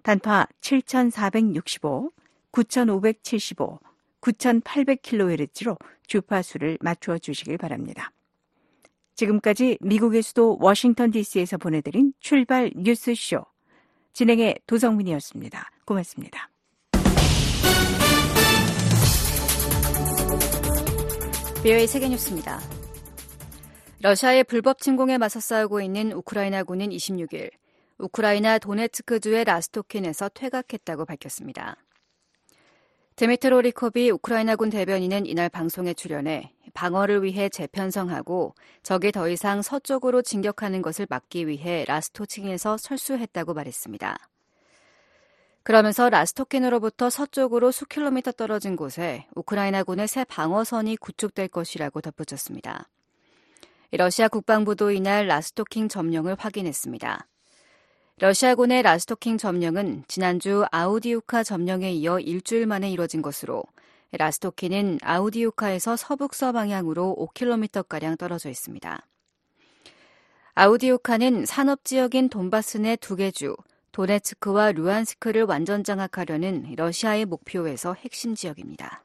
단파 0.03 0.47
7,465, 0.61 2.11
9,575, 2.53 3.79
9,800kHz로 4.21 5.79
주파수를 6.07 6.79
맞추어 6.81 7.19
주시길 7.19 7.59
바랍니다. 7.59 8.13
지금까지 9.15 9.79
미국의 9.81 10.23
수도 10.23 10.57
워싱턴 10.61 11.11
DC에서 11.11 11.59
보내드린 11.59 12.13
출발 12.21 12.71
뉴스쇼. 12.75 13.45
진행의 14.13 14.61
도성민이었습니다. 14.67 15.71
고맙습니다. 15.85 16.51
비오의 21.63 21.87
세계뉴스입니다. 21.87 22.59
러시아의 24.01 24.45
불법 24.45 24.81
침공에 24.81 25.19
맞서 25.19 25.41
싸우고 25.41 25.83
있는 25.83 26.13
우크라이나군은 26.13 26.89
26일 26.89 27.51
우크라이나 28.01 28.59
도네츠크주의 28.59 29.45
라스토킨에서 29.45 30.31
퇴각했다고 30.31 31.05
밝혔습니다. 31.05 31.77
데미트로 33.17 33.61
리코비 33.61 34.11
우크라이나군 34.11 34.71
대변인은 34.71 35.27
이날 35.27 35.51
방송에 35.51 35.93
출연해 35.93 36.55
방어를 36.73 37.23
위해 37.23 37.51
재편성하고 37.51 38.55
적이 38.83 39.13
더 39.13 39.29
이상 39.29 39.61
서쪽으로 39.61 40.23
진격하는 40.23 40.81
것을 40.81 41.07
막기 41.11 41.47
위해 41.47 41.85
라스토친에서 41.87 42.79
철수했다고 42.79 43.53
말했습니다. 43.53 44.19
그러면서 45.63 46.09
라스토킨으로부터 46.09 47.11
서쪽으로 47.11 47.71
수킬로미터 47.71 48.33
떨어진 48.33 48.77
곳에 48.77 49.27
우크라이나군의 49.35 50.09
새 50.09 50.25
방어선이 50.25 50.97
구축될 50.97 51.49
것이라고 51.49 52.01
덧붙였습니다. 52.01 52.89
러시아 53.93 54.29
국방부도 54.29 54.93
이날 54.93 55.27
라스토킹 55.27 55.89
점령을 55.89 56.37
확인했습니다. 56.39 57.27
러시아군의 58.21 58.83
라스토킹 58.83 59.39
점령은 59.39 60.05
지난주 60.07 60.67
아우디우카 60.71 61.43
점령에 61.43 61.91
이어 61.93 62.21
일주일 62.21 62.67
만에 62.67 62.91
이뤄진 62.91 63.23
것으로 63.23 63.63
라스토키는 64.13 64.99
아우디우카에서 65.03 65.97
서북서 65.97 66.53
방향으로 66.53 67.17
5km가량 67.19 68.19
떨어져 68.19 68.51
있습니다. 68.51 69.07
아우디우카는 70.55 71.47
산업지역인 71.47 72.29
돈바스 72.29 72.79
내 72.79 72.97
두 72.97 73.17
개 73.17 73.31
주, 73.31 73.57
도네츠크와 73.93 74.73
루안스크를 74.73 75.45
완전 75.45 75.83
장악하려는 75.83 76.75
러시아의 76.77 77.25
목표에서 77.25 77.95
핵심 77.95 78.35
지역입니다. 78.35 79.03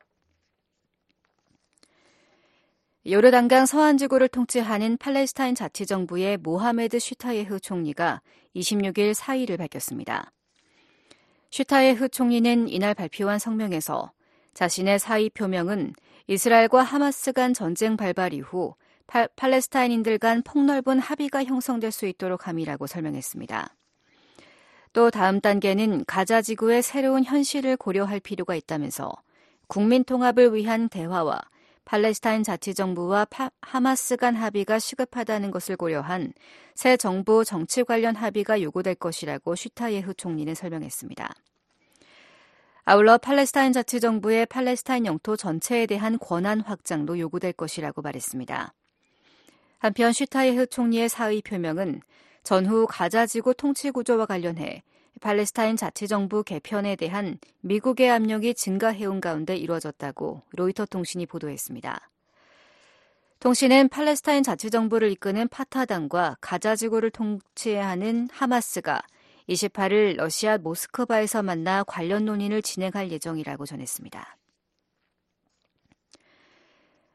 요르단강 3.08 3.68
서안지구를 3.68 4.28
통치하는 4.30 4.98
팔레스타인 4.98 5.54
자치정부의 5.54 6.38
모하메드 6.38 6.98
슈타예흐 6.98 7.60
총리가 7.60 8.22
26일 8.56 9.14
사의를 9.14 9.58
밝혔습니다. 9.58 10.32
슈타예흐 11.52 12.10
총리는 12.10 12.68
이날 12.68 12.96
발표한 12.96 13.38
성명에서 13.38 14.12
자신의 14.56 14.98
사의 14.98 15.30
표명은 15.30 15.94
이스라엘과 16.26 16.82
하마스 16.82 17.32
간 17.32 17.54
전쟁 17.54 17.96
발발 17.96 18.34
이후 18.34 18.74
팔, 19.06 19.30
팔레스타인인들 19.36 20.18
간 20.18 20.42
폭넓은 20.42 20.98
합의가 20.98 21.44
형성될 21.44 21.92
수 21.92 22.08
있도록 22.08 22.48
함이라고 22.48 22.88
설명했습니다. 22.88 23.70
또 24.94 25.12
다음 25.12 25.42
단계는 25.42 26.06
가자 26.06 26.42
지구의 26.42 26.82
새로운 26.82 27.24
현실을 27.24 27.78
고려할 27.78 28.20
필요가 28.20 28.56
있다면서 28.56 29.12
국민 29.68 30.04
통합을 30.04 30.56
위한 30.56 30.90
대화와 30.90 31.40
팔레스타인 31.86 32.44
자치정부와 32.44 33.26
파, 33.26 33.52
하마스 33.62 34.18
간 34.18 34.36
합의가 34.36 34.80
시급하다는 34.80 35.52
것을 35.52 35.78
고려한 35.78 36.34
새 36.74 36.98
정부 36.98 37.46
정치 37.46 37.84
관련 37.84 38.16
합의가 38.16 38.62
요구될 38.62 38.96
것이라고 38.96 39.56
슈타예흐 39.56 40.16
총리는 40.16 40.54
설명했습니다. 40.56 41.34
아울러 42.86 43.18
팔레스타인 43.18 43.72
자치정부의 43.72 44.48
팔레스타인 44.48 45.06
영토 45.06 45.36
전체에 45.36 45.86
대한 45.86 46.20
권한 46.20 46.60
확장도 46.60 47.20
요구될 47.20 47.54
것이라고 47.54 48.02
말했습니다. 48.02 48.74
한편 49.78 50.12
슈타이흐 50.12 50.68
총리의 50.68 51.10
사의 51.10 51.42
표명은 51.44 52.02
전후 52.44 52.88
가자지구 52.88 53.54
통치 53.56 53.92
구조와 53.92 54.26
관련해 54.26 54.84
팔레스타인 55.22 55.78
자치정부 55.78 56.44
개편에 56.44 56.96
대한 56.96 57.38
미국의 57.62 58.12
압력이 58.12 58.54
증가해온 58.54 59.22
가운데 59.22 59.56
이루어졌다고 59.56 60.42
로이터 60.52 60.86
통신이 60.86 61.26
보도했습니다. 61.26 62.10
통신은 63.40 63.90
팔레스타인 63.90 64.44
자치정부를 64.44 65.12
이끄는 65.12 65.48
파타당과 65.50 66.38
가자지구를 66.42 67.12
통치하는 67.12 68.30
하마스가 68.32 69.02
28일 69.50 70.16
러시아 70.16 70.58
모스크바에서 70.58 71.44
만나 71.44 71.84
관련 71.84 72.26
논의를 72.26 72.62
진행할 72.62 73.12
예정이라고 73.12 73.66
전했습니다. 73.66 74.38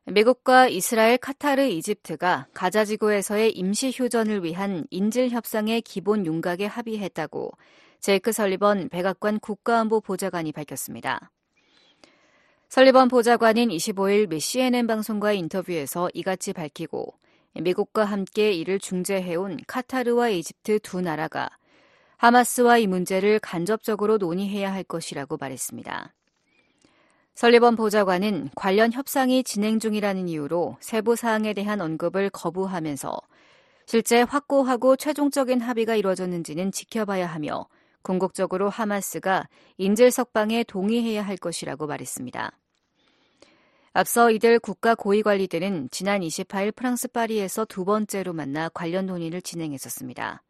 미국과 0.04 0.68
이스라엘, 0.68 1.18
카타르, 1.18 1.62
이집트가 1.62 2.48
가자지구에서의 2.54 3.52
임시 3.52 3.92
휴전을 3.94 4.44
위한 4.44 4.86
인질 4.90 5.30
협상의 5.30 5.82
기본 5.82 6.26
윤곽에 6.26 6.66
합의했다고 6.66 7.52
제이크 8.00 8.32
설리번 8.32 8.88
백악관 8.88 9.40
국가안보 9.40 10.00
보좌관이 10.00 10.52
밝혔습니다. 10.52 11.30
설리번 12.70 13.08
보좌관인 13.08 13.68
25일 13.68 14.28
미 14.28 14.40
CNN 14.40 14.86
방송과의 14.86 15.38
인터뷰에서 15.40 16.08
이같이 16.14 16.52
밝히고 16.52 17.12
미국과 17.60 18.04
함께 18.04 18.52
이를 18.52 18.78
중재해온 18.78 19.58
카타르와 19.66 20.30
이집트 20.30 20.78
두 20.78 21.00
나라가 21.00 21.50
하마스와 22.16 22.78
이 22.78 22.86
문제를 22.86 23.38
간접적으로 23.38 24.16
논의해야 24.16 24.72
할 24.72 24.82
것이라고 24.82 25.36
말했습니다. 25.38 26.14
설리번 27.34 27.76
보좌관은 27.76 28.50
관련 28.54 28.92
협상이 28.92 29.42
진행 29.42 29.78
중이라는 29.78 30.28
이유로 30.28 30.76
세부 30.80 31.16
사항에 31.16 31.52
대한 31.52 31.80
언급을 31.80 32.30
거부하면서 32.30 33.20
실제 33.86 34.22
확고하고 34.22 34.96
최종적인 34.96 35.60
합의가 35.60 35.96
이루어졌는지는 35.96 36.72
지켜봐야 36.72 37.26
하며 37.26 37.66
궁극적으로 38.02 38.68
하마스가 38.68 39.48
인질 39.78 40.10
석방에 40.10 40.64
동의해야 40.64 41.22
할 41.22 41.36
것이라고 41.36 41.86
말했습니다. 41.86 42.52
앞서 43.92 44.30
이들 44.30 44.60
국가 44.60 44.94
고위 44.94 45.22
관리들은 45.22 45.88
지난 45.90 46.20
28일 46.20 46.74
프랑스 46.74 47.08
파리에서 47.08 47.64
두 47.64 47.84
번째로 47.84 48.32
만나 48.32 48.68
관련 48.68 49.06
논의를 49.06 49.42
진행했었습니다. 49.42 50.42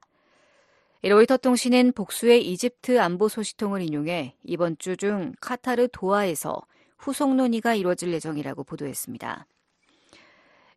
로이터 1.03 1.39
통신은 1.39 1.93
복수의 1.93 2.47
이집트 2.47 3.01
안보 3.01 3.29
소식통을 3.29 3.81
인용해 3.81 4.35
이번 4.45 4.77
주 4.79 4.97
중 4.97 5.33
카타르 5.41 5.89
도하에서 5.93 6.61
후속 6.99 7.35
논의가 7.35 7.75
이루어질 7.75 8.13
예정이라고 8.13 8.65
보도했습니다. 8.65 9.47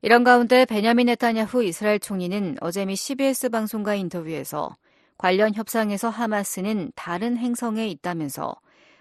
이런 0.02 0.24
가운데 0.24 0.64
베냐민 0.66 1.08
네타냐후 1.08 1.64
이스라엘 1.66 2.00
총리는 2.00 2.58
어제 2.62 2.86
미 2.86 2.96
CBS 2.96 3.50
방송과 3.50 3.96
인터뷰에서 3.96 4.76
관련 5.18 5.54
협상에서 5.54 6.10
하마스는 6.10 6.92
다른 6.96 7.38
행성에 7.38 7.88
있다면서 7.88 8.56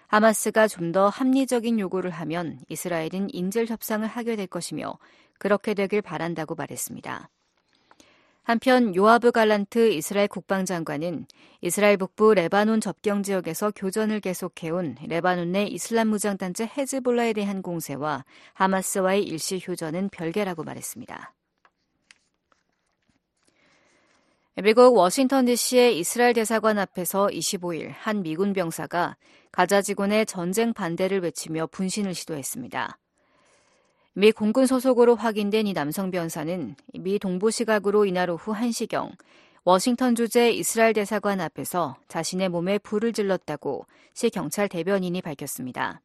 하마스가 0.07 0.67
좀 0.67 0.91
더 0.91 1.09
합리적인 1.09 1.79
요구를 1.79 2.11
하면 2.11 2.59
이스라엘은 2.69 3.33
인질 3.33 3.67
협상을 3.67 4.07
하게 4.07 4.35
될 4.35 4.45
것이며 4.47 4.97
그렇게 5.39 5.73
되길 5.73 6.01
바란다고 6.03 6.53
말했습니다. 6.55 7.29
한편 8.43 8.93
요아브 8.93 9.31
갈란트 9.31 9.93
이스라엘 9.93 10.27
국방장관은 10.27 11.25
이스라엘 11.61 11.97
북부 11.97 12.33
레바논 12.33 12.81
접경 12.81 13.23
지역에서 13.23 13.71
교전을 13.75 14.19
계속해온 14.19 14.97
레바논 15.07 15.53
내 15.53 15.63
이슬람 15.63 16.09
무장단체 16.09 16.69
헤즈볼라에 16.77 17.33
대한 17.33 17.61
공세와 17.61 18.25
하마스와의 18.53 19.23
일시 19.23 19.59
휴전은 19.63 20.09
별개라고 20.09 20.63
말했습니다. 20.63 21.33
미국 24.61 24.95
워싱턴 24.95 25.45
DC의 25.45 25.97
이스라엘 25.97 26.33
대사관 26.33 26.77
앞에서 26.77 27.25
25일 27.25 27.91
한 27.97 28.21
미군 28.21 28.53
병사가 28.53 29.17
가자 29.51 29.81
지군의 29.81 30.27
전쟁 30.27 30.73
반대를 30.73 31.23
외치며 31.23 31.67
분신을 31.71 32.13
시도했습니다. 32.13 32.99
미 34.13 34.31
공군 34.31 34.67
소속으로 34.67 35.15
확인된 35.15 35.65
이 35.65 35.73
남성 35.73 36.11
변사는 36.11 36.75
미 36.99 37.17
동부 37.17 37.49
시각으로 37.49 38.05
이날 38.05 38.29
오후 38.29 38.53
1시경 38.53 39.09
워싱턴 39.63 40.13
주재 40.13 40.51
이스라엘 40.51 40.93
대사관 40.93 41.41
앞에서 41.41 41.95
자신의 42.07 42.49
몸에 42.49 42.77
불을 42.77 43.11
질렀다고 43.11 43.87
시 44.13 44.29
경찰 44.29 44.69
대변인이 44.69 45.19
밝혔습니다. 45.23 46.01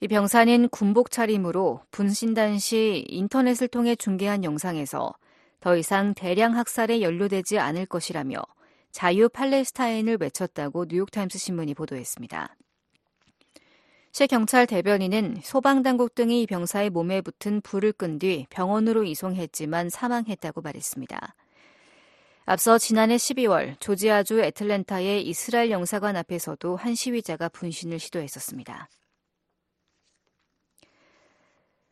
이 0.00 0.08
병사는 0.08 0.70
군복 0.70 1.10
차림으로 1.10 1.82
분신단 1.90 2.58
시 2.58 3.04
인터넷을 3.08 3.68
통해 3.68 3.94
중계한 3.94 4.42
영상에서 4.42 5.12
더 5.60 5.76
이상 5.76 6.14
대량 6.14 6.56
학살에 6.56 7.02
연루되지 7.02 7.58
않을 7.58 7.86
것이라며 7.86 8.42
자유 8.90 9.28
팔레스타인을 9.28 10.18
외쳤다고 10.20 10.86
뉴욕타임스 10.88 11.38
신문이 11.38 11.74
보도했습니다. 11.74 12.56
시 14.12 14.26
경찰 14.26 14.66
대변인은 14.66 15.36
소방당국 15.42 16.16
등이 16.16 16.46
병사의 16.46 16.90
몸에 16.90 17.20
붙은 17.20 17.60
불을 17.60 17.92
끈 17.92 18.18
뒤 18.18 18.46
병원으로 18.50 19.04
이송했지만 19.04 19.88
사망했다고 19.90 20.62
말했습니다. 20.62 21.34
앞서 22.46 22.78
지난해 22.78 23.14
12월 23.16 23.78
조지아주 23.78 24.40
애틀랜타의 24.40 25.24
이스라엘 25.24 25.70
영사관 25.70 26.16
앞에서도 26.16 26.74
한 26.74 26.96
시위자가 26.96 27.48
분신을 27.50 28.00
시도했었습니다. 28.00 28.88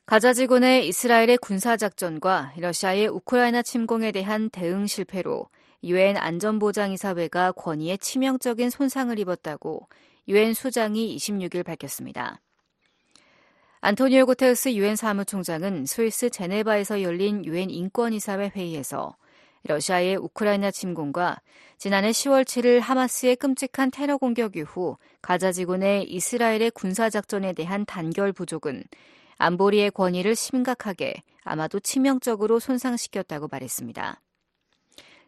가자지군의 0.09 0.89
이스라엘의 0.89 1.37
군사작전과 1.37 2.55
러시아의 2.57 3.09
우크라이나 3.09 3.61
침공에 3.61 4.11
대한 4.11 4.49
대응 4.49 4.87
실패로 4.87 5.51
유엔 5.85 6.17
안전보장이사회가 6.17 7.53
권위에 7.53 7.99
치명적인 7.99 8.71
손상을 8.71 9.19
입었다고 9.19 9.87
유엔 10.29 10.55
수장이 10.55 11.15
26일 11.15 11.63
밝혔습니다. 11.63 12.41
안토니오 13.83 14.25
구테우스 14.25 14.71
유엔 14.71 14.97
사무총장은 14.97 15.85
스위스 15.85 16.31
제네바에서 16.31 17.03
열린 17.03 17.45
유엔 17.45 17.69
인권이사회 17.69 18.53
회의에서 18.57 19.15
러시아의 19.65 20.17
우크라이나 20.17 20.71
침공과 20.71 21.37
지난해 21.77 22.13
10월 22.13 22.45
7일 22.45 22.81
하마스의 22.81 23.37
끔찍한 23.37 23.91
테러 23.91 24.17
공격 24.17 24.57
이후 24.57 24.97
가자지군의 25.21 26.11
이스라엘의 26.11 26.71
군사작전에 26.71 27.53
대한 27.53 27.85
단결 27.85 28.33
부족은 28.33 28.85
안보리의 29.39 29.93
권위를 29.93 30.37
심각하게 30.37 31.23
아마도 31.45 31.81
치명적으로 31.81 32.59
손상시켰다고 32.59 33.49
말했습니다. 33.51 34.21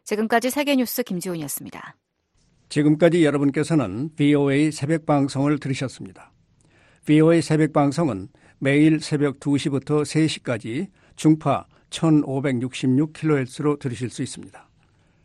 지금까지 0.04 0.50
세계뉴스 0.50 1.02
김지훈이었습니다. 1.02 1.96
지금까지 2.68 3.24
여러분께서는 3.24 4.10
VOA 4.16 4.70
새벽 4.70 5.06
방송을 5.06 5.58
들으셨습니다. 5.58 6.32
VOA 7.06 7.40
새벽 7.42 7.72
방송은 7.72 8.28
매일 8.58 9.00
새벽 9.00 9.40
2시부터 9.40 10.02
3시까지 10.02 10.88
중파 11.16 11.66
1566kHz로 11.90 13.78
들으실 13.78 14.10
수 14.10 14.22
있습니다. 14.22 14.68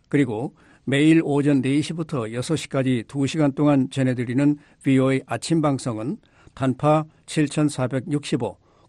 그리고 0.10 0.56
매일 0.86 1.22
오전 1.24 1.62
4시부터 1.62 2.32
6시까지 2.32 3.06
2시간 3.06 3.56
동안 3.56 3.90
전해드리는 3.90 4.58
VOA 4.84 5.22
아침 5.26 5.62
방송은 5.62 6.18
단파 6.54 7.06
7465, 7.26 8.58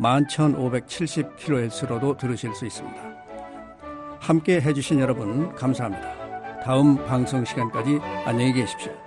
11,570kHz로도 0.00 2.18
들으실 2.18 2.54
수 2.54 2.66
있습니다. 2.66 2.96
함께 4.20 4.60
해주신 4.60 5.00
여러분 5.00 5.52
감사합니다. 5.54 6.60
다음 6.62 6.96
방송 7.06 7.44
시간까지 7.44 7.98
안녕히 8.24 8.52
계십시오. 8.52 9.05